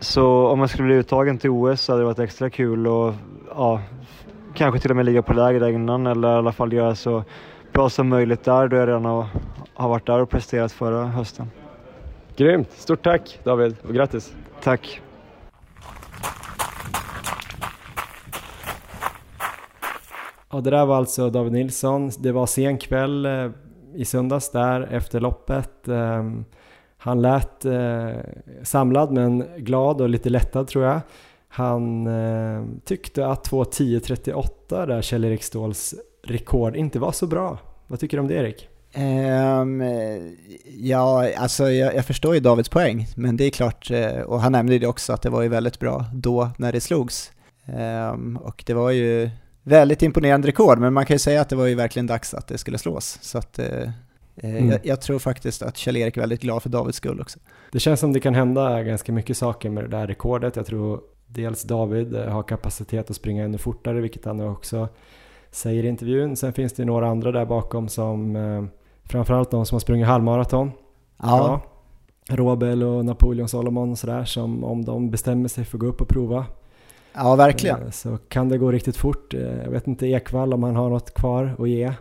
Så 0.00 0.46
om 0.46 0.60
jag 0.60 0.70
skulle 0.70 0.86
bli 0.86 0.96
uttagen 0.96 1.38
till 1.38 1.50
OS 1.50 1.80
så 1.80 1.92
hade 1.92 2.02
det 2.02 2.06
varit 2.06 2.18
extra 2.18 2.50
kul 2.50 2.86
och 2.86 3.14
ja, 3.54 3.80
kanske 4.54 4.80
till 4.80 4.90
och 4.90 4.96
med 4.96 5.04
ligga 5.04 5.22
på 5.22 5.32
läger 5.32 5.60
där 5.60 5.68
innan 5.68 6.06
eller 6.06 6.28
i 6.34 6.36
alla 6.38 6.52
fall 6.52 6.72
göra 6.72 6.94
så 6.94 7.24
bra 7.72 7.90
som 7.90 8.08
möjligt 8.08 8.44
där 8.44 8.68
då 8.68 8.76
jag 8.76 8.88
redan 8.88 9.04
har, 9.04 9.26
har 9.74 9.88
varit 9.88 10.06
där 10.06 10.20
och 10.20 10.30
presterat 10.30 10.72
förra 10.72 11.04
hösten. 11.04 11.50
Grymt! 12.36 12.72
Stort 12.72 13.02
tack 13.02 13.38
David 13.44 13.76
och 13.88 13.94
grattis! 13.94 14.34
Tack! 14.62 15.00
Ja, 20.50 20.60
det 20.60 20.70
där 20.70 20.86
var 20.86 20.96
alltså 20.96 21.30
David 21.30 21.52
Nilsson. 21.52 22.10
Det 22.18 22.32
var 22.32 22.46
sen 22.46 22.78
kväll 22.78 23.26
eh, 23.26 23.50
i 23.94 24.04
söndags 24.04 24.50
där 24.50 24.80
efter 24.80 25.20
loppet. 25.20 25.88
Ehm, 25.88 26.44
han 26.96 27.22
lät 27.22 27.64
eh, 27.64 28.10
samlad 28.62 29.12
men 29.12 29.44
glad 29.56 30.00
och 30.00 30.08
lite 30.08 30.30
lättad 30.30 30.68
tror 30.68 30.84
jag. 30.84 31.00
Han 31.48 32.06
eh, 32.06 32.64
tyckte 32.84 33.26
att 33.26 33.50
2.10.38 33.50 34.86
där 34.86 35.02
Kjell-Erik 35.02 35.42
Ståhls 35.42 35.94
rekord 36.24 36.76
inte 36.76 36.98
var 36.98 37.12
så 37.12 37.26
bra. 37.26 37.58
Vad 37.86 38.00
tycker 38.00 38.16
du 38.16 38.20
om 38.20 38.28
det 38.28 38.34
Erik? 38.34 38.68
Um, 38.96 39.82
ja, 40.76 41.34
alltså 41.36 41.70
jag, 41.70 41.94
jag, 41.94 42.04
förstår 42.04 42.34
ju 42.34 42.40
Davids 42.40 42.68
poäng, 42.68 43.06
men 43.16 43.36
det 43.36 43.44
är 43.44 43.50
klart, 43.50 43.90
och 44.26 44.40
han 44.40 44.52
nämnde 44.52 44.78
det 44.78 44.86
också 44.86 45.12
att 45.12 45.22
det 45.22 45.30
var 45.30 45.42
ju 45.42 45.48
väldigt 45.48 45.78
bra 45.78 46.04
då 46.14 46.50
när 46.58 46.72
det 46.72 46.80
slogs. 46.80 47.32
Um, 48.12 48.36
och 48.36 48.62
det 48.66 48.74
var 48.74 48.90
ju 48.90 49.30
väldigt 49.68 50.02
imponerande 50.02 50.48
rekord, 50.48 50.78
men 50.78 50.92
man 50.92 51.06
kan 51.06 51.14
ju 51.14 51.18
säga 51.18 51.40
att 51.40 51.48
det 51.48 51.56
var 51.56 51.66
ju 51.66 51.74
verkligen 51.74 52.06
dags 52.06 52.34
att 52.34 52.46
det 52.46 52.58
skulle 52.58 52.78
slås. 52.78 53.18
Så 53.22 53.38
att, 53.38 53.58
eh, 53.58 53.90
mm. 54.42 54.70
jag, 54.70 54.80
jag, 54.82 55.00
tror 55.00 55.18
faktiskt 55.18 55.62
att 55.62 55.76
Kjell-Erik 55.76 56.16
är 56.16 56.20
väldigt 56.20 56.40
glad 56.40 56.62
för 56.62 56.70
Davids 56.70 56.96
skull 56.96 57.20
också. 57.20 57.38
Det 57.72 57.80
känns 57.80 58.00
som 58.00 58.12
det 58.12 58.20
kan 58.20 58.34
hända 58.34 58.82
ganska 58.82 59.12
mycket 59.12 59.36
saker 59.36 59.70
med 59.70 59.84
det 59.84 59.88
där 59.88 60.06
rekordet. 60.06 60.56
Jag 60.56 60.66
tror 60.66 61.00
dels 61.26 61.62
David 61.62 62.14
har 62.14 62.42
kapacitet 62.42 63.10
att 63.10 63.16
springa 63.16 63.44
ännu 63.44 63.58
fortare, 63.58 64.00
vilket 64.00 64.24
han 64.24 64.40
också 64.40 64.88
säger 65.50 65.84
i 65.84 65.88
intervjun. 65.88 66.36
Sen 66.36 66.52
finns 66.52 66.72
det 66.72 66.84
några 66.84 67.08
andra 67.08 67.32
där 67.32 67.44
bakom 67.44 67.88
som 67.88 68.36
eh, 68.36 68.64
framförallt 69.04 69.50
de 69.50 69.66
som 69.66 69.74
har 69.74 69.80
sprungit 69.80 70.06
halvmaraton. 70.06 70.70
Ja. 71.16 71.26
ja. 71.26 72.36
Robel 72.36 72.82
och 72.82 73.04
Napoleon 73.04 73.48
Solomon 73.48 73.90
och 73.90 73.98
sådär 73.98 74.24
som 74.24 74.64
om 74.64 74.84
de 74.84 75.10
bestämmer 75.10 75.48
sig 75.48 75.64
för 75.64 75.76
att 75.76 75.80
gå 75.80 75.86
upp 75.86 76.00
och 76.00 76.08
prova 76.08 76.46
Ja, 77.18 77.36
verkligen. 77.36 77.82
Eh, 77.82 77.90
så 77.90 78.18
kan 78.28 78.48
det 78.48 78.58
gå 78.58 78.72
riktigt 78.72 78.96
fort. 78.96 79.34
Eh, 79.34 79.40
jag 79.40 79.70
vet 79.70 79.86
inte 79.86 80.06
Ekvall 80.06 80.54
om 80.54 80.62
han 80.62 80.76
har 80.76 80.90
något 80.90 81.14
kvar 81.14 81.54
att 81.58 81.68
ge. 81.68 81.84
Eh, 81.84 81.94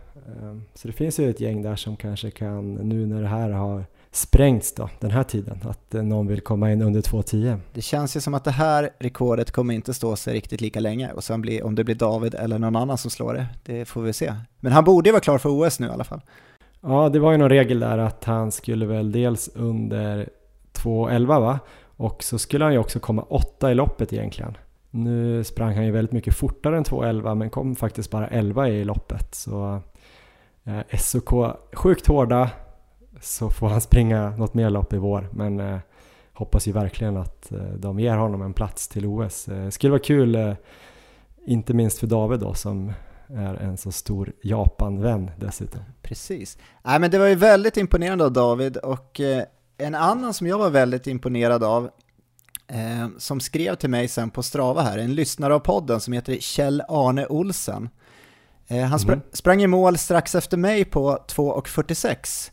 så 0.74 0.88
det 0.88 0.94
finns 0.94 1.20
ju 1.20 1.30
ett 1.30 1.40
gäng 1.40 1.62
där 1.62 1.76
som 1.76 1.96
kanske 1.96 2.32
kan, 2.32 2.74
nu 2.74 3.06
när 3.06 3.22
det 3.22 3.28
här 3.28 3.50
har 3.50 3.86
sprängts 4.12 4.74
då, 4.74 4.90
den 5.00 5.12
här 5.12 5.24
tiden, 5.24 5.60
att 5.64 5.94
någon 5.94 6.28
vill 6.28 6.42
komma 6.42 6.72
in 6.72 6.82
under 6.82 7.02
2.10. 7.02 7.60
Det 7.74 7.82
känns 7.82 8.16
ju 8.16 8.22
som 8.22 8.34
att 8.34 8.44
det 8.44 8.52
här 8.52 8.90
rekordet 9.00 9.52
kommer 9.52 9.74
inte 9.74 9.94
stå 9.94 10.16
sig 10.16 10.34
riktigt 10.34 10.62
lika 10.62 10.80
länge 10.80 11.12
och 11.12 11.24
sen 11.24 11.42
blir, 11.42 11.66
om 11.66 11.76
det 11.76 11.84
blir 11.84 11.96
David 11.96 12.36
eller 12.36 12.60
någon 12.60 12.76
annan 12.76 12.98
som 12.98 13.12
slår 13.12 13.34
det, 13.34 13.48
det 13.66 13.86
får 13.86 14.02
vi 14.02 14.14
se. 14.14 14.34
Men 14.60 14.72
han 14.72 14.84
borde 14.84 15.10
ju 15.10 15.12
vara 15.12 15.22
klar 15.22 15.38
för 15.38 15.50
OS 15.50 15.80
nu 15.80 15.88
i 15.88 15.90
alla 15.90 16.04
fall. 16.04 16.22
Ja, 16.82 17.10
det 17.10 17.20
var 17.20 17.32
ju 17.32 17.38
någon 17.38 17.50
regel 17.50 17.80
där 17.80 17.98
att 17.98 18.24
han 18.24 18.52
skulle 18.52 18.86
väl 18.86 19.12
dels 19.12 19.50
under 19.56 20.30
2.11 20.74 21.26
va? 21.26 21.60
Och 21.84 22.24
så 22.24 22.40
skulle 22.40 22.64
han 22.64 22.74
ju 22.74 22.80
också 22.80 23.00
komma 23.00 23.22
åtta 23.22 23.72
i 23.72 23.76
loppet 23.76 24.14
egentligen. 24.14 24.58
Nu 24.98 25.44
sprang 25.44 25.76
han 25.76 25.86
ju 25.86 25.92
väldigt 25.92 26.12
mycket 26.12 26.36
fortare 26.36 26.78
än 26.78 26.84
2.11 26.84 27.36
men 27.36 27.50
kom 27.50 27.76
faktiskt 27.76 28.12
bara 28.12 28.28
11 28.28 28.70
i 28.70 28.84
loppet. 28.84 29.36
Så 29.36 29.82
eh, 30.64 30.98
SOK 30.98 31.30
sjukt 31.74 32.08
hårda 32.08 32.50
så 33.22 33.50
får 33.50 33.68
han 33.68 33.82
springa 33.82 34.30
något 34.30 34.54
mer 34.54 34.70
lopp 34.70 34.94
i 34.94 34.98
vår. 34.98 35.30
Men 35.32 35.60
eh, 35.60 35.80
hoppas 36.34 36.68
ju 36.68 36.72
verkligen 36.72 37.18
att 37.18 37.52
eh, 37.52 37.60
de 37.60 38.00
ger 38.00 38.16
honom 38.18 38.42
en 38.42 38.54
plats 38.54 38.88
till 38.88 39.06
OS. 39.06 39.48
Eh, 39.48 39.70
skulle 39.70 39.92
vara 39.92 40.02
kul, 40.02 40.36
eh, 40.36 40.54
inte 41.46 41.74
minst 41.74 42.00
för 42.00 42.08
David 42.08 42.40
då 42.40 42.54
som 42.54 42.94
är 43.28 43.56
en 43.56 43.78
så 43.78 43.92
stor 43.92 44.34
Japan-vän 44.42 45.32
dessutom. 45.38 45.82
Precis. 46.02 46.58
Nej, 46.84 47.00
men 47.00 47.12
det 47.12 47.20
var 47.20 47.28
ju 47.28 47.36
väldigt 47.36 47.78
imponerande 47.78 48.26
av 48.26 48.32
David 48.32 48.78
och 48.78 49.20
eh, 49.20 49.44
en 49.78 49.96
annan 49.96 50.34
som 50.34 50.48
jag 50.48 50.58
var 50.58 50.70
väldigt 50.70 51.08
imponerad 51.08 51.64
av 51.64 51.90
eh, 52.68 53.08
som 53.18 53.40
skrev 53.40 53.76
till 53.76 53.90
mig 53.90 54.08
sen 54.08 54.30
på 54.30 54.44
Strava 54.44 54.82
här, 54.82 54.98
en 54.98 55.16
lyssnare 55.16 55.56
av 55.56 55.60
podden 55.60 56.00
som 56.00 56.14
heter 56.14 56.38
Kjell 56.40 56.84
Arne 56.88 57.26
Olsen. 57.26 57.90
Eh, 58.68 58.84
han 58.84 59.00
spr 59.00 59.12
mm. 59.12 59.22
sprang 59.34 59.64
i 59.64 59.68
mål 59.68 59.98
strax 59.98 60.36
efter 60.36 60.58
mig 60.58 60.86
på 60.86 61.18
2.46 61.28 62.52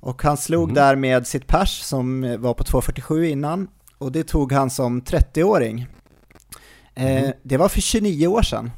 och 0.00 0.22
han 0.22 0.36
slog 0.36 0.64
mm. 0.64 0.74
där 0.74 0.96
med 0.96 1.26
sitt 1.26 1.46
pers 1.46 1.80
som 1.80 2.36
var 2.40 2.54
på 2.54 2.64
2.47 2.64 3.24
innan 3.24 3.68
och 3.98 4.12
det 4.12 4.24
tog 4.24 4.52
han 4.52 4.70
som 4.70 5.02
30-åring. 5.02 5.86
Eh, 6.94 7.16
mm. 7.16 7.32
Det 7.42 7.56
var 7.56 7.68
för 7.68 7.80
29 7.80 8.26
år 8.26 8.42
sedan. 8.42 8.70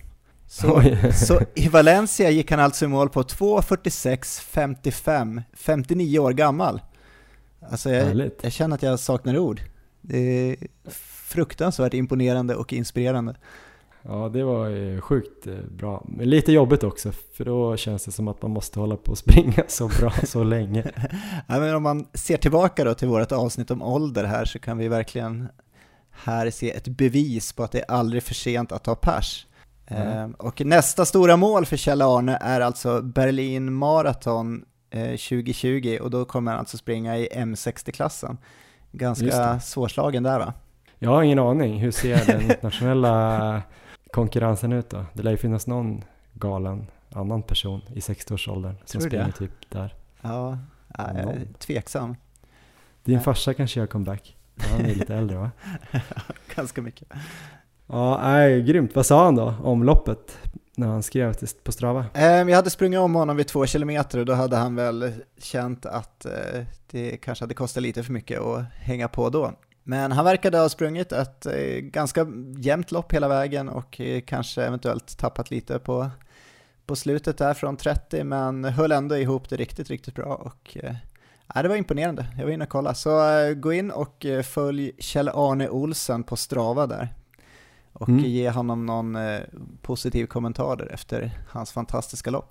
Så, 0.46 0.82
så, 1.26 1.40
i 1.54 1.68
Valencia 1.68 2.30
gick 2.30 2.50
han 2.50 2.60
alltså 2.60 2.84
i 2.84 2.88
mål 2.88 3.08
på 3.08 3.22
2.46.55, 3.22 5.42
59 5.52 6.18
år 6.18 6.32
gammal. 6.32 6.80
Alltså 7.70 7.90
jag, 7.90 8.30
jag, 8.40 8.52
känner 8.52 8.74
att 8.74 8.82
jag 8.82 9.00
saknar 9.00 9.38
ord. 9.38 9.60
Det 10.06 10.18
är 10.18 10.56
fruktansvärt 11.28 11.94
imponerande 11.94 12.54
och 12.54 12.72
inspirerande. 12.72 13.34
Ja, 14.02 14.30
det 14.32 14.44
var 14.44 15.00
sjukt 15.00 15.46
eh, 15.46 15.54
bra. 15.54 16.04
Men 16.08 16.30
lite 16.30 16.52
jobbigt 16.52 16.84
också, 16.84 17.12
för 17.12 17.44
då 17.44 17.76
känns 17.76 18.04
det 18.04 18.12
som 18.12 18.28
att 18.28 18.42
man 18.42 18.50
måste 18.50 18.80
hålla 18.80 18.96
på 18.96 19.10
och 19.10 19.18
springa 19.18 19.64
så 19.68 19.88
bra 19.88 20.12
så 20.24 20.44
länge. 20.44 20.90
ja, 21.48 21.60
men 21.60 21.74
om 21.74 21.82
man 21.82 22.06
ser 22.14 22.36
tillbaka 22.36 22.84
då 22.84 22.94
till 22.94 23.08
vårt 23.08 23.32
avsnitt 23.32 23.70
om 23.70 23.82
ålder 23.82 24.24
här 24.24 24.44
så 24.44 24.58
kan 24.58 24.78
vi 24.78 24.88
verkligen 24.88 25.48
här 26.10 26.50
se 26.50 26.70
ett 26.70 26.88
bevis 26.88 27.52
på 27.52 27.62
att 27.62 27.72
det 27.72 27.78
är 27.78 27.90
aldrig 27.90 28.22
för 28.22 28.34
sent 28.34 28.72
att 28.72 28.84
ta 28.84 28.94
pers. 28.94 29.46
Mm. 29.86 30.32
och 30.32 30.60
nästa 30.60 31.04
stora 31.04 31.36
mål 31.36 31.66
för 31.66 31.76
Kjell 31.76 32.02
Arne 32.02 32.38
är 32.40 32.60
alltså 32.60 33.02
Berlin 33.02 33.72
Marathon 33.72 34.64
2020 34.92 35.96
eh, 35.98 36.02
och 36.02 36.10
då 36.10 36.24
kommer 36.24 36.50
han 36.50 36.60
alltså 36.60 36.76
springa 36.76 37.18
i 37.18 37.28
M60-klassen. 37.28 38.38
Ganska 38.96 39.60
svårslagen 39.60 40.22
där 40.22 40.38
va? 40.38 40.54
Jag 40.98 41.10
har 41.10 41.22
ingen 41.22 41.38
aning. 41.38 41.78
Hur 41.78 41.90
ser 41.90 42.26
den 42.26 42.42
internationella 42.42 43.62
konkurrensen 44.12 44.72
ut 44.72 44.90
då? 44.90 45.04
Det 45.12 45.22
lär 45.22 45.30
ju 45.30 45.36
finnas 45.36 45.66
någon 45.66 46.04
galen 46.32 46.86
annan 47.14 47.42
person 47.42 47.80
i 47.94 48.00
60-årsåldern 48.00 48.74
som 48.84 49.00
springer 49.00 49.30
typ 49.30 49.70
där. 49.70 49.94
Ja, 50.20 50.58
jag 50.98 51.16
är 51.16 51.46
tveksam. 51.58 52.16
Din 53.04 53.20
farsa 53.20 53.54
kanske 53.54 53.80
gör 53.80 53.86
comeback? 53.86 54.36
Han 54.56 54.80
är 54.80 54.94
lite 54.94 55.14
äldre 55.14 55.36
va? 55.36 55.50
Ganska 56.54 56.82
mycket. 56.82 57.08
Ja, 57.86 58.20
nej, 58.22 58.62
grymt. 58.62 58.94
Vad 58.94 59.06
sa 59.06 59.24
han 59.24 59.36
då 59.36 59.54
om 59.62 59.84
loppet? 59.84 60.38
När 60.76 60.86
han 60.86 61.02
skrev 61.02 61.34
på 61.62 61.72
Strava? 61.72 62.06
Ehm, 62.14 62.48
jag 62.48 62.56
hade 62.56 62.70
sprungit 62.70 63.00
om 63.00 63.14
honom 63.14 63.36
vid 63.36 63.46
två 63.46 63.66
kilometer 63.66 64.18
och 64.18 64.26
då 64.26 64.32
hade 64.32 64.56
han 64.56 64.74
väl 64.74 65.12
känt 65.38 65.86
att 65.86 66.24
eh, 66.24 66.64
det 66.90 67.16
kanske 67.16 67.42
hade 67.42 67.54
kostat 67.54 67.82
lite 67.82 68.02
för 68.02 68.12
mycket 68.12 68.40
att 68.40 68.64
hänga 68.74 69.08
på 69.08 69.30
då. 69.30 69.52
Men 69.82 70.12
han 70.12 70.24
verkade 70.24 70.58
ha 70.58 70.68
sprungit 70.68 71.12
ett 71.12 71.46
eh, 71.46 71.78
ganska 71.80 72.26
jämnt 72.58 72.92
lopp 72.92 73.12
hela 73.12 73.28
vägen 73.28 73.68
och 73.68 74.00
eh, 74.00 74.20
kanske 74.20 74.62
eventuellt 74.62 75.18
tappat 75.18 75.50
lite 75.50 75.78
på, 75.78 76.10
på 76.86 76.96
slutet 76.96 77.38
där 77.38 77.54
från 77.54 77.76
30 77.76 78.24
men 78.24 78.64
höll 78.64 78.92
ändå 78.92 79.16
ihop 79.16 79.48
det 79.48 79.56
riktigt, 79.56 79.90
riktigt 79.90 80.14
bra 80.14 80.34
och 80.34 80.76
Ja, 81.54 81.62
det 81.62 81.68
var 81.68 81.76
imponerande. 81.76 82.26
Jag 82.36 82.44
var 82.44 82.52
inne 82.52 82.64
och 82.64 82.70
kollade. 82.70 82.94
Så 82.94 83.10
gå 83.56 83.72
in 83.72 83.90
och 83.90 84.26
följ 84.44 84.92
Kjell-Arne 84.98 85.68
Olsen 85.68 86.22
på 86.22 86.36
Strava 86.36 86.86
där 86.86 87.08
och 87.94 88.08
mm. 88.08 88.24
ge 88.24 88.50
honom 88.50 88.86
någon 88.86 89.16
eh, 89.16 89.40
positiv 89.82 90.26
kommentar 90.26 90.76
där 90.76 90.92
efter 90.92 91.30
hans 91.48 91.72
fantastiska 91.72 92.30
lopp. 92.30 92.48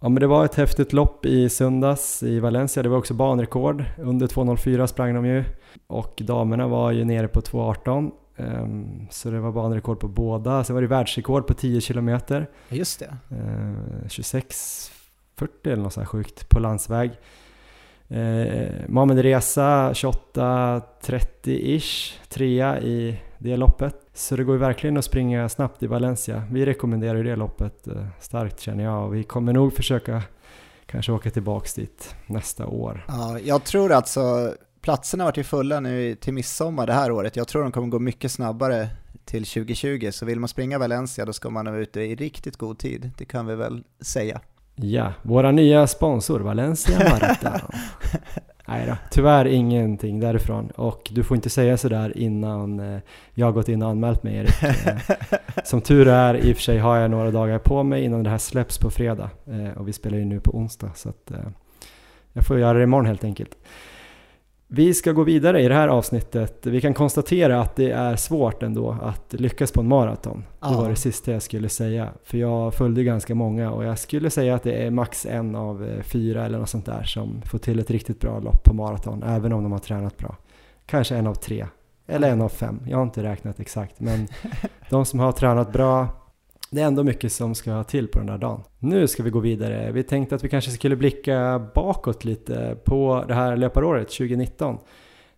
Ja 0.00 0.08
men 0.08 0.20
det 0.20 0.26
var 0.26 0.44
ett 0.44 0.54
häftigt 0.54 0.92
lopp 0.92 1.26
i 1.26 1.48
söndags 1.48 2.22
i 2.22 2.40
Valencia, 2.40 2.82
det 2.82 2.88
var 2.88 2.98
också 2.98 3.14
banrekord. 3.14 3.84
Under 3.98 4.26
2.04 4.26 4.86
sprang 4.86 5.14
de 5.14 5.26
ju 5.26 5.44
och 5.86 6.22
damerna 6.24 6.68
var 6.68 6.90
ju 6.90 7.04
nere 7.04 7.28
på 7.28 7.40
2.18 7.40 7.98
um, 7.98 8.12
ehm, 8.36 9.06
så 9.10 9.30
det 9.30 9.40
var 9.40 9.52
banrekord 9.52 10.00
på 10.00 10.08
båda. 10.08 10.64
Sen 10.64 10.74
var 10.74 10.82
det 10.82 10.88
världsrekord 10.88 11.46
på 11.46 11.54
10 11.54 11.80
km. 11.80 12.18
Just 12.68 12.98
det. 12.98 13.16
Uh, 13.32 14.06
26.40 14.06 14.90
eller 15.64 15.82
något 15.82 15.92
sånt 15.92 16.08
sjukt 16.08 16.48
på 16.48 16.60
landsväg. 16.60 17.10
Eh, 18.12 18.68
Mohamed 18.88 19.18
Reza 19.18 19.92
28.30-ish, 19.92 22.12
trea 22.28 22.80
i 22.80 23.18
det 23.42 23.56
loppet. 23.56 23.94
Så 24.14 24.36
det 24.36 24.44
går 24.44 24.54
ju 24.54 24.58
verkligen 24.58 24.96
att 24.96 25.04
springa 25.04 25.48
snabbt 25.48 25.82
i 25.82 25.86
Valencia. 25.86 26.44
Vi 26.50 26.66
rekommenderar 26.66 27.16
ju 27.16 27.22
det 27.22 27.36
loppet 27.36 27.86
eh, 27.86 28.06
starkt 28.20 28.60
känner 28.60 28.84
jag 28.84 29.06
och 29.06 29.14
vi 29.14 29.24
kommer 29.24 29.52
nog 29.52 29.72
försöka 29.72 30.22
kanske 30.86 31.12
åka 31.12 31.30
tillbaks 31.30 31.74
dit 31.74 32.14
nästa 32.26 32.66
år. 32.66 33.04
Ja, 33.08 33.38
jag 33.44 33.64
tror 33.64 33.92
alltså 33.92 34.54
platserna 34.80 35.24
har 35.24 35.32
varit 35.32 35.46
fulla 35.46 35.80
nu 35.80 36.14
till 36.14 36.34
midsommar 36.34 36.86
det 36.86 36.92
här 36.92 37.10
året. 37.10 37.36
Jag 37.36 37.48
tror 37.48 37.62
de 37.62 37.72
kommer 37.72 37.88
gå 37.88 37.98
mycket 37.98 38.32
snabbare 38.32 38.88
till 39.24 39.44
2020, 39.44 40.10
så 40.12 40.26
vill 40.26 40.40
man 40.40 40.48
springa 40.48 40.78
Valencia 40.78 41.24
då 41.24 41.32
ska 41.32 41.50
man 41.50 41.64
vara 41.64 41.78
ute 41.78 42.00
i 42.00 42.14
riktigt 42.14 42.56
god 42.56 42.78
tid. 42.78 43.10
Det 43.18 43.24
kan 43.24 43.46
vi 43.46 43.54
väl 43.54 43.84
säga. 44.00 44.40
Ja, 44.74 45.12
våra 45.22 45.50
nya 45.50 45.86
sponsor 45.86 46.40
Valencia 46.40 46.98
Marta. 46.98 47.60
Nej 48.68 48.86
då, 48.86 48.96
tyvärr 49.10 49.44
ingenting 49.44 50.20
därifrån. 50.20 50.70
Och 50.70 51.08
du 51.10 51.22
får 51.22 51.34
inte 51.34 51.50
säga 51.50 51.76
sådär 51.76 52.18
innan 52.18 52.80
eh, 52.80 53.00
jag 53.34 53.46
har 53.46 53.52
gått 53.52 53.68
in 53.68 53.82
och 53.82 53.88
anmält 53.88 54.22
mig 54.22 54.36
Erik. 54.36 54.62
Eh, 54.62 54.96
som 55.64 55.80
tur 55.80 56.08
är, 56.08 56.34
i 56.34 56.52
och 56.52 56.56
för 56.56 56.62
sig 56.62 56.78
har 56.78 56.96
jag 56.96 57.10
några 57.10 57.30
dagar 57.30 57.58
på 57.58 57.82
mig 57.82 58.04
innan 58.04 58.22
det 58.22 58.30
här 58.30 58.38
släpps 58.38 58.78
på 58.78 58.90
fredag. 58.90 59.30
Eh, 59.46 59.78
och 59.78 59.88
vi 59.88 59.92
spelar 59.92 60.18
ju 60.18 60.24
nu 60.24 60.40
på 60.40 60.50
onsdag, 60.50 60.90
så 60.94 61.08
att 61.08 61.32
jag 62.32 62.46
får 62.46 62.58
göra 62.58 62.78
det 62.78 62.84
imorgon 62.84 63.06
helt 63.06 63.24
enkelt. 63.24 63.56
Vi 64.74 64.94
ska 64.94 65.12
gå 65.12 65.22
vidare 65.22 65.62
i 65.62 65.68
det 65.68 65.74
här 65.74 65.88
avsnittet. 65.88 66.66
Vi 66.66 66.80
kan 66.80 66.94
konstatera 66.94 67.60
att 67.60 67.76
det 67.76 67.90
är 67.90 68.16
svårt 68.16 68.62
ändå 68.62 68.96
att 69.02 69.32
lyckas 69.32 69.72
på 69.72 69.80
en 69.80 69.88
maraton. 69.88 70.44
Ja. 70.60 70.68
Det 70.68 70.76
var 70.76 70.88
det 70.88 70.96
sista 70.96 71.32
jag 71.32 71.42
skulle 71.42 71.68
säga. 71.68 72.08
För 72.24 72.38
jag 72.38 72.74
följde 72.74 73.04
ganska 73.04 73.34
många 73.34 73.72
och 73.72 73.84
jag 73.84 73.98
skulle 73.98 74.30
säga 74.30 74.54
att 74.54 74.62
det 74.62 74.72
är 74.72 74.90
max 74.90 75.26
en 75.26 75.54
av 75.54 75.84
eh, 75.84 76.02
fyra 76.02 76.44
eller 76.44 76.58
något 76.58 76.68
sånt 76.68 76.86
där 76.86 77.02
som 77.02 77.42
får 77.42 77.58
till 77.58 77.78
ett 77.78 77.90
riktigt 77.90 78.20
bra 78.20 78.38
lopp 78.38 78.64
på 78.64 78.74
maraton, 78.74 79.22
även 79.22 79.52
om 79.52 79.62
de 79.62 79.72
har 79.72 79.78
tränat 79.78 80.16
bra. 80.16 80.36
Kanske 80.86 81.16
en 81.16 81.26
av 81.26 81.34
tre, 81.34 81.66
eller 82.06 82.30
en 82.30 82.42
av 82.42 82.48
fem. 82.48 82.80
Jag 82.86 82.96
har 82.96 83.02
inte 83.02 83.22
räknat 83.22 83.60
exakt, 83.60 84.00
men 84.00 84.28
de 84.90 85.04
som 85.04 85.20
har 85.20 85.32
tränat 85.32 85.72
bra 85.72 86.08
det 86.72 86.80
är 86.80 86.86
ändå 86.86 87.04
mycket 87.04 87.32
som 87.32 87.54
ska 87.54 87.84
till 87.84 88.08
på 88.08 88.18
den 88.18 88.28
här 88.28 88.38
dagen. 88.38 88.62
Nu 88.78 89.06
ska 89.06 89.22
vi 89.22 89.30
gå 89.30 89.40
vidare. 89.40 89.92
Vi 89.92 90.02
tänkte 90.02 90.34
att 90.34 90.44
vi 90.44 90.48
kanske 90.48 90.70
skulle 90.70 90.96
blicka 90.96 91.66
bakåt 91.74 92.24
lite 92.24 92.76
på 92.84 93.24
det 93.28 93.34
här 93.34 93.56
löparåret 93.56 94.08
2019. 94.08 94.78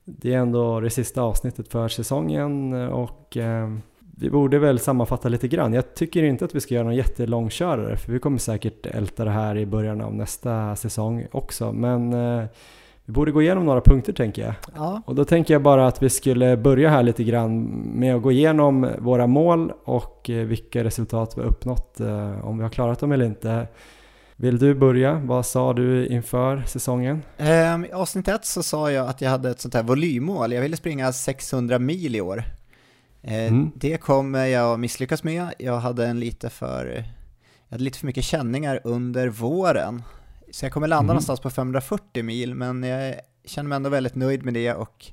Det 0.05 0.35
är 0.35 0.39
ändå 0.39 0.81
det 0.81 0.91
sista 0.91 1.23
avsnittet 1.23 1.69
för 1.69 1.89
säsongen 1.89 2.73
och 2.73 3.37
eh, 3.37 3.69
vi 4.17 4.31
borde 4.31 4.59
väl 4.59 4.79
sammanfatta 4.79 5.29
lite 5.29 5.49
grann. 5.49 5.73
Jag 5.73 5.95
tycker 5.95 6.23
inte 6.23 6.45
att 6.45 6.55
vi 6.55 6.61
ska 6.61 6.75
göra 6.75 6.85
någon 6.85 6.97
jättelångkörare 6.97 7.97
för 7.97 8.13
vi 8.13 8.19
kommer 8.19 8.39
säkert 8.39 8.87
älta 8.87 9.25
det 9.25 9.31
här 9.31 9.57
i 9.57 9.67
början 9.67 10.01
av 10.01 10.15
nästa 10.15 10.77
säsong 10.77 11.27
också. 11.31 11.73
Men 11.73 12.13
eh, 12.13 12.45
vi 13.07 13.13
borde 13.13 13.33
gå 13.33 13.43
igenom 13.43 13.65
några 13.65 13.81
punkter 13.81 14.13
tänker 14.13 14.43
jag. 14.43 14.55
Ja. 14.75 15.03
Och 15.07 15.15
då 15.15 15.25
tänker 15.25 15.55
jag 15.55 15.63
bara 15.63 15.87
att 15.87 16.03
vi 16.03 16.11
skulle 16.11 16.57
börja 16.57 16.91
här 16.91 17.03
lite 17.03 17.25
grann 17.25 17.65
med 17.99 18.17
att 18.17 18.23
gå 18.23 18.33
igenom 18.33 18.89
våra 18.99 19.27
mål 19.27 19.73
och 19.85 20.31
eh, 20.31 20.47
vilka 20.47 20.85
resultat 20.85 21.33
vi 21.37 21.41
har 21.41 21.49
uppnått, 21.49 22.01
eh, 22.01 22.47
om 22.47 22.57
vi 22.57 22.63
har 22.63 22.71
klarat 22.71 23.01
dem 23.01 23.13
eller 23.13 23.25
inte. 23.25 23.67
Vill 24.37 24.59
du 24.59 24.75
börja? 24.75 25.15
Vad 25.25 25.47
sa 25.47 25.73
du 25.73 26.07
inför 26.07 26.63
säsongen? 26.67 27.23
Um, 27.39 27.85
I 27.85 27.93
avsnitt 27.93 28.29
ett 28.29 28.45
så 28.45 28.63
sa 28.63 28.91
jag 28.91 29.09
att 29.09 29.21
jag 29.21 29.31
hade 29.31 29.51
ett 29.51 29.61
sånt 29.61 29.75
här 29.75 29.83
volymmål. 29.83 30.53
Jag 30.53 30.63
ville 30.63 30.77
springa 30.77 31.13
600 31.13 31.79
mil 31.79 32.17
i 32.17 32.21
år. 32.21 32.45
Uh, 33.25 33.35
mm. 33.35 33.71
Det 33.75 33.97
kommer 33.97 34.47
jag 34.47 34.81
misslyckas 34.81 35.25
med. 35.25 35.47
Jag 35.59 35.79
hade 35.79 36.07
en 36.07 36.21
lite 36.21 36.51
för, 36.51 36.87
jag 37.69 37.75
hade 37.75 37.85
lite 37.85 37.99
för 37.99 38.07
mycket 38.07 38.25
känningar 38.25 38.81
under 38.85 39.29
våren. 39.29 40.03
Så 40.55 40.65
jag 40.65 40.73
kommer 40.73 40.89
landa 40.89 41.03
mm. 41.03 41.15
någonstans 41.15 41.41
på 41.41 41.51
540 41.51 42.23
mil, 42.23 42.55
men 42.55 42.83
jag 42.83 43.15
känner 43.45 43.69
mig 43.69 43.77
ändå 43.77 43.91
väldigt 43.91 44.15
nöjd 44.15 44.45
med 44.45 44.55
det 44.55 44.75
och 44.75 45.07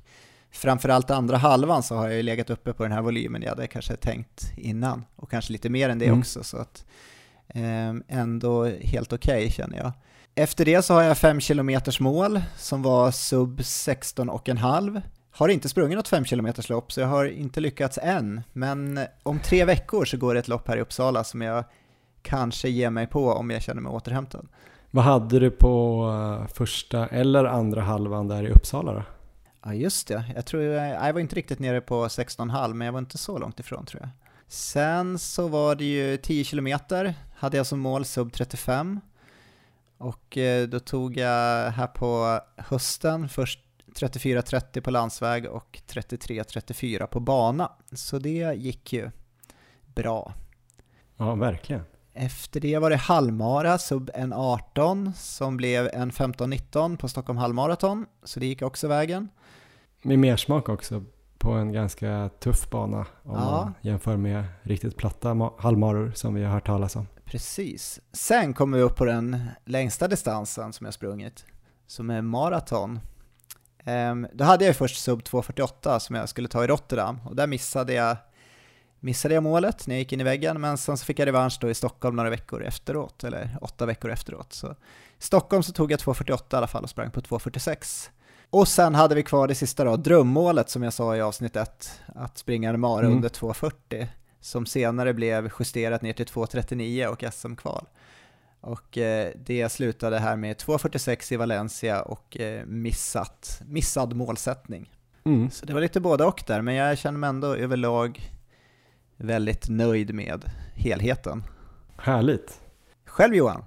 framförallt 0.50 1.10
andra 1.10 1.36
halvan 1.36 1.82
så 1.82 1.96
har 1.96 2.08
jag 2.08 2.16
ju 2.16 2.22
legat 2.22 2.50
uppe 2.50 2.72
på 2.72 2.82
den 2.82 2.92
här 2.92 3.02
volymen 3.02 3.42
jag 3.42 3.48
hade 3.48 3.66
kanske 3.66 3.96
tänkt 3.96 4.52
innan 4.56 5.04
och 5.16 5.30
kanske 5.30 5.52
lite 5.52 5.70
mer 5.70 5.88
än 5.88 5.98
det 5.98 6.06
mm. 6.06 6.18
också 6.18 6.44
så 6.44 6.56
att 6.56 6.84
eh, 7.48 7.94
ändå 8.08 8.64
helt 8.64 9.12
okej 9.12 9.36
okay, 9.36 9.50
känner 9.50 9.78
jag. 9.78 9.92
Efter 10.34 10.64
det 10.64 10.82
så 10.82 10.94
har 10.94 11.02
jag 11.02 11.18
5 11.18 11.40
km 11.40 11.80
mål 12.00 12.42
som 12.56 12.82
var 12.82 13.10
sub 13.10 13.60
16,5. 13.60 15.02
Har 15.30 15.48
inte 15.48 15.68
sprungit 15.68 15.96
något 15.96 16.08
5 16.08 16.24
km 16.24 16.52
lopp 16.68 16.92
så 16.92 17.00
jag 17.00 17.08
har 17.08 17.24
inte 17.24 17.60
lyckats 17.60 17.98
än, 18.02 18.40
men 18.52 19.00
om 19.22 19.40
tre 19.40 19.64
veckor 19.64 20.04
så 20.04 20.16
går 20.16 20.34
det 20.34 20.40
ett 20.40 20.48
lopp 20.48 20.68
här 20.68 20.76
i 20.76 20.80
Uppsala 20.80 21.24
som 21.24 21.42
jag 21.42 21.64
kanske 22.22 22.68
ger 22.68 22.90
mig 22.90 23.06
på 23.06 23.32
om 23.32 23.50
jag 23.50 23.62
känner 23.62 23.82
mig 23.82 23.92
återhämtad. 23.92 24.48
Vad 24.94 25.04
hade 25.04 25.38
du 25.38 25.50
på 25.50 26.04
eh, 26.40 26.54
första 26.54 27.06
eller 27.06 27.44
andra 27.44 27.80
halvan 27.80 28.28
där 28.28 28.42
i 28.42 28.50
Uppsala 28.50 28.92
då? 28.92 29.02
Ja 29.64 29.74
just 29.74 30.08
det, 30.08 30.24
jag 30.34 30.46
tror 30.46 30.62
jag, 30.62 31.06
jag 31.08 31.12
var 31.12 31.20
inte 31.20 31.36
riktigt 31.36 31.58
nere 31.58 31.80
på 31.80 32.04
16,5 32.04 32.74
men 32.74 32.84
jag 32.84 32.92
var 32.92 32.98
inte 32.98 33.18
så 33.18 33.38
långt 33.38 33.60
ifrån 33.60 33.86
tror 33.86 34.02
jag. 34.02 34.10
Sen 34.48 35.18
så 35.18 35.48
var 35.48 35.74
det 35.74 35.84
ju 35.84 36.16
10 36.16 36.44
km, 36.44 36.68
hade 37.34 37.56
jag 37.56 37.66
som 37.66 37.80
mål 37.80 38.04
sub 38.04 38.32
35. 38.32 39.00
Och 39.98 40.38
eh, 40.38 40.68
då 40.68 40.80
tog 40.80 41.16
jag 41.16 41.70
här 41.70 41.86
på 41.86 42.40
hösten 42.56 43.28
först 43.28 43.60
34.30 43.94 44.80
på 44.80 44.90
landsväg 44.90 45.46
och 45.46 45.80
33.34 45.88 47.06
på 47.06 47.20
bana. 47.20 47.72
Så 47.92 48.18
det 48.18 48.54
gick 48.56 48.92
ju 48.92 49.10
bra. 49.94 50.34
Ja, 51.16 51.34
verkligen. 51.34 51.82
Efter 52.14 52.60
det 52.60 52.78
var 52.78 52.90
det 52.90 52.96
halvmara, 52.96 53.78
sub 53.78 54.10
en 54.14 54.32
18, 54.32 55.12
som 55.16 55.56
blev 55.56 55.90
en 55.92 56.10
15-19 56.10 56.96
på 56.96 57.08
Stockholm 57.08 57.38
halvmaraton, 57.38 58.06
så 58.24 58.40
det 58.40 58.46
gick 58.46 58.62
också 58.62 58.88
vägen. 58.88 59.28
Med 60.02 60.18
mer 60.18 60.36
smak 60.36 60.68
också 60.68 61.04
på 61.38 61.50
en 61.52 61.72
ganska 61.72 62.30
tuff 62.40 62.70
bana 62.70 62.98
om 62.98 63.34
ja. 63.34 63.64
man 63.64 63.74
jämför 63.80 64.16
med 64.16 64.44
riktigt 64.62 64.96
platta 64.96 65.50
halvmaror 65.58 66.12
som 66.14 66.34
vi 66.34 66.44
har 66.44 66.52
hört 66.52 66.66
talas 66.66 66.96
om. 66.96 67.06
Precis. 67.24 68.00
Sen 68.12 68.54
kommer 68.54 68.78
vi 68.78 68.84
upp 68.84 68.96
på 68.96 69.04
den 69.04 69.46
längsta 69.64 70.08
distansen 70.08 70.72
som 70.72 70.84
jag 70.84 70.94
sprungit, 70.94 71.44
som 71.86 72.10
är 72.10 72.22
maraton. 72.22 73.00
Um, 73.84 74.26
då 74.32 74.44
hade 74.44 74.64
jag 74.64 74.76
först 74.76 75.02
sub 75.02 75.20
2.48 75.20 75.98
som 75.98 76.16
jag 76.16 76.28
skulle 76.28 76.48
ta 76.48 76.64
i 76.64 76.66
Rotterdam 76.66 77.20
och 77.24 77.36
där 77.36 77.46
missade 77.46 77.92
jag 77.92 78.16
missade 79.02 79.34
jag 79.34 79.42
målet 79.42 79.86
när 79.86 79.94
jag 79.94 79.98
gick 79.98 80.12
in 80.12 80.20
i 80.20 80.24
väggen, 80.24 80.60
men 80.60 80.78
sen 80.78 80.96
så 80.96 81.04
fick 81.04 81.18
jag 81.18 81.26
revansch 81.26 81.58
då 81.60 81.70
i 81.70 81.74
Stockholm 81.74 82.16
några 82.16 82.30
veckor 82.30 82.64
efteråt, 82.64 83.24
eller 83.24 83.58
åtta 83.60 83.86
veckor 83.86 84.10
efteråt. 84.10 84.52
Så 84.52 84.66
i 85.18 85.22
Stockholm 85.22 85.62
så 85.62 85.72
tog 85.72 85.92
jag 85.92 86.00
2.48 86.00 86.54
i 86.54 86.56
alla 86.56 86.66
fall 86.66 86.82
och 86.82 86.90
sprang 86.90 87.10
på 87.10 87.20
2.46. 87.20 88.10
Och 88.50 88.68
sen 88.68 88.94
hade 88.94 89.14
vi 89.14 89.22
kvar 89.22 89.48
det 89.48 89.54
sista 89.54 89.84
då, 89.84 89.96
drömmålet 89.96 90.70
som 90.70 90.82
jag 90.82 90.92
sa 90.92 91.16
i 91.16 91.20
avsnitt 91.20 91.56
1, 91.56 92.00
att 92.06 92.38
springa 92.38 92.70
en 92.70 92.80
mara 92.80 93.04
mm. 93.04 93.12
under 93.12 93.28
2.40, 93.28 94.06
som 94.40 94.66
senare 94.66 95.14
blev 95.14 95.50
justerat 95.58 96.02
ner 96.02 96.12
till 96.12 96.26
2.39 96.26 97.06
och 97.06 97.24
SM-kval. 97.34 97.86
Och 98.60 98.98
eh, 98.98 99.32
det 99.36 99.68
slutade 99.68 100.18
här 100.18 100.36
med 100.36 100.56
2.46 100.56 101.32
i 101.32 101.36
Valencia 101.36 102.02
och 102.02 102.40
eh, 102.40 102.66
missat, 102.66 103.62
missad 103.66 104.16
målsättning. 104.16 104.90
Mm. 105.24 105.50
Så 105.50 105.66
det 105.66 105.74
var 105.74 105.80
lite 105.80 106.00
både 106.00 106.24
och 106.24 106.42
där, 106.46 106.62
men 106.62 106.74
jag 106.74 106.98
känner 106.98 107.18
mig 107.18 107.28
ändå 107.28 107.54
överlag 107.54 108.32
väldigt 109.24 109.68
nöjd 109.68 110.14
med 110.14 110.44
helheten. 110.74 111.44
Härligt. 111.96 112.60
Själv 113.04 113.34
Johan? 113.34 113.64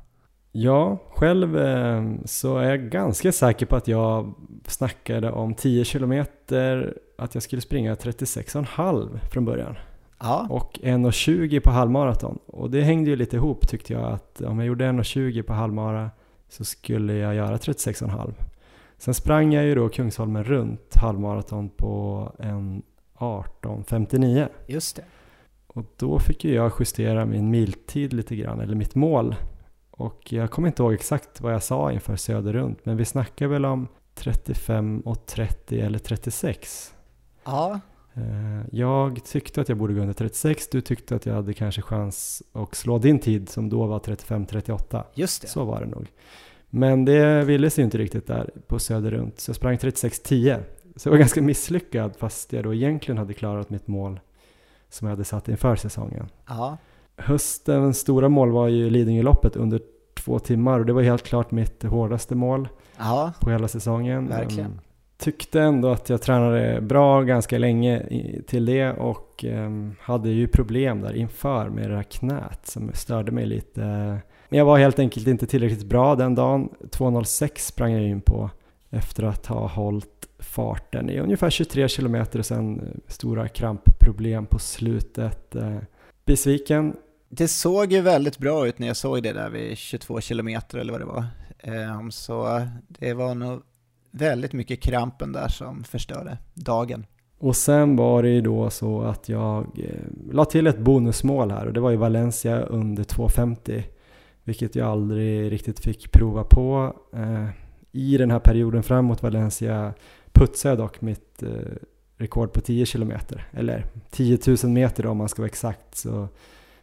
Ja, 0.51 0.97
själv 1.09 1.57
eh, 1.57 2.03
så 2.25 2.57
är 2.57 2.69
jag 2.69 2.89
ganska 2.89 3.31
säker 3.31 3.65
på 3.65 3.75
att 3.75 3.87
jag 3.87 4.33
snackade 4.67 5.31
om 5.31 5.53
10 5.53 5.85
kilometer, 5.85 6.97
att 7.17 7.33
jag 7.33 7.43
skulle 7.43 7.61
springa 7.61 7.95
36,5 7.95 9.19
från 9.31 9.45
början. 9.45 9.75
Ja, 10.19 10.47
och 10.49 10.79
1.20 10.83 11.59
på 11.59 11.71
halvmaraton. 11.71 12.39
Och 12.45 12.71
det 12.71 12.81
hängde 12.81 13.09
ju 13.09 13.15
lite 13.15 13.35
ihop 13.35 13.67
tyckte 13.67 13.93
jag 13.93 14.03
att 14.03 14.41
om 14.41 14.59
jag 14.59 14.67
gjorde 14.67 14.85
1.20 14.85 15.41
på 15.41 15.53
halvmara 15.53 16.11
så 16.49 16.65
skulle 16.65 17.13
jag 17.13 17.35
göra 17.35 17.57
36,5. 17.57 18.33
Sen 18.97 19.13
sprang 19.13 19.53
jag 19.53 19.65
ju 19.65 19.75
då 19.75 19.89
Kungsholmen 19.89 20.43
runt 20.43 20.95
halvmaraton 20.95 21.69
på 21.69 22.31
en 22.39 22.83
18.59 23.17 24.47
just 24.67 24.95
det. 24.95 25.03
Och 25.75 25.85
då 25.97 26.19
fick 26.19 26.45
jag 26.45 26.71
justera 26.79 27.25
min 27.25 27.49
miltid 27.49 28.13
lite 28.13 28.35
grann, 28.35 28.59
eller 28.59 28.75
mitt 28.75 28.95
mål. 28.95 29.35
Och 29.91 30.33
jag 30.33 30.51
kommer 30.51 30.67
inte 30.67 30.83
ihåg 30.83 30.93
exakt 30.93 31.41
vad 31.41 31.53
jag 31.53 31.63
sa 31.63 31.91
inför 31.91 32.15
Söder 32.15 32.53
runt, 32.53 32.85
men 32.85 32.97
vi 32.97 33.05
snackar 33.05 33.47
väl 33.47 33.65
om 33.65 33.87
35 34.15 34.99
och 34.99 35.25
30 35.25 35.79
eller 35.81 35.99
36. 35.99 36.93
Ja, 37.45 37.79
Eh, 38.17 38.65
Jag 38.71 39.25
tyckte 39.25 39.61
att 39.61 39.69
jag 39.69 39.77
borde 39.77 39.93
gå 39.93 40.01
under 40.01 40.13
36, 40.13 40.67
du 40.69 40.81
tyckte 40.81 41.15
att 41.15 41.25
jag 41.25 41.33
hade 41.33 41.53
kanske 41.53 41.81
chans 41.81 42.43
att 42.51 42.75
slå 42.75 42.97
din 42.97 43.19
tid 43.19 43.49
som 43.49 43.69
då 43.69 43.85
var 43.85 43.99
35-38. 43.99 45.03
just 45.13 45.41
det. 45.41 45.47
Så 45.47 45.63
var 45.65 45.79
det 45.79 45.85
nog. 45.85 46.07
Men 46.69 47.05
det 47.05 47.43
ville 47.43 47.69
sig 47.69 47.83
inte 47.83 47.97
riktigt 47.97 48.27
där 48.27 48.49
på 48.67 48.79
Söder 48.79 49.11
runt, 49.11 49.39
så 49.39 49.49
jag 49.49 49.55
sprang 49.55 49.75
36-10. 49.77 50.59
Så 50.95 51.07
jag 51.07 51.11
var 51.11 51.17
ganska 51.19 51.41
misslyckad 51.41 52.15
fast 52.17 52.53
jag 52.53 52.63
då 52.63 52.73
egentligen 52.73 53.17
hade 53.17 53.33
klarat 53.33 53.69
mitt 53.69 53.87
mål 53.87 54.19
som 54.95 55.07
jag 55.07 55.11
hade 55.11 55.23
satt 55.23 55.49
inför 55.49 55.75
säsongen. 55.75 56.27
Ja, 56.47 56.77
Höstens 57.17 57.99
stora 57.99 58.29
mål 58.29 58.51
var 58.51 58.67
ju 58.67 58.89
Lidingöloppet 58.89 59.55
under 59.55 59.81
två 60.13 60.39
timmar 60.39 60.79
och 60.79 60.85
det 60.85 60.93
var 60.93 61.01
helt 61.01 61.23
klart 61.23 61.51
mitt 61.51 61.83
hårdaste 61.83 62.35
mål 62.35 62.67
ja, 62.97 63.33
på 63.41 63.51
hela 63.51 63.67
säsongen. 63.67 64.27
Verkligen. 64.27 64.71
Ehm, 64.71 64.79
tyckte 65.17 65.61
ändå 65.61 65.89
att 65.89 66.09
jag 66.09 66.21
tränade 66.21 66.81
bra 66.81 67.21
ganska 67.21 67.57
länge 67.57 68.05
till 68.47 68.65
det 68.65 68.91
och 68.91 69.45
ehm, 69.47 69.95
hade 70.01 70.29
ju 70.29 70.47
problem 70.47 71.01
där 71.01 71.13
inför 71.13 71.69
med 71.69 71.89
det 71.89 71.95
här 71.95 72.03
knät 72.03 72.59
som 72.63 72.91
störde 72.93 73.31
mig 73.31 73.45
lite. 73.45 73.81
Men 74.49 74.57
jag 74.57 74.65
var 74.65 74.77
helt 74.77 74.99
enkelt 74.99 75.27
inte 75.27 75.45
tillräckligt 75.45 75.85
bra 75.85 76.15
den 76.15 76.35
dagen. 76.35 76.69
2.06 76.79 77.49
sprang 77.55 77.91
jag 77.91 78.03
in 78.03 78.21
på 78.21 78.49
efter 78.95 79.23
att 79.23 79.45
ha 79.45 79.67
hållit 79.67 80.27
farten 80.39 81.09
i 81.09 81.19
ungefär 81.19 81.49
23 81.49 81.87
kilometer 81.87 82.39
och 82.39 82.45
sen 82.45 82.79
eh, 82.79 82.85
stora 83.07 83.47
krampproblem 83.47 84.45
på 84.45 84.59
slutet. 84.59 85.55
Eh, 85.55 85.77
Besviken, 86.25 86.95
det 87.29 87.47
såg 87.47 87.91
ju 87.91 88.01
väldigt 88.01 88.37
bra 88.37 88.67
ut 88.67 88.79
när 88.79 88.87
jag 88.87 88.97
såg 88.97 89.23
det 89.23 89.33
där 89.33 89.49
vid 89.49 89.77
22 89.77 90.21
kilometer 90.21 90.77
eller 90.77 90.91
vad 90.91 91.01
det 91.01 91.05
var. 91.05 91.25
Ehm, 91.59 92.11
Så 92.11 92.67
det 92.87 93.13
var 93.13 93.35
nog 93.35 93.61
väldigt 94.11 94.53
mycket 94.53 94.81
krampen 94.81 95.31
där 95.31 95.47
som 95.47 95.83
förstörde 95.83 96.37
dagen. 96.53 97.05
Och 97.39 97.55
sen 97.55 97.95
var 97.95 98.23
det 98.23 98.29
ju 98.29 98.41
då 98.41 98.69
så 98.69 99.01
att 99.01 99.29
jag 99.29 99.79
eh, 99.79 100.31
la 100.31 100.45
till 100.45 100.67
ett 100.67 100.79
bonusmål 100.79 101.51
här 101.51 101.65
och 101.65 101.73
det 101.73 101.79
var 101.79 101.91
ju 101.91 101.97
Valencia 101.97 102.61
under 102.61 103.03
2.50 103.03 103.83
vilket 104.43 104.75
jag 104.75 104.87
aldrig 104.87 105.51
riktigt 105.51 105.79
fick 105.79 106.11
prova 106.11 106.43
på. 106.43 106.95
I 107.95 108.17
den 108.17 108.31
här 108.31 108.39
perioden 108.39 108.83
fram 108.83 109.05
mot 109.05 109.23
Valencia 109.23 109.93
putsade 110.31 110.71
jag 110.71 110.77
dock 110.77 111.01
mitt 111.01 111.43
eh, 111.43 111.49
rekord 112.17 112.53
på 112.53 112.61
10 112.61 112.85
kilometer 112.85 113.47
eller 113.51 113.85
10 114.09 114.39
000 114.63 114.71
meter 114.71 115.03
då, 115.03 115.09
om 115.09 115.17
man 115.17 115.29
ska 115.29 115.41
vara 115.41 115.47
exakt 115.47 115.95
så 115.95 116.27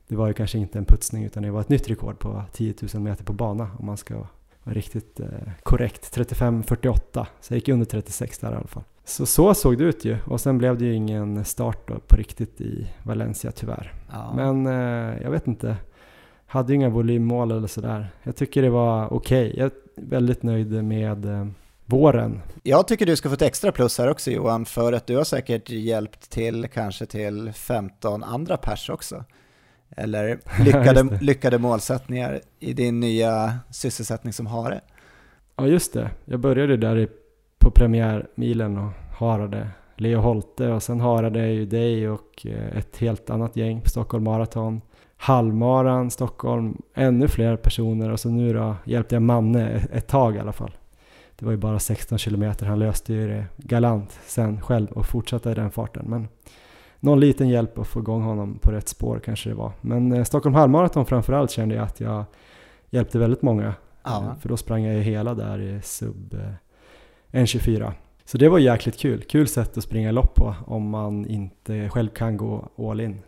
det 0.09 0.17
var 0.17 0.27
ju 0.27 0.33
kanske 0.33 0.59
inte 0.59 0.79
en 0.79 0.85
putsning 0.85 1.25
utan 1.25 1.43
det 1.43 1.51
var 1.51 1.61
ett 1.61 1.69
nytt 1.69 1.91
rekord 1.91 2.19
på 2.19 2.43
10 2.53 2.75
000 2.95 3.03
meter 3.03 3.25
på 3.25 3.33
bana 3.33 3.71
om 3.79 3.87
man 3.87 3.97
ska 3.97 4.15
vara 4.15 4.75
riktigt 4.75 5.21
eh, 5.21 5.27
korrekt. 5.63 6.17
35.48 6.17 7.27
så 7.41 7.55
jag 7.55 7.57
gick 7.57 7.69
under 7.69 7.87
36 7.87 8.39
där 8.39 8.53
i 8.53 8.55
alla 8.55 8.67
fall. 8.67 8.85
Så 9.05 9.27
så 9.27 9.55
såg 9.55 9.79
det 9.79 9.85
ut 9.85 10.05
ju 10.05 10.17
och 10.27 10.41
sen 10.41 10.59
blev 10.59 10.79
det 10.79 10.85
ju 10.85 10.95
ingen 10.95 11.45
start 11.45 11.89
då 11.89 11.95
på 12.07 12.17
riktigt 12.17 12.61
i 12.61 12.91
Valencia 13.03 13.53
tyvärr. 13.53 13.95
Ja. 14.13 14.33
Men 14.37 14.67
eh, 14.67 15.23
jag 15.23 15.31
vet 15.31 15.47
inte. 15.47 15.77
Hade 16.53 16.73
ju 16.73 16.77
inga 16.77 16.89
volymmål 16.89 17.51
eller 17.51 17.69
sådär. 17.69 18.09
Jag 18.23 18.37
tycker 18.37 18.63
det 18.63 18.71
var 18.71 19.13
okej. 19.13 19.55
Jag 19.57 19.67
är 19.67 19.73
väldigt 19.97 20.43
nöjd 20.43 20.85
med 20.85 21.25
eh, 21.25 21.47
våren. 21.87 22.41
Jag 22.63 22.89
tycker 22.89 23.07
du 23.07 23.17
ska 23.17 23.29
få 23.29 23.35
ett 23.35 23.43
extra 23.43 23.73
plus 23.73 23.99
här 23.99 24.11
också 24.11 24.31
Johan, 24.31 24.65
för 24.65 24.93
att 24.93 25.07
du 25.07 25.17
har 25.17 25.25
säkert 25.25 25.71
hjälpt 25.71 26.31
till 26.31 26.69
kanske 26.69 27.07
till 27.07 27.53
15 27.53 28.23
andra 28.23 28.57
pers 28.57 28.91
också. 28.91 29.25
Eller 29.97 30.39
lyckade, 30.65 31.19
lyckade 31.21 31.59
målsättningar 31.59 32.41
i 32.59 32.73
din 32.73 33.01
nya 33.01 33.59
sysselsättning 33.71 34.33
som 34.33 34.47
hare. 34.47 34.81
Ja 35.57 35.67
just 35.67 35.93
det. 35.93 36.11
Jag 36.25 36.41
började 36.41 36.77
där 36.77 36.99
i, 36.99 37.09
på 37.59 37.71
premiärmilen 37.71 38.79
och 38.79 38.93
harade 39.19 39.69
Leo 39.97 40.21
Holte 40.21 40.69
och 40.69 40.83
sen 40.83 41.01
harade 41.01 41.39
jag 41.39 41.53
ju 41.53 41.67
dig 41.67 42.09
och 42.09 42.47
eh, 42.47 42.79
ett 42.79 42.97
helt 42.97 43.31
annat 43.31 43.57
gäng 43.57 43.81
på 43.81 43.89
Stockholm 43.89 44.25
Marathon. 44.25 44.81
Halvmaran, 45.23 46.11
Stockholm, 46.11 46.83
ännu 46.95 47.29
fler 47.29 47.57
personer 47.57 48.11
och 48.11 48.21
så 48.21 48.29
nu 48.29 48.53
då 48.53 48.77
hjälpte 48.85 49.15
jag 49.15 49.23
Manne 49.23 49.71
ett, 49.93 50.07
tag 50.07 50.37
i 50.37 50.39
alla 50.39 50.53
fall. 50.53 50.71
Det 51.39 51.45
var 51.45 51.53
ju 51.53 51.59
bara 51.59 51.79
16 51.79 52.19
kilometer, 52.19 52.67
han 52.67 52.79
löste 52.79 53.13
ju 53.13 53.29
det 53.29 53.47
galant 53.57 54.21
sen 54.27 54.61
själv 54.61 54.91
och 54.91 55.07
fortsatte 55.07 55.51
i 55.51 55.55
den 55.55 55.71
farten. 55.71 56.05
Men 56.09 56.29
någon 57.01 57.21
liten 57.21 57.49
hjälp 57.49 57.79
att 57.79 57.87
få 57.87 58.01
igång 58.01 58.23
honom 58.23 58.59
på 58.63 58.71
rätt 58.71 58.89
spår 58.89 59.21
kanske 59.25 59.49
det 59.49 59.55
var. 59.55 59.73
Men 59.81 60.13
eh, 60.13 60.25
Stockholm 60.25 60.55
halvmaraton 60.55 61.07
framförallt 61.07 61.51
kände 61.51 61.75
jag 61.75 61.85
att 61.85 62.01
jag 62.01 62.25
hjälpte 62.91 63.19
väldigt 63.19 63.43
många. 63.43 63.75
Ja. 64.03 64.17
Eh, 64.17 64.39
För 64.41 64.49
då 64.49 64.57
sprang 64.57 64.85
jag 64.85 64.95
ju 64.95 65.01
hela 65.01 65.35
där 65.35 65.61
i 65.61 65.81
sub 65.83 66.35
eh, 66.35 67.41
1.24. 67.41 67.93
Så 68.25 68.39
det 68.39 68.49
var 68.49 68.59
jäkligt 68.59 68.99
kul. 68.99 69.23
Kul 69.23 69.49
sätt 69.49 69.79
att 69.79 69.85
springa 69.85 70.13
lopp 70.13 70.35
på 70.35 70.55
om 70.67 70.91
man 70.91 71.27
inte 71.27 71.89
själv 71.89 72.09
kan 72.09 72.37
gå 72.37 72.69
all 72.79 73.01
in. 73.01 73.23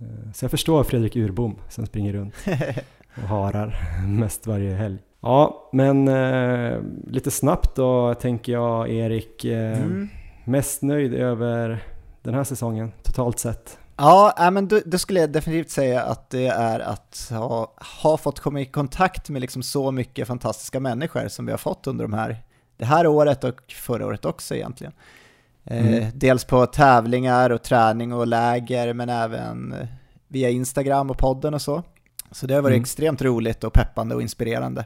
Eh, 0.00 0.32
Så 0.34 0.44
jag 0.44 0.50
förstår 0.50 0.84
Fredrik 0.84 1.16
Urbom 1.16 1.56
som 1.68 1.86
springer 1.86 2.12
runt 2.12 2.34
och 3.16 3.22
harar 3.28 3.76
mest 4.08 4.46
varje 4.46 4.74
helg. 4.74 4.98
Ja, 5.20 5.70
men 5.72 6.08
eh, 6.08 6.78
lite 7.06 7.30
snabbt 7.30 7.74
då 7.76 8.14
tänker 8.14 8.52
jag 8.52 8.90
Erik. 8.90 9.44
Eh, 9.44 9.78
Mm. 9.82 10.08
Mest 10.46 10.82
nöjd 10.82 11.14
över 11.14 11.84
den 12.22 12.34
här 12.34 12.44
säsongen 12.44 12.92
totalt 13.02 13.38
sett? 13.38 13.78
Ja, 13.96 14.50
men 14.52 14.68
då, 14.68 14.80
då 14.86 14.98
skulle 14.98 15.20
jag 15.20 15.30
definitivt 15.32 15.70
säga 15.70 16.02
att 16.02 16.30
det 16.30 16.46
är 16.46 16.80
att 16.80 17.26
ha, 17.30 17.72
ha 18.02 18.16
fått 18.16 18.40
komma 18.40 18.60
i 18.60 18.64
kontakt 18.66 19.28
med 19.30 19.40
liksom 19.40 19.62
så 19.62 19.90
mycket 19.90 20.28
fantastiska 20.28 20.80
människor 20.80 21.28
som 21.28 21.46
vi 21.46 21.52
har 21.52 21.58
fått 21.58 21.86
under 21.86 22.04
de 22.04 22.12
här, 22.12 22.36
det 22.76 22.84
här 22.84 23.06
året 23.06 23.44
och 23.44 23.72
förra 23.72 24.06
året 24.06 24.24
också 24.24 24.54
egentligen. 24.54 24.92
Eh, 25.64 25.86
Mm. 25.86 26.04
dels 26.14 26.44
på 26.44 26.66
tävlingar 26.66 27.50
och 27.50 27.62
träning 27.62 28.12
och 28.12 28.26
läger, 28.26 28.92
men 28.94 29.08
även 29.08 29.72
eh, 29.72 29.86
via 30.28 30.50
Instagram 30.50 31.10
och 31.10 31.18
podden 31.18 31.54
och 31.54 31.62
så. 31.62 31.82
Så 32.30 32.46
det 32.46 32.54
har 32.54 32.62
varit 32.62 32.72
Mm. 32.74 32.82
extremt 32.82 33.22
roligt 33.22 33.64
och 33.64 33.72
peppande 33.72 34.14
och 34.14 34.22
inspirerande. 34.22 34.84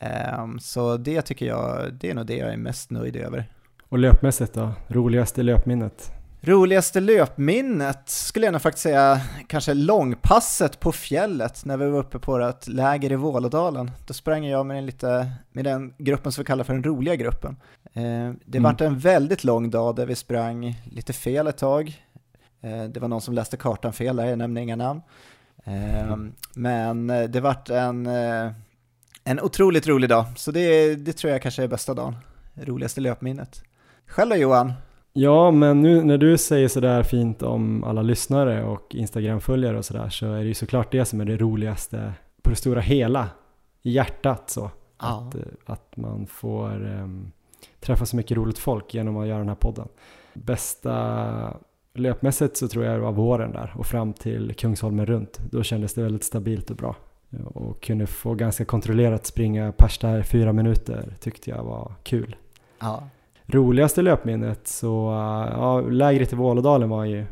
Ehm, 0.00 0.58
så 0.60 0.96
det 0.96 1.22
tycker 1.22 1.46
jag, 1.46 1.92
det 2.00 2.10
är 2.10 2.14
nog 2.14 2.26
det 2.26 2.36
jag 2.36 2.52
är 2.52 2.56
mest 2.56 2.90
nöjd 2.90 3.16
över. 3.16 3.44
Och 3.88 3.98
löpmässigt 3.98 4.54
då? 4.54 4.70
Roligaste 4.88 5.42
löpminnet? 5.42 6.12
Roligaste 6.40 7.00
löpminnet 7.00 8.08
skulle 8.08 8.46
jag 8.46 8.52
nog 8.52 8.62
faktiskt 8.62 8.82
säga 8.82 9.20
kanske 9.46 9.74
långpasset 9.74 10.80
på 10.80 10.92
fjället 10.92 11.64
när 11.64 11.76
vi 11.76 11.90
var 11.90 11.98
uppe 11.98 12.18
på 12.18 12.32
vårt 12.38 12.68
läger 12.68 13.12
i 13.12 13.16
Vålådalen. 13.16 13.90
Då 14.06 14.14
sprang 14.14 14.44
jag 14.46 14.66
med 14.66 14.76
den, 14.76 14.86
lite, 14.86 15.30
med 15.52 15.64
den 15.64 15.94
gruppen 15.98 16.32
som 16.32 16.42
vi 16.42 16.46
kallar 16.46 16.64
för 16.64 16.72
den 16.74 16.84
roliga 16.84 17.16
gruppen. 17.16 17.56
Eh, 17.92 18.02
det 18.44 18.58
Mm. 18.58 18.62
vart 18.62 18.80
en 18.80 18.98
väldigt 18.98 19.44
lång 19.44 19.70
dag 19.70 19.96
där 19.96 20.06
vi 20.06 20.14
sprang 20.14 20.74
lite 20.92 21.12
fel 21.12 21.46
ett 21.46 21.58
tag. 21.58 22.02
Eh, 22.60 22.84
det 22.84 23.00
var 23.00 23.08
någon 23.08 23.20
som 23.20 23.34
läste 23.34 23.56
kartan 23.56 23.92
fel 23.92 24.16
där, 24.16 24.24
jag 24.24 24.38
nämner 24.38 24.60
inga 24.60 24.76
namn. 24.76 25.00
Eh, 25.64 26.16
men 26.54 27.10
eh, 27.10 27.22
det 27.28 27.40
vart 27.40 27.70
en, 27.70 28.06
en 29.24 29.40
otroligt 29.42 29.86
rolig 29.86 30.10
dag, 30.10 30.24
så 30.36 30.50
det, 30.52 30.94
det 30.94 31.12
tror 31.12 31.32
jag 31.32 31.42
kanske 31.42 31.62
är 31.62 31.68
bästa 31.68 31.94
dagen. 31.94 32.16
Roligaste 32.54 33.00
löpminnet. 33.00 33.62
Själv 34.06 34.30
då 34.30 34.36
Johan? 34.36 34.72
Ja, 35.12 35.50
men 35.50 35.80
nu 35.82 36.02
när 36.04 36.18
du 36.18 36.38
säger 36.38 36.68
sådär 36.68 37.02
fint 37.02 37.42
om 37.42 37.84
alla 37.84 38.02
lyssnare 38.02 38.64
och 38.64 38.94
Instagram-följare 38.94 39.78
och 39.78 39.84
sådär 39.84 40.08
så 40.08 40.32
är 40.32 40.38
det 40.40 40.44
ju 40.48 40.54
såklart 40.54 40.92
det 40.92 41.04
som 41.04 41.20
är 41.20 41.24
det 41.24 41.36
roligaste 41.36 42.12
på 42.42 42.50
det 42.50 42.56
stora 42.56 42.80
hela, 42.80 43.28
i 43.82 43.90
hjärtat 43.90 44.50
så. 44.50 44.70
Ja. 45.00 45.30
Att, 45.30 45.36
att 45.70 45.96
man 45.96 46.26
får 46.26 46.86
ehm, 46.86 47.30
träffa 47.88 48.06
så 48.06 48.16
mycket 48.16 48.36
roligt 48.36 48.58
folk 48.58 48.94
genom 48.94 49.16
att 49.16 49.26
göra 49.26 49.38
den 49.38 49.48
här 49.48 49.54
podden. 49.54 49.88
Bästa 50.34 51.56
löpmässigt 51.94 52.56
så 52.56 52.68
tror 52.68 52.84
jag 52.84 52.94
det 52.94 53.00
var 53.00 53.12
våren 53.12 53.52
där 53.52 53.74
och 53.76 53.86
fram 53.86 54.12
till 54.12 54.54
Kungsholmen 54.54 55.06
runt. 55.06 55.40
Då 55.50 55.62
kändes 55.62 55.94
det 55.94 56.02
väldigt 56.02 56.24
stabilt 56.24 56.70
och 56.70 56.76
bra. 56.76 56.96
Och 57.44 57.82
kunde 57.82 58.06
få 58.06 58.34
ganska 58.34 58.64
kontrollerat 58.64 59.26
springa 59.26 59.72
pers 59.72 59.98
där 59.98 60.22
fyra 60.22 60.52
minuter 60.52 61.14
tyckte 61.20 61.50
jag 61.50 61.64
var 61.64 61.92
kul. 62.02 62.36
Ja. 62.78 63.02
Roligaste 63.46 64.02
löpminnet 64.02 64.68
så, 64.68 65.10
ja, 65.52 65.80
lägret 65.80 66.32
i 66.32 66.36
Vålådalen 66.36 66.88
var 66.88 67.04
ju 67.04 67.24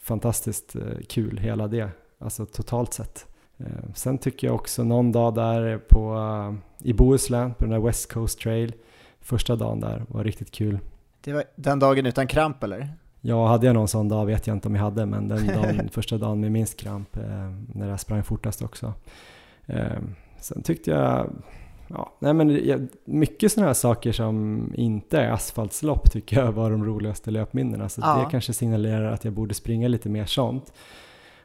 fantastiskt 0.00 0.76
eh, 0.76 0.82
kul, 1.08 1.38
hela 1.38 1.68
det, 1.68 1.88
alltså 2.18 2.46
totalt 2.46 2.94
sett. 2.94 3.26
Eh, 3.58 3.66
Sen 3.94 4.18
tycker 4.18 4.46
jag 4.46 4.54
också 4.54 4.84
någon 4.84 5.12
dag 5.12 5.34
där 5.34 5.78
på, 5.78 6.14
eh, 6.14 6.88
i 6.88 6.92
Bohuslän, 6.92 7.54
på 7.54 7.64
den 7.64 7.70
där 7.70 7.86
West 7.86 8.12
Coast 8.12 8.40
Trail, 8.40 8.72
första 9.20 9.56
dagen 9.56 9.80
där 9.80 10.04
var 10.08 10.24
riktigt 10.24 10.50
kul. 10.50 10.78
Det 11.20 11.32
var 11.32 11.44
den 11.56 11.78
dagen 11.78 12.06
utan 12.06 12.26
kramp 12.26 12.62
eller? 12.62 12.88
Ja, 13.20 13.46
hade 13.48 13.66
jag 13.66 13.74
någon 13.74 13.88
sån 13.88 14.08
dag 14.08 14.26
vet 14.26 14.46
jag 14.46 14.56
inte 14.56 14.68
om 14.68 14.74
jag 14.74 14.82
hade, 14.82 15.06
men 15.06 15.28
den 15.28 15.46
dagen, 15.62 15.88
första 15.88 16.18
dagen 16.18 16.40
med 16.40 16.52
minst 16.52 16.76
kramp, 16.76 17.16
eh, 17.16 17.50
när 17.74 17.88
jag 17.88 18.00
sprang 18.00 18.22
fortast 18.22 18.62
också. 18.62 18.94
Eh, 19.66 19.98
sen 20.40 20.62
tyckte 20.62 20.90
jag, 20.90 21.30
ja, 21.88 22.12
nej 22.18 22.34
men 22.34 22.66
jag, 22.66 22.88
mycket 23.04 23.52
sådana 23.52 23.66
här 23.66 23.74
saker 23.74 24.12
som 24.12 24.64
inte 24.74 25.20
är 25.20 25.30
asfaltslopp 25.30 26.10
tycker 26.10 26.40
jag 26.40 26.52
var 26.52 26.70
de 26.70 26.84
roligaste 26.84 27.30
löpminnena, 27.30 27.88
så 27.88 28.00
Ja. 28.00 28.18
det 28.24 28.30
kanske 28.30 28.52
signalerar 28.52 29.12
att 29.12 29.24
jag 29.24 29.34
borde 29.34 29.54
springa 29.54 29.88
lite 29.88 30.08
mer 30.08 30.24
sånt. 30.24 30.72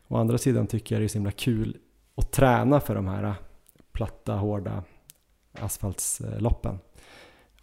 Å 0.07 0.17
andra 0.17 0.37
sidan 0.37 0.67
tycker 0.67 0.95
jag 0.95 1.01
det 1.01 1.05
är 1.05 1.07
så 1.07 1.17
himla 1.17 1.31
kul 1.31 1.77
att 2.17 2.31
träna 2.31 2.79
för 2.79 2.95
de 2.95 3.07
här 3.07 3.33
platta, 3.91 4.33
hårda 4.35 4.83
asfaltsloppen. 5.61 6.79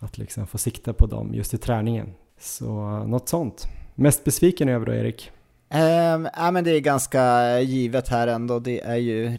Att 0.03 0.19
liksom 0.19 0.47
få 0.47 0.59
sikta 0.59 0.93
på 0.93 1.07
dem 1.07 1.35
just 1.35 1.55
i 1.55 1.59
träningen. 1.59 2.15
Så 2.39 3.05
något 3.05 3.29
sånt. 3.29 3.69
Mest 3.95 4.25
besviken 4.25 4.69
över 4.69 4.87
då 4.87 4.93
Erik? 4.93 5.31
Um, 5.75 6.29
ja, 6.37 6.51
men 6.51 6.65
det 6.65 6.71
är 6.71 6.81
ganska 6.81 7.61
givet 7.61 8.09
här 8.09 8.27
ändå. 8.27 8.59
Det 8.59 8.81
är 8.81 8.97
ju, 8.97 9.39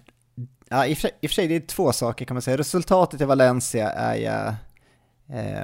ja, 0.70 0.86
i, 0.86 0.93
och 0.93 0.97
för, 0.97 1.07
i 1.22 1.28
och 1.28 1.30
för 1.30 1.36
sig 1.36 1.47
det 1.47 1.55
är 1.55 1.59
två 1.59 1.91
saker 1.91 2.26
kan 2.26 2.36
man 2.36 2.41
säga. 2.41 2.57
Resultatet 2.57 3.22
i 3.22 3.26
Valencia 3.26 3.89
är 3.89 4.16
jag, 4.16 4.55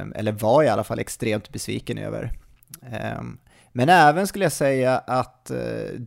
um, 0.02 0.14
eller 0.16 0.32
var 0.32 0.64
jag 0.64 0.70
i 0.70 0.74
alla 0.74 0.84
fall 0.84 1.00
extremt 1.00 1.50
besviken 1.50 1.98
över. 1.98 2.32
Um, 3.20 3.40
men 3.80 3.90
även 3.90 4.28
skulle 4.28 4.46
jag 4.46 4.52
säga 4.52 4.98
att 4.98 5.52
eh, 5.52 5.58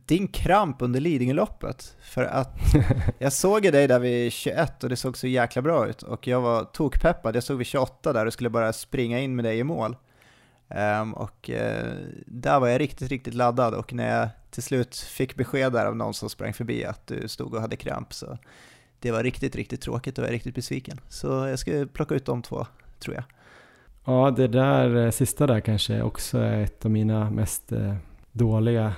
din 0.06 0.28
kramp 0.28 0.82
under 0.82 1.00
Lidingöloppet, 1.00 1.96
för 2.00 2.24
att 2.24 2.58
jag 3.18 3.32
såg 3.32 3.62
dig 3.62 3.88
där 3.88 3.98
vid 3.98 4.32
21 4.32 4.84
och 4.84 4.90
det 4.90 4.96
såg 4.96 5.16
så 5.16 5.26
jäkla 5.26 5.62
bra 5.62 5.88
ut 5.88 6.02
och 6.02 6.26
jag 6.26 6.40
var 6.40 6.64
tokpeppad. 6.64 7.36
Jag 7.36 7.42
såg 7.42 7.58
vid 7.58 7.66
28 7.66 8.12
där 8.12 8.26
och 8.26 8.32
skulle 8.32 8.50
bara 8.50 8.72
springa 8.72 9.20
in 9.20 9.36
med 9.36 9.44
dig 9.44 9.58
i 9.58 9.64
mål. 9.64 9.96
Ehm, 10.68 11.14
och 11.14 11.50
eh, 11.50 11.94
där 12.26 12.60
var 12.60 12.68
jag 12.68 12.80
riktigt, 12.80 13.08
riktigt 13.08 13.34
laddad 13.34 13.74
och 13.74 13.92
när 13.92 14.18
jag 14.18 14.28
till 14.50 14.62
slut 14.62 14.96
fick 14.96 15.36
besked 15.36 15.72
där 15.72 15.86
av 15.86 15.96
någon 15.96 16.14
som 16.14 16.30
sprang 16.30 16.52
förbi 16.52 16.84
att 16.84 17.06
du 17.06 17.28
stod 17.28 17.54
och 17.54 17.60
hade 17.60 17.76
kramp 17.76 18.12
så 18.12 18.38
det 19.00 19.10
var 19.10 19.22
riktigt, 19.22 19.56
riktigt 19.56 19.80
tråkigt 19.80 20.18
och 20.18 20.24
jag 20.24 20.28
är 20.28 20.32
riktigt 20.32 20.54
besviken. 20.54 21.00
Så 21.08 21.26
jag 21.26 21.58
ska 21.58 21.86
plocka 21.92 22.14
ut 22.14 22.26
de 22.26 22.42
två, 22.42 22.66
tror 22.98 23.14
jag. 23.14 23.24
Ja, 24.05 24.30
det 24.36 24.48
där 24.48 25.05
eh, 25.05 25.11
sista 25.11 25.46
där 25.46 25.61
kanske 25.61 26.03
också 26.03 26.38
är 26.38 26.62
ett 26.62 26.84
av 26.84 26.90
mina 26.90 27.30
mest 27.30 27.72
eh, 27.72 27.94
dåliga 28.32 28.94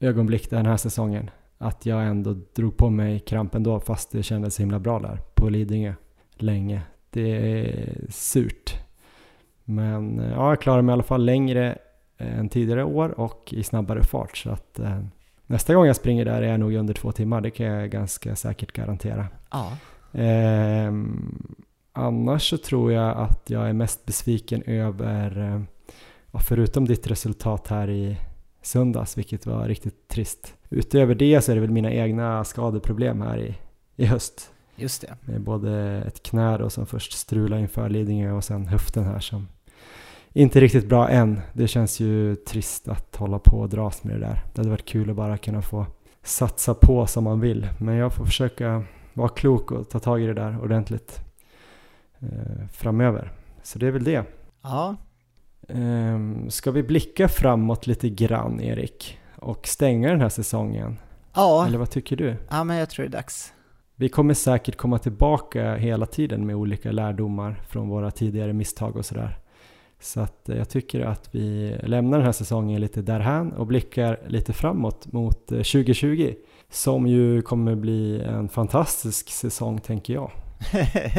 ögonblick 0.00 0.50
den 0.50 0.66
här 0.66 0.76
säsongen. 0.76 1.30
Att 1.58 1.86
jag 1.86 2.06
ändå 2.06 2.36
drog 2.54 2.76
på 2.76 2.90
mig 2.90 3.20
krampen 3.20 3.62
då 3.62 3.80
fast 3.80 4.12
det 4.12 4.22
kändes 4.22 4.60
himla 4.60 4.78
bra 4.78 4.98
där 4.98 5.20
på 5.34 5.48
Lidingö 5.48 5.92
länge. 6.36 6.82
Det 7.10 7.60
är 7.60 7.96
surt. 8.10 8.74
Men 9.64 10.20
eh, 10.20 10.30
ja, 10.30 10.48
jag 10.48 10.60
klarar 10.60 10.82
mig 10.82 10.92
i 10.92 10.94
alla 10.94 11.02
fall 11.02 11.24
längre 11.24 11.78
eh, 12.18 12.38
än 12.38 12.48
tidigare 12.48 12.84
år 12.84 13.20
och 13.20 13.52
i 13.52 13.62
snabbare 13.62 14.02
fart. 14.02 14.36
Så 14.36 14.50
att 14.50 14.78
eh, 14.78 15.00
nästa 15.46 15.74
gång 15.74 15.86
jag 15.86 15.96
springer 15.96 16.24
där 16.24 16.42
är 16.42 16.50
jag 16.50 16.60
nog 16.60 16.74
under 16.74 16.94
två 16.94 17.12
timmar. 17.12 17.40
Det 17.40 17.50
kan 17.50 17.66
jag 17.66 17.90
ganska 17.90 18.36
säkert 18.36 18.72
garantera. 18.72 19.26
Ja. 19.50 19.72
Ehm, 20.12 21.56
annars 21.98 22.50
så 22.50 22.58
tror 22.58 22.92
jag 22.92 23.16
att 23.16 23.50
jag 23.50 23.68
är 23.68 23.72
mest 23.72 24.06
besviken 24.06 24.62
över, 24.62 25.52
eh, 26.32 26.40
förutom 26.40 26.84
ditt 26.84 27.06
resultat 27.06 27.68
här 27.68 27.90
i 27.90 28.16
söndags, 28.62 29.18
vilket 29.18 29.46
var 29.46 29.68
riktigt 29.68 30.08
trist. 30.08 30.54
Utöver 30.70 31.14
det 31.14 31.40
så 31.40 31.52
är 31.52 31.54
det 31.54 31.60
väl 31.60 31.70
mina 31.70 31.92
egna 31.92 32.44
skadeproblem 32.44 33.20
här 33.20 33.38
i, 33.38 33.54
i 33.96 34.06
höst. 34.06 34.50
Just 34.76 35.00
det. 35.00 35.16
Med 35.32 35.40
både 35.40 36.02
ett 36.06 36.22
knä 36.22 36.58
då 36.58 36.70
som 36.70 36.86
först 36.86 37.12
strulade 37.12 37.62
inför 37.62 37.88
Lidingö 37.88 38.32
och 38.32 38.44
sen 38.44 38.66
höften 38.66 39.04
här 39.04 39.20
som 39.20 39.48
inte 40.32 40.60
riktigt 40.60 40.88
bra 40.88 41.08
än. 41.08 41.40
Det 41.52 41.68
känns 41.68 42.00
ju 42.00 42.36
trist 42.36 42.88
att 42.88 43.16
hålla 43.16 43.38
på 43.38 43.60
och 43.60 43.68
dras 43.68 44.04
med 44.04 44.14
det 44.14 44.20
där. 44.20 44.44
Det 44.54 44.60
hade 44.60 44.70
varit 44.70 44.84
kul 44.84 45.10
att 45.10 45.16
bara 45.16 45.38
kunna 45.38 45.62
få 45.62 45.86
satsa 46.22 46.74
på 46.74 47.06
som 47.06 47.24
man 47.24 47.40
vill. 47.40 47.68
Men 47.78 47.94
jag 47.94 48.12
får 48.12 48.24
försöka 48.24 48.84
vara 49.14 49.28
klok 49.28 49.72
och 49.72 49.88
ta 49.88 49.98
tag 49.98 50.22
i 50.22 50.26
det 50.26 50.34
där 50.34 50.62
ordentligt 50.62 51.20
framöver. 52.72 53.32
Så 53.62 53.78
det 53.78 53.86
är 53.86 53.90
väl 53.90 54.04
det. 54.04 54.24
Ja, 54.62 54.96
Ehm, 55.68 56.50
ska 56.50 56.70
vi 56.70 56.82
blicka 56.82 57.28
framåt 57.28 57.86
lite 57.86 58.08
grann 58.08 58.60
Erik? 58.60 59.18
Och 59.36 59.66
stänga 59.66 60.10
den 60.10 60.20
här 60.20 60.28
säsongen? 60.28 60.96
ja. 61.34 61.66
Eller 61.66 61.78
vad 61.78 61.90
tycker 61.90 62.16
du? 62.16 62.36
ja 62.50 62.64
men 62.64 62.76
jag 62.76 62.90
tror 62.90 63.04
det 63.04 63.08
är 63.08 63.12
dags. 63.12 63.52
Vi 63.96 64.08
kommer 64.08 64.34
säkert 64.34 64.76
komma 64.76 64.98
tillbaka 64.98 65.74
hela 65.74 66.06
tiden 66.06 66.46
med 66.46 66.56
olika 66.56 66.92
lärdomar 66.92 67.62
från 67.68 67.88
våra 67.88 68.10
tidigare 68.10 68.52
misstag 68.52 68.96
och 68.96 69.04
sådär. 69.06 69.38
Så 70.00 70.20
att 70.20 70.48
eh, 70.48 70.56
jag 70.56 70.68
tycker 70.68 71.00
att 71.00 71.34
vi 71.34 71.76
lämnar 71.82 72.18
den 72.18 72.24
här 72.24 72.32
säsongen 72.32 72.80
lite 72.80 73.02
därhän 73.02 73.52
och 73.52 73.66
blickar 73.66 74.20
lite 74.26 74.52
framåt 74.52 75.12
mot 75.12 75.52
eh, 75.52 75.58
2020. 75.58 76.34
Som 76.70 77.06
ju 77.06 77.42
kommer 77.42 77.74
bli 77.74 78.20
en 78.22 78.48
fantastisk 78.48 79.30
säsong 79.30 79.80
tänker 79.80 80.14
jag. 80.14 80.30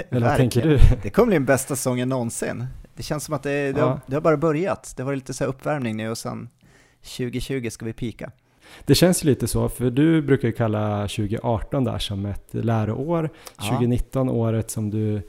Eller 0.10 0.28
vad 0.28 0.38
tänker 0.38 0.62
du? 0.62 0.80
Det 1.04 1.10
kommer 1.10 1.26
bli 1.28 1.36
den 1.36 1.46
bästa 1.46 1.76
säsongen 1.76 2.10
någonsin. 2.10 2.66
Det 2.96 3.04
känns 3.04 3.24
som 3.24 3.34
att 3.36 3.44
det, 3.44 3.72
det, 3.72 3.80
Ja. 3.80 3.86
har, 3.88 4.00
det 4.08 4.16
har 4.16 4.22
bara 4.22 4.38
börjat. 4.38 4.94
Det 4.98 5.04
var 5.04 5.16
lite 5.16 5.34
så 5.34 5.46
uppvärmning 5.46 5.98
nu 5.98 6.10
och 6.10 6.18
sen 6.18 6.50
2020 7.18 7.70
ska 7.72 7.86
vi 7.86 7.94
pika. 7.94 8.32
Det 8.86 8.96
känns 8.96 9.24
lite 9.24 9.48
så, 9.48 9.70
för 9.70 9.90
du 9.92 10.22
brukar 10.22 10.48
ju 10.48 10.52
kalla 10.52 11.02
2018 11.02 11.84
där 11.84 11.98
som 12.00 12.26
ett 12.26 12.48
läroår. 12.52 13.30
Ja. 13.58 13.64
2019 13.70 14.30
året 14.30 14.72
som 14.72 14.90
du 14.90 15.22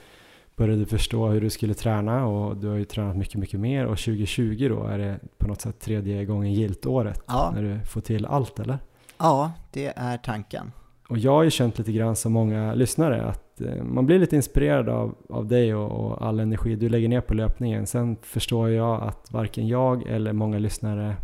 började 0.56 0.86
förstå 0.86 1.28
hur 1.28 1.40
du 1.40 1.50
skulle 1.50 1.74
träna 1.74 2.26
och 2.26 2.56
du 2.56 2.68
har 2.68 2.76
ju 2.76 2.84
tränat 2.84 3.16
mycket, 3.16 3.34
mycket 3.34 3.61
mer. 3.61 3.84
Och 3.84 3.98
2020 3.98 4.66
då 4.68 4.86
är 4.86 4.98
det 4.98 5.20
på 5.38 5.48
något 5.48 5.61
sätt 5.61 5.80
tredje 5.80 6.24
gången 6.24 6.52
gilt 6.52 6.86
året 6.86 7.22
Ja. 7.26 7.52
när 7.54 7.62
du 7.62 7.80
får 7.86 8.00
till 8.00 8.26
allt 8.26 8.58
eller? 8.58 8.78
Ja, 9.18 9.52
det 9.72 9.92
är 9.96 10.16
tanken. 10.16 10.72
Och 11.08 11.18
jag 11.18 11.32
har 11.32 11.42
ju 11.42 11.50
känt 11.50 11.78
lite 11.78 11.92
grann 11.92 12.16
som 12.16 12.32
många 12.32 12.74
lyssnare 12.74 13.22
att 13.22 13.49
eh, 13.62 13.84
man 13.84 14.06
blir 14.06 14.18
lite 14.18 14.36
inspirerad 14.36 14.88
av, 14.88 15.14
av 15.28 15.46
dig 15.46 15.74
och, 15.74 15.90
och 15.90 16.26
all 16.26 16.40
energi 16.40 16.76
du 16.76 16.88
lägger 16.88 17.08
ner 17.08 17.20
på 17.20 17.34
löpningen. 17.34 17.86
Sen 17.86 18.16
förstår 18.22 18.70
jag 18.70 19.02
att 19.02 19.32
varken 19.32 19.68
jag 19.68 20.02
eller 20.08 20.32
många 20.32 20.58
lyssnare 20.58 21.16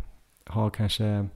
har 0.45 0.69
kanske 0.69 1.27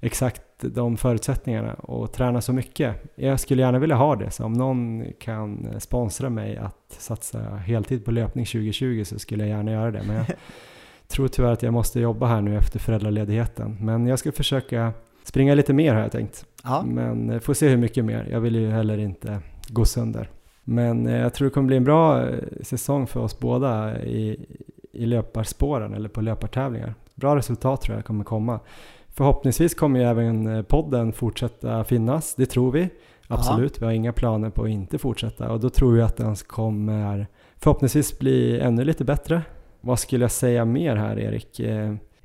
exakt 0.00 0.42
de 0.60 0.96
förutsättningarna 0.96 1.74
och 1.74 2.12
träna 2.12 2.40
så 2.40 2.52
mycket. 2.52 2.96
Jag 3.14 3.40
skulle 3.40 3.62
gärna 3.62 3.78
vilja 3.78 3.96
ha 3.96 4.16
det, 4.16 4.30
så 4.30 4.44
om 4.44 4.52
någon 4.52 5.04
kan 5.18 5.80
sponsra 5.80 6.30
mig 6.30 6.56
att 6.56 6.96
satsa 6.98 7.38
heltid 7.38 8.04
på 8.04 8.10
löpning 8.10 8.44
2020 8.44 9.04
så 9.04 9.18
skulle 9.18 9.46
jag 9.46 9.56
gärna 9.56 9.72
göra 9.72 9.90
det. 9.90 10.02
Men 10.06 10.16
jag 10.16 10.26
tror 11.08 11.28
tyvärr 11.28 11.52
att 11.52 11.62
jag 11.62 11.72
måste 11.72 12.00
jobba 12.00 12.26
här 12.26 12.40
nu 12.40 12.56
efter 12.56 12.78
föräldraledigheten. 12.78 13.76
Men 13.80 14.06
jag 14.06 14.18
ska 14.18 14.32
försöka 14.32 14.92
springa 15.24 15.54
lite 15.54 15.72
mer 15.72 15.94
har 15.94 16.00
jag 16.00 16.12
tänkt. 16.12 16.46
Ja, 16.64 16.84
Men 16.86 17.30
eh, 17.30 17.38
får 17.38 17.54
se 17.54 17.68
hur 17.68 17.76
mycket 17.76 18.04
mer. 18.04 18.28
Jag 18.30 18.40
vill 18.40 18.54
ju 18.54 18.70
heller 18.70 18.98
inte 18.98 19.40
gå 19.68 19.84
sönder. 19.84 20.30
Men 20.68 21.06
eh, 21.06 21.16
jag 21.16 21.34
tror 21.34 21.48
det 21.48 21.54
kommer 21.54 21.66
bli 21.66 21.76
en 21.76 21.84
bra 21.84 22.28
eh, 22.28 22.38
säsong 22.62 23.06
för 23.06 23.20
oss 23.20 23.38
båda 23.38 24.02
i, 24.02 24.46
i 24.92 25.06
löparspåren 25.06 25.94
eller 25.94 26.08
på 26.08 26.20
löpartävlingar. 26.20 26.94
Bra 27.14 27.36
resultat 27.36 27.80
tror 27.80 27.96
jag 27.96 28.04
kommer 28.04 28.24
komma. 28.24 28.60
Förhoppningsvis 29.08 29.74
kommer 29.74 30.00
ju 30.00 30.06
även 30.06 30.46
eh, 30.46 30.62
podden 30.62 31.12
fortsätta 31.12 31.84
finnas, 31.84 32.34
det 32.34 32.46
tror 32.46 32.72
vi. 32.72 32.88
Absolut, 33.28 33.82
vi 33.82 33.84
har 33.84 33.92
inga 33.92 34.12
planer 34.12 34.50
på 34.50 34.62
att 34.62 34.68
inte 34.68 34.98
fortsätta 34.98 35.50
och 35.50 35.60
då 35.60 35.70
tror 35.70 35.92
vi 35.92 36.02
att 36.02 36.16
den 36.16 36.36
kommer 36.36 37.26
förhoppningsvis 37.56 38.18
bli 38.18 38.60
ännu 38.60 38.84
lite 38.84 39.04
bättre. 39.04 39.42
Vad 39.80 39.98
skulle 39.98 40.24
jag 40.24 40.30
säga 40.30 40.64
mer 40.64 40.96
här 40.96 41.18
Erik? 41.18 41.60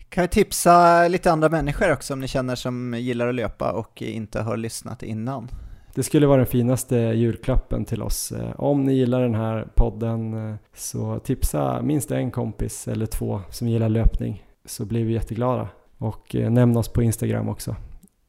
Kan 0.10 0.22
vi 0.22 0.28
tipsa 0.28 1.08
lite 1.08 1.32
andra 1.32 1.50
människor 1.50 1.92
också 1.92 2.14
om 2.14 2.20
ni 2.20 2.28
känner 2.28 2.56
som 2.56 2.94
gillar 2.94 3.28
att 3.28 3.36
löpa 3.36 3.72
och 3.72 4.02
inte 4.02 4.42
har 4.42 4.58
lyssnat 4.58 5.04
innan. 5.04 5.50
Det 5.96 6.04
skulle 6.04 6.28
vara 6.28 6.38
den 6.38 6.46
finaste 6.46 6.96
julklappen 6.96 7.86
till 7.86 8.02
oss. 8.02 8.32
Eh, 8.32 8.52
Om 8.60 8.84
ni 8.84 8.94
gillar 8.94 9.22
den 9.22 9.36
här 9.36 9.68
podden 9.76 10.50
eh, 10.50 10.56
så 10.74 11.20
tipsa 11.20 11.82
minst 11.82 12.12
en 12.12 12.32
kompis 12.32 12.88
eller 12.88 13.06
två 13.06 13.42
som 13.50 13.68
gillar 13.68 13.90
löpning 13.90 14.46
så 14.66 14.86
blir 14.86 15.06
vi 15.06 15.14
jätteglada. 15.14 15.68
Och 15.98 16.36
eh, 16.36 16.50
nämn 16.52 16.78
oss 16.78 16.88
på 16.90 17.04
Instagram 17.04 17.50
också. 17.50 17.76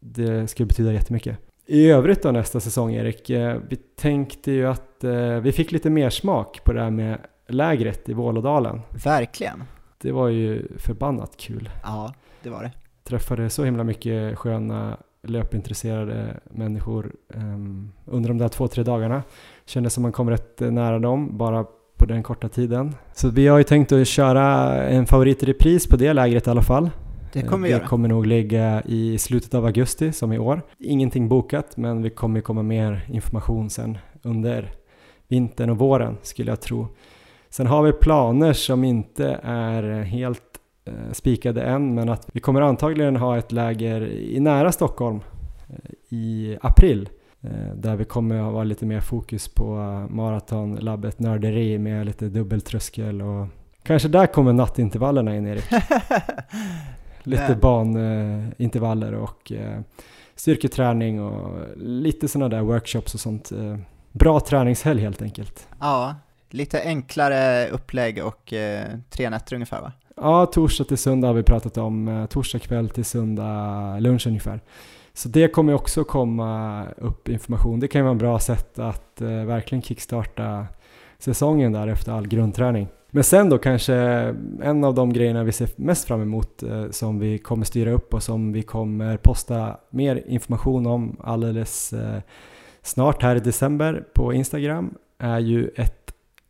Det 0.00 0.48
skulle 0.50 0.66
betyda 0.66 0.92
jättemycket. 0.92 1.38
I 1.66 1.90
övrigt 1.90 2.22
då 2.22 2.30
nästa 2.30 2.60
säsong 2.60 2.94
Erik, 2.94 3.30
vi 3.68 3.76
tänkte 3.96 4.52
ju 4.52 4.66
att 4.66 5.04
vi 5.42 5.52
fick 5.52 5.72
lite 5.72 5.90
mer 5.90 6.10
smak 6.10 6.64
på 6.64 6.72
det 6.72 6.80
här 6.82 6.90
med 6.90 7.18
lägret 7.48 8.08
i 8.08 8.12
Vålådalen. 8.12 8.80
Verkligen. 9.04 9.62
Det 10.00 10.12
var 10.12 10.28
ju 10.28 10.68
förbannat 10.78 11.36
kul 11.36 11.70
Ja, 11.82 12.14
det 12.42 12.50
var 12.50 12.62
det. 12.62 12.70
träffade 13.04 13.50
så 13.50 13.64
himla 13.64 13.84
mycket 13.84 14.38
sköna 14.38 14.96
löpintresserade 15.22 16.40
människor 16.50 17.12
um, 17.34 17.92
under 18.06 18.28
de 18.28 18.38
där 18.38 18.48
två, 18.48 18.68
tre 18.68 18.82
dagarna. 18.82 19.22
Kändes 19.66 19.94
som 19.94 20.02
man 20.02 20.12
kom 20.12 20.30
rätt 20.30 20.62
eh, 20.62 20.70
nära 20.70 20.98
dem 20.98 21.38
bara 21.38 21.64
på 21.96 22.06
den 22.06 22.22
korta 22.22 22.48
tiden. 22.48 22.94
Så 23.12 23.28
vi 23.30 23.46
har 23.46 23.58
ju 23.58 23.64
tänkt 23.64 23.92
att 23.92 24.06
köra 24.08 24.74
en 24.84 25.06
favorit 25.06 25.42
i 25.42 25.46
repris 25.46 25.86
på 25.86 25.96
det 25.96 26.12
lägret 26.12 26.46
i 26.46 26.50
alla 26.50 26.62
fall. 26.62 26.90
Det 27.32 27.40
Eh, 27.40 27.46
kommer 27.46 27.68
vi 27.68 27.72
det 27.72 27.78
göra. 27.78 27.88
kommer 27.88 28.08
nog 28.08 28.26
ligga 28.26 28.82
i 28.86 29.18
slutet 29.18 29.54
av 29.54 29.64
augusti 29.66 30.12
som 30.12 30.32
i 30.32 30.38
år. 30.38 30.62
Ingenting 30.78 31.28
bokat 31.28 31.76
men 31.76 32.02
vi 32.02 32.10
kommer 32.10 32.40
komma 32.40 32.62
mer 32.62 33.04
information 33.08 33.70
sen 33.70 33.98
under 34.22 34.70
vintern 35.28 35.70
och 35.70 35.78
våren 35.78 36.16
skulle 36.22 36.50
jag 36.50 36.60
tro. 36.60 36.86
Sen 37.50 37.66
har 37.66 37.82
vi 37.82 37.92
planer 37.92 38.52
som 38.52 38.84
inte 38.84 39.40
är 39.42 40.02
helt 40.02 40.42
eh, 40.42 40.51
spikade 41.12 41.62
än, 41.62 41.94
men 41.94 42.08
att 42.08 42.28
vi 42.32 42.40
kommer 42.40 42.60
antagligen 42.60 43.16
ha 43.16 43.38
ett 43.38 43.52
läger 43.52 44.00
i 44.06 44.40
nära 44.40 44.72
Stockholm 44.72 45.20
eh, 45.68 45.76
i 46.08 46.58
april. 46.62 47.08
Eh, 47.40 47.74
där 47.74 47.96
vi 47.96 48.04
kommer 48.04 48.36
att 48.36 48.52
ha 48.52 48.64
lite 48.64 48.86
mer 48.86 49.00
fokus 49.00 49.48
på 49.48 49.76
maratonlabbet 50.10 51.18
nörderi 51.18 51.78
med 51.78 52.06
lite 52.06 52.28
dubbeltröskel 52.28 53.22
och 53.22 53.46
kanske 53.82 54.08
där 54.08 54.26
kommer 54.26 54.52
nattintervallerna 54.52 55.36
in 55.36 55.46
Erik. 55.46 55.64
lite 57.22 57.58
banintervaller 57.60 59.12
och 59.12 59.52
styrketräning 60.34 61.22
och 61.22 61.66
lite 61.76 62.28
sådana 62.28 62.48
där 62.48 62.62
workshops 62.62 63.14
och 63.14 63.20
sånt. 63.20 63.52
Bra 64.12 64.40
träningshelg 64.40 65.00
helt 65.00 65.22
enkelt. 65.22 65.68
Ja, 65.80 66.14
lite 66.54 66.82
enklare 66.82 67.68
upplägg 67.68 68.24
och 68.24 68.52
eh, 68.52 68.88
tre 69.10 69.30
nätter 69.30 69.54
ungefär 69.54 69.80
va? 69.80 69.92
Ja, 70.16 70.46
torsdag 70.46 70.84
till 70.84 70.98
söndag 70.98 71.28
har 71.28 71.34
vi 71.34 71.42
pratat 71.42 71.78
om. 71.78 72.08
Eh, 72.08 72.26
torsdag 72.26 72.58
kväll 72.58 72.88
till 72.88 73.04
söndag 73.04 73.98
lunch 74.00 74.26
ungefär. 74.26 74.60
Så 75.14 75.28
det 75.28 75.48
kommer 75.48 75.74
också 75.74 76.04
komma 76.04 76.84
upp 76.96 77.28
information. 77.28 77.80
Det 77.80 77.88
kan 77.88 77.98
ju 77.98 78.02
vara 78.02 78.14
ett 78.14 78.18
bra 78.18 78.38
sätt 78.38 78.78
att 78.78 79.20
eh, 79.20 79.28
verkligen 79.28 79.82
kickstarta 79.82 80.66
säsongen 81.18 81.72
där 81.72 81.88
efter 81.88 82.12
all 82.12 82.28
grundträning. 82.28 82.88
Men 83.10 83.24
sen 83.24 83.48
då 83.48 83.58
kanske 83.58 83.94
en 84.62 84.84
av 84.84 84.94
de 84.94 85.12
grejerna 85.12 85.44
vi 85.44 85.52
ser 85.52 85.70
mest 85.76 86.04
fram 86.04 86.22
emot 86.22 86.62
eh, 86.62 86.90
som 86.90 87.18
vi 87.18 87.38
kommer 87.38 87.64
styra 87.64 87.90
upp 87.90 88.14
och 88.14 88.22
som 88.22 88.52
vi 88.52 88.62
kommer 88.62 89.16
posta 89.16 89.76
mer 89.90 90.22
information 90.26 90.86
om 90.86 91.16
alldeles 91.20 91.92
eh, 91.92 92.20
snart 92.82 93.22
här 93.22 93.36
i 93.36 93.40
december 93.40 94.04
på 94.14 94.32
Instagram 94.32 94.94
är 95.18 95.38
ju 95.38 95.68
ett 95.76 96.01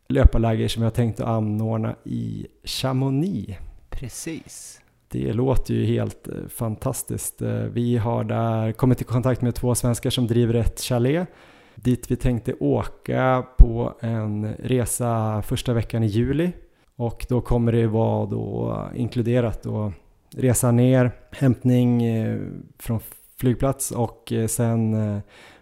löparläger 0.07 0.67
som 0.67 0.83
jag 0.83 0.93
tänkt 0.93 1.19
att 1.19 1.27
anordna 1.27 1.95
i 2.03 2.47
Chamonix. 2.63 3.53
Precis. 3.89 4.81
Det 5.07 5.33
låter 5.33 5.73
ju 5.73 5.85
helt 5.85 6.27
eh, 6.27 6.33
fantastiskt. 6.49 7.41
Eh, 7.41 7.53
vi 7.53 7.97
har 7.97 8.23
där 8.23 8.71
kommit 8.71 9.01
i 9.01 9.03
kontakt 9.03 9.41
med 9.41 9.55
två 9.55 9.75
svenskar 9.75 10.09
som 10.09 10.27
driver 10.27 10.53
ett 10.53 10.79
chalet 10.79 11.27
dit 11.75 12.11
vi 12.11 12.15
tänkte 12.15 12.53
åka 12.53 13.45
på 13.57 13.93
en 13.99 14.53
resa 14.53 15.41
första 15.41 15.73
veckan 15.73 16.03
i 16.03 16.07
juli 16.07 16.51
och 16.95 17.25
då 17.29 17.41
kommer 17.41 17.71
det 17.71 17.87
vara 17.87 18.25
då 18.25 18.77
inkluderat 18.95 19.63
då 19.63 19.93
resa 20.35 20.71
ner, 20.71 21.11
hämtning 21.31 22.03
eh, 22.03 22.39
från 22.79 22.99
flygplats 23.37 23.91
och 23.91 24.33
sen 24.47 24.93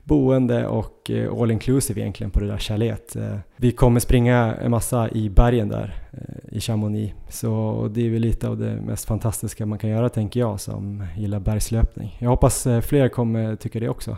boende 0.03 0.67
och 0.67 1.11
eh, 1.11 1.41
all 1.41 1.51
inclusive 1.51 2.01
egentligen 2.01 2.31
på 2.31 2.39
det 2.39 2.47
där 2.47 2.57
chalet. 2.57 3.15
Eh, 3.15 3.37
vi 3.55 3.71
kommer 3.71 3.99
springa 3.99 4.55
en 4.61 4.71
massa 4.71 5.09
i 5.09 5.29
bergen 5.29 5.69
där 5.69 5.95
eh, 6.11 6.57
i 6.57 6.59
Chamonix. 6.59 7.15
Så 7.29 7.87
det 7.93 8.05
är 8.05 8.09
väl 8.09 8.21
lite 8.21 8.47
av 8.47 8.57
det 8.57 8.75
mest 8.75 9.05
fantastiska 9.05 9.65
man 9.65 9.79
kan 9.79 9.89
göra 9.89 10.09
tänker 10.09 10.39
jag 10.39 10.59
som 10.59 11.05
gillar 11.17 11.39
bergslöpning. 11.39 12.17
Jag 12.19 12.29
hoppas 12.29 12.67
fler 12.81 13.09
kommer 13.09 13.55
tycka 13.55 13.79
det 13.79 13.89
också. 13.89 14.17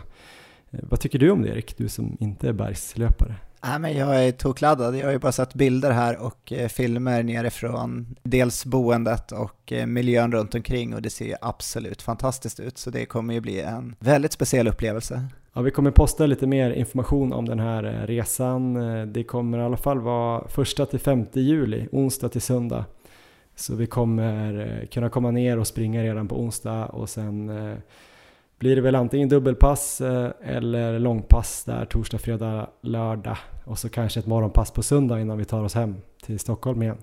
Vad 0.70 1.00
tycker 1.00 1.18
du 1.18 1.30
om 1.30 1.42
det 1.42 1.48
Erik, 1.48 1.78
du 1.78 1.88
som 1.88 2.16
inte 2.20 2.48
är 2.48 2.52
bergslöpare? 2.52 3.34
Nej, 3.66 3.78
men 3.78 3.96
jag 3.96 4.24
är 4.24 4.32
tokladdad. 4.32 4.96
Jag 4.96 5.04
har 5.04 5.12
ju 5.12 5.18
bara 5.18 5.32
sett 5.32 5.54
bilder 5.54 5.90
här 5.90 6.16
och 6.16 6.52
eh, 6.52 6.68
filmer 6.68 7.22
nerifrån 7.22 8.16
dels 8.22 8.64
boendet 8.64 9.32
och 9.32 9.72
eh, 9.72 9.86
miljön 9.86 10.32
runt 10.32 10.54
omkring 10.54 10.94
och 10.94 11.02
det 11.02 11.10
ser 11.10 11.24
ju 11.24 11.34
absolut 11.40 12.02
fantastiskt 12.02 12.60
ut. 12.60 12.78
Så 12.78 12.90
det 12.90 13.06
kommer 13.06 13.34
ju 13.34 13.40
bli 13.40 13.60
en 13.60 13.96
väldigt 13.98 14.32
speciell 14.32 14.68
upplevelse. 14.68 15.28
Ja, 15.56 15.62
vi 15.62 15.70
kommer 15.70 15.90
posta 15.90 16.26
lite 16.26 16.46
mer 16.46 16.70
information 16.70 17.32
om 17.32 17.44
den 17.44 17.58
här 17.58 17.84
eh, 17.84 18.06
resan. 18.06 18.76
Eh, 18.76 19.06
det 19.06 19.24
kommer 19.24 19.58
i 19.58 19.62
alla 19.62 19.76
fall 19.76 20.00
vara 20.00 20.48
första 20.48 20.86
till 20.86 20.98
5 20.98 21.26
juli, 21.32 21.88
onsdag 21.92 22.28
till 22.28 22.40
söndag. 22.40 22.84
Så 23.54 23.74
vi 23.74 23.86
kommer 23.86 24.58
eh, 24.58 24.88
kunna 24.88 25.08
komma 25.08 25.30
ner 25.30 25.58
och 25.58 25.66
springa 25.66 26.02
redan 26.02 26.28
på 26.28 26.40
onsdag 26.40 26.86
och 26.86 27.08
sen 27.08 27.46
blir 28.58 28.76
det 28.76 28.82
väl 28.82 28.94
antingen 28.94 29.28
dubbelpass 29.28 30.00
eller 30.44 30.98
långpass 30.98 31.64
där 31.64 31.84
torsdag, 31.84 32.18
fredag, 32.18 32.66
lördag 32.80 33.36
och 33.64 33.78
så 33.78 33.88
kanske 33.88 34.20
ett 34.20 34.26
morgonpass 34.26 34.70
på 34.70 34.82
söndag 34.82 35.20
innan 35.20 35.38
vi 35.38 35.44
tar 35.44 35.62
oss 35.62 35.74
hem 35.74 35.96
till 36.24 36.38
Stockholm 36.38 36.82
igen. 36.82 36.98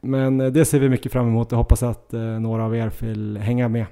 Men 0.00 0.38
det 0.38 0.64
ser 0.64 0.78
vi 0.78 0.88
mycket 0.88 1.12
fram 1.12 1.28
emot 1.28 1.52
och 1.52 1.58
hoppas 1.58 1.82
att 1.82 2.12
några 2.40 2.64
av 2.64 2.76
er 2.76 2.92
vill 3.00 3.36
hänga 3.36 3.68
med. 3.68 3.86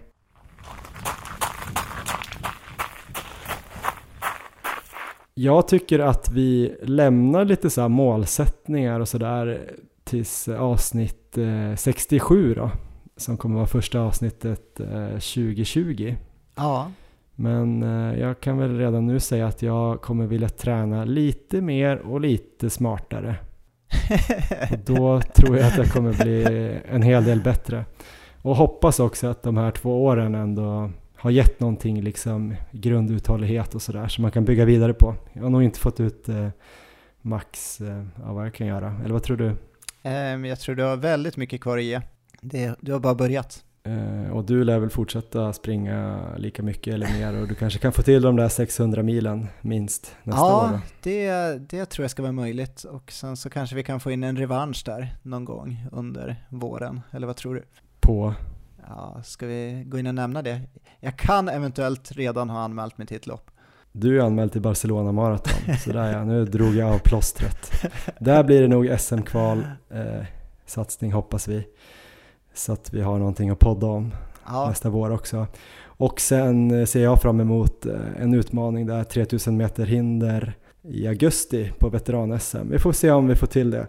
Jag 5.34 5.68
tycker 5.68 5.98
att 5.98 6.30
vi 6.30 6.76
lämnar 6.82 7.44
lite 7.44 7.70
så 7.70 7.88
målsättningar 7.88 9.00
och 9.00 9.08
sådär 9.08 9.70
tills 10.04 10.48
avsnitt 10.48 11.38
67 11.76 12.50
eh, 12.50 12.56
då, 12.56 12.70
som 13.16 13.36
kommer 13.36 13.56
vara 13.56 13.66
första 13.66 14.00
avsnittet 14.00 14.74
2020. 14.74 16.06
Eh, 16.08 16.14
ja. 16.54 16.90
Men 17.34 17.82
eh, 17.82 18.20
jag 18.20 18.40
kan 18.40 18.58
väl 18.58 18.78
redan 18.78 19.06
nu 19.06 19.20
säga 19.20 19.46
att 19.46 19.62
jag 19.62 20.00
kommer 20.00 20.26
vilja 20.26 20.48
träna 20.48 21.04
lite 21.04 21.60
mer 21.60 21.96
och 21.98 22.20
lite 22.20 22.70
smartare. 22.70 23.36
och 24.70 24.78
då 24.86 25.20
tror 25.20 25.56
jag 25.56 25.66
att 25.66 25.78
jag 25.78 25.92
kommer 25.92 26.12
bli 26.12 26.44
en 26.88 27.02
hel 27.02 27.24
del 27.24 27.40
bättre. 27.40 27.84
Och 28.42 28.56
hoppas 28.56 29.00
också 29.00 29.26
att 29.26 29.42
de 29.42 29.56
här 29.56 29.70
två 29.70 30.04
åren 30.04 30.34
ändå 30.34 30.90
har 31.20 31.30
gett 31.30 31.60
någonting, 31.60 32.02
liksom 32.02 32.54
grunduthållighet 32.70 33.74
och 33.74 33.82
sådär, 33.82 34.08
som 34.08 34.22
man 34.22 34.30
kan 34.30 34.44
bygga 34.44 34.64
vidare 34.64 34.94
på. 34.94 35.14
Jag 35.32 35.42
har 35.42 35.50
nog 35.50 35.62
inte 35.62 35.78
fått 35.78 36.00
ut 36.00 36.28
eh, 36.28 36.48
max 37.22 37.80
eh, 37.80 38.04
av 38.24 38.34
vad 38.34 38.46
jag 38.46 38.54
kan 38.54 38.66
göra. 38.66 39.00
Eller 39.04 39.12
vad 39.12 39.22
tror 39.22 39.36
du? 39.36 39.46
Um, 40.04 40.44
jag 40.44 40.60
tror 40.60 40.74
du 40.74 40.82
har 40.82 40.96
väldigt 40.96 41.36
mycket 41.36 41.60
kvar 41.60 41.78
att 41.78 41.84
ge. 41.84 42.00
Det, 42.40 42.74
du 42.80 42.92
har 42.92 43.00
bara 43.00 43.14
börjat. 43.14 43.64
Uh, 43.88 44.30
och 44.30 44.44
du 44.44 44.64
lär 44.64 44.78
väl 44.78 44.90
fortsätta 44.90 45.52
springa 45.52 46.20
lika 46.36 46.62
mycket 46.62 46.94
eller 46.94 47.06
mer 47.06 47.40
och 47.40 47.48
du 47.48 47.54
kanske 47.54 47.78
kan 47.78 47.92
få 47.92 48.02
till 48.02 48.22
de 48.22 48.36
där 48.36 48.48
600 48.48 49.02
milen 49.02 49.46
minst 49.60 50.16
nästa 50.22 50.40
ja, 50.40 50.64
år? 50.64 50.70
Ja, 50.72 50.80
det, 51.02 51.58
det 51.70 51.86
tror 51.86 52.04
jag 52.04 52.10
ska 52.10 52.22
vara 52.22 52.32
möjligt 52.32 52.84
och 52.84 53.12
sen 53.12 53.36
så 53.36 53.50
kanske 53.50 53.76
vi 53.76 53.82
kan 53.82 54.00
få 54.00 54.10
in 54.10 54.24
en 54.24 54.36
revansch 54.36 54.82
där 54.86 55.16
någon 55.22 55.44
gång 55.44 55.86
under 55.92 56.46
våren, 56.48 57.00
eller 57.10 57.26
vad 57.26 57.36
tror 57.36 57.54
du? 57.54 57.64
På? 58.00 58.34
Ja, 58.88 59.20
ska 59.24 59.46
vi 59.46 59.82
gå 59.86 59.98
in 59.98 60.06
och 60.06 60.14
nämna 60.14 60.42
det? 60.42 60.60
Jag 61.00 61.16
kan 61.16 61.48
eventuellt 61.48 62.12
redan 62.12 62.50
ha 62.50 62.60
anmält 62.60 62.98
mig 62.98 63.06
till 63.06 63.16
ett 63.16 63.26
lopp. 63.26 63.50
Du 63.92 64.20
är 64.20 64.24
anmäld 64.24 64.52
till 64.52 64.60
Barcelona 64.60 65.12
Marathon, 65.12 65.76
så 65.84 65.92
där 65.92 66.12
ja, 66.12 66.24
nu 66.24 66.44
drog 66.44 66.74
jag 66.74 66.94
av 66.94 66.98
plåstret. 66.98 67.70
Där 68.18 68.44
blir 68.44 68.62
det 68.62 68.68
nog 68.68 69.00
SM-kval, 69.00 69.64
eh, 69.90 70.24
satsning 70.66 71.12
hoppas 71.12 71.48
vi. 71.48 71.66
Så 72.54 72.72
att 72.72 72.92
vi 72.92 73.00
har 73.00 73.18
någonting 73.18 73.50
att 73.50 73.58
podda 73.58 73.86
om 73.86 74.14
ja. 74.46 74.68
nästa 74.68 74.90
vår 74.90 75.10
också. 75.10 75.46
Och 75.82 76.20
sen 76.20 76.80
eh, 76.80 76.86
ser 76.86 77.02
jag 77.02 77.22
fram 77.22 77.40
emot 77.40 77.86
eh, 77.86 77.94
en 78.18 78.34
utmaning 78.34 78.86
där, 78.86 79.04
3000 79.04 79.56
meter 79.56 79.86
hinder 79.86 80.54
i 80.82 81.06
augusti 81.06 81.72
på 81.78 81.88
veteran-SM. 81.88 82.70
Vi 82.70 82.78
får 82.78 82.92
se 82.92 83.10
om 83.10 83.28
vi 83.28 83.34
får 83.34 83.46
till 83.46 83.70
det. 83.70 83.86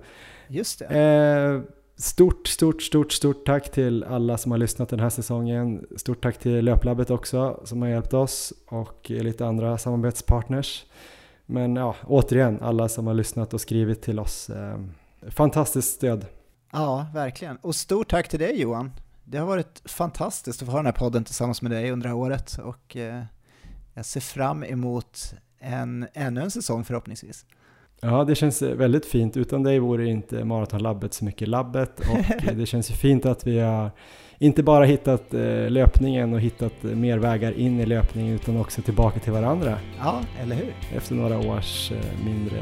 Just 0.47 0.79
det. 0.79 0.85
Eh, 0.85 1.61
Stort, 2.01 2.47
stort, 2.47 2.81
stort, 2.81 3.11
stort 3.11 3.45
tack 3.45 3.71
till 3.71 4.03
alla 4.03 4.37
som 4.37 4.51
har 4.51 4.59
lyssnat 4.59 4.89
den 4.89 4.99
här 4.99 5.09
säsongen. 5.09 5.87
Stort 5.97 6.23
tack 6.23 6.39
till 6.39 6.65
Löplabbet 6.65 7.09
också 7.09 7.61
som 7.63 7.81
har 7.81 7.89
hjälpt 7.89 8.13
oss 8.13 8.53
och 8.67 9.09
lite 9.09 9.45
andra 9.45 9.77
samarbetspartners. 9.77 10.85
Men 11.45 11.75
ja, 11.75 11.95
återigen, 12.03 12.61
alla 12.61 12.89
som 12.89 13.07
har 13.07 13.13
lyssnat 13.13 13.53
och 13.53 13.61
skrivit 13.61 14.01
till 14.01 14.19
oss. 14.19 14.49
Eh, 14.49 14.79
fantastiskt 15.29 15.95
stöd. 15.95 16.25
Ja, 16.71 17.07
verkligen. 17.13 17.57
Och 17.57 17.75
stort 17.75 18.09
tack 18.09 18.29
till 18.29 18.39
dig 18.39 18.61
Johan. 18.61 18.91
Det 19.23 19.37
har 19.37 19.47
varit 19.47 19.81
fantastiskt 19.85 20.61
att 20.61 20.65
få 20.65 20.71
ha 20.71 20.79
den 20.79 20.85
här 20.85 20.93
podden 20.93 21.23
tillsammans 21.23 21.61
med 21.61 21.71
dig 21.71 21.91
under 21.91 22.03
det 22.03 22.09
här 22.09 22.17
året 22.17 22.57
och 22.63 22.95
eh, 22.95 23.23
jag 23.93 24.05
ser 24.05 24.21
fram 24.21 24.63
emot 24.63 25.33
en, 25.59 26.07
ännu 26.13 26.41
en 26.41 26.51
säsong 26.51 26.83
förhoppningsvis. 26.83 27.45
Ja, 28.01 28.23
det 28.23 28.35
känns 28.35 28.61
väldigt 28.61 29.05
fint. 29.05 29.37
Utan 29.37 29.63
dig 29.63 29.79
vore 29.79 30.09
inte 30.09 30.45
Maratonlabbet 30.45 31.13
så 31.13 31.25
mycket 31.25 31.47
labbet 31.47 31.99
och 31.99 32.55
det 32.55 32.65
känns 32.65 32.91
ju 32.91 32.95
fint 32.95 33.25
att 33.25 33.47
vi 33.47 33.59
har 33.59 33.91
inte 34.39 34.63
bara 34.63 34.85
hittat 34.85 35.33
eh, 35.33 35.69
löpningen 35.69 36.33
och 36.33 36.39
hittat 36.39 36.83
mer 36.83 37.17
vägar 37.17 37.51
in 37.51 37.79
i 37.79 37.85
löpningen 37.85 38.35
utan 38.35 38.57
också 38.57 38.81
tillbaka 38.81 39.19
till 39.19 39.31
varandra. 39.31 39.77
Ja, 39.99 40.21
eller 40.41 40.55
hur? 40.55 40.73
Efter 40.97 41.15
några 41.15 41.37
års 41.39 41.91
eh, 41.91 42.25
mindre, 42.25 42.57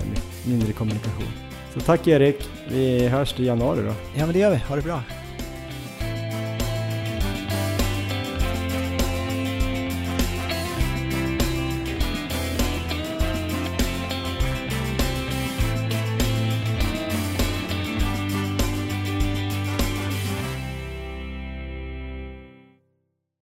mindre 0.48 0.74
kommunikation. 0.74 1.32
Så 1.74 1.80
tack 1.80 2.08
Erik, 2.08 2.50
vi 2.72 3.08
hörs 3.08 3.40
i 3.40 3.46
januari 3.46 3.82
då. 3.82 3.94
Ja 4.18 4.26
men 4.26 4.34
det 4.34 4.40
gör 4.40 4.52
vi, 4.52 4.58
ha 4.58 4.76
det 4.76 4.82
bra. 4.82 5.04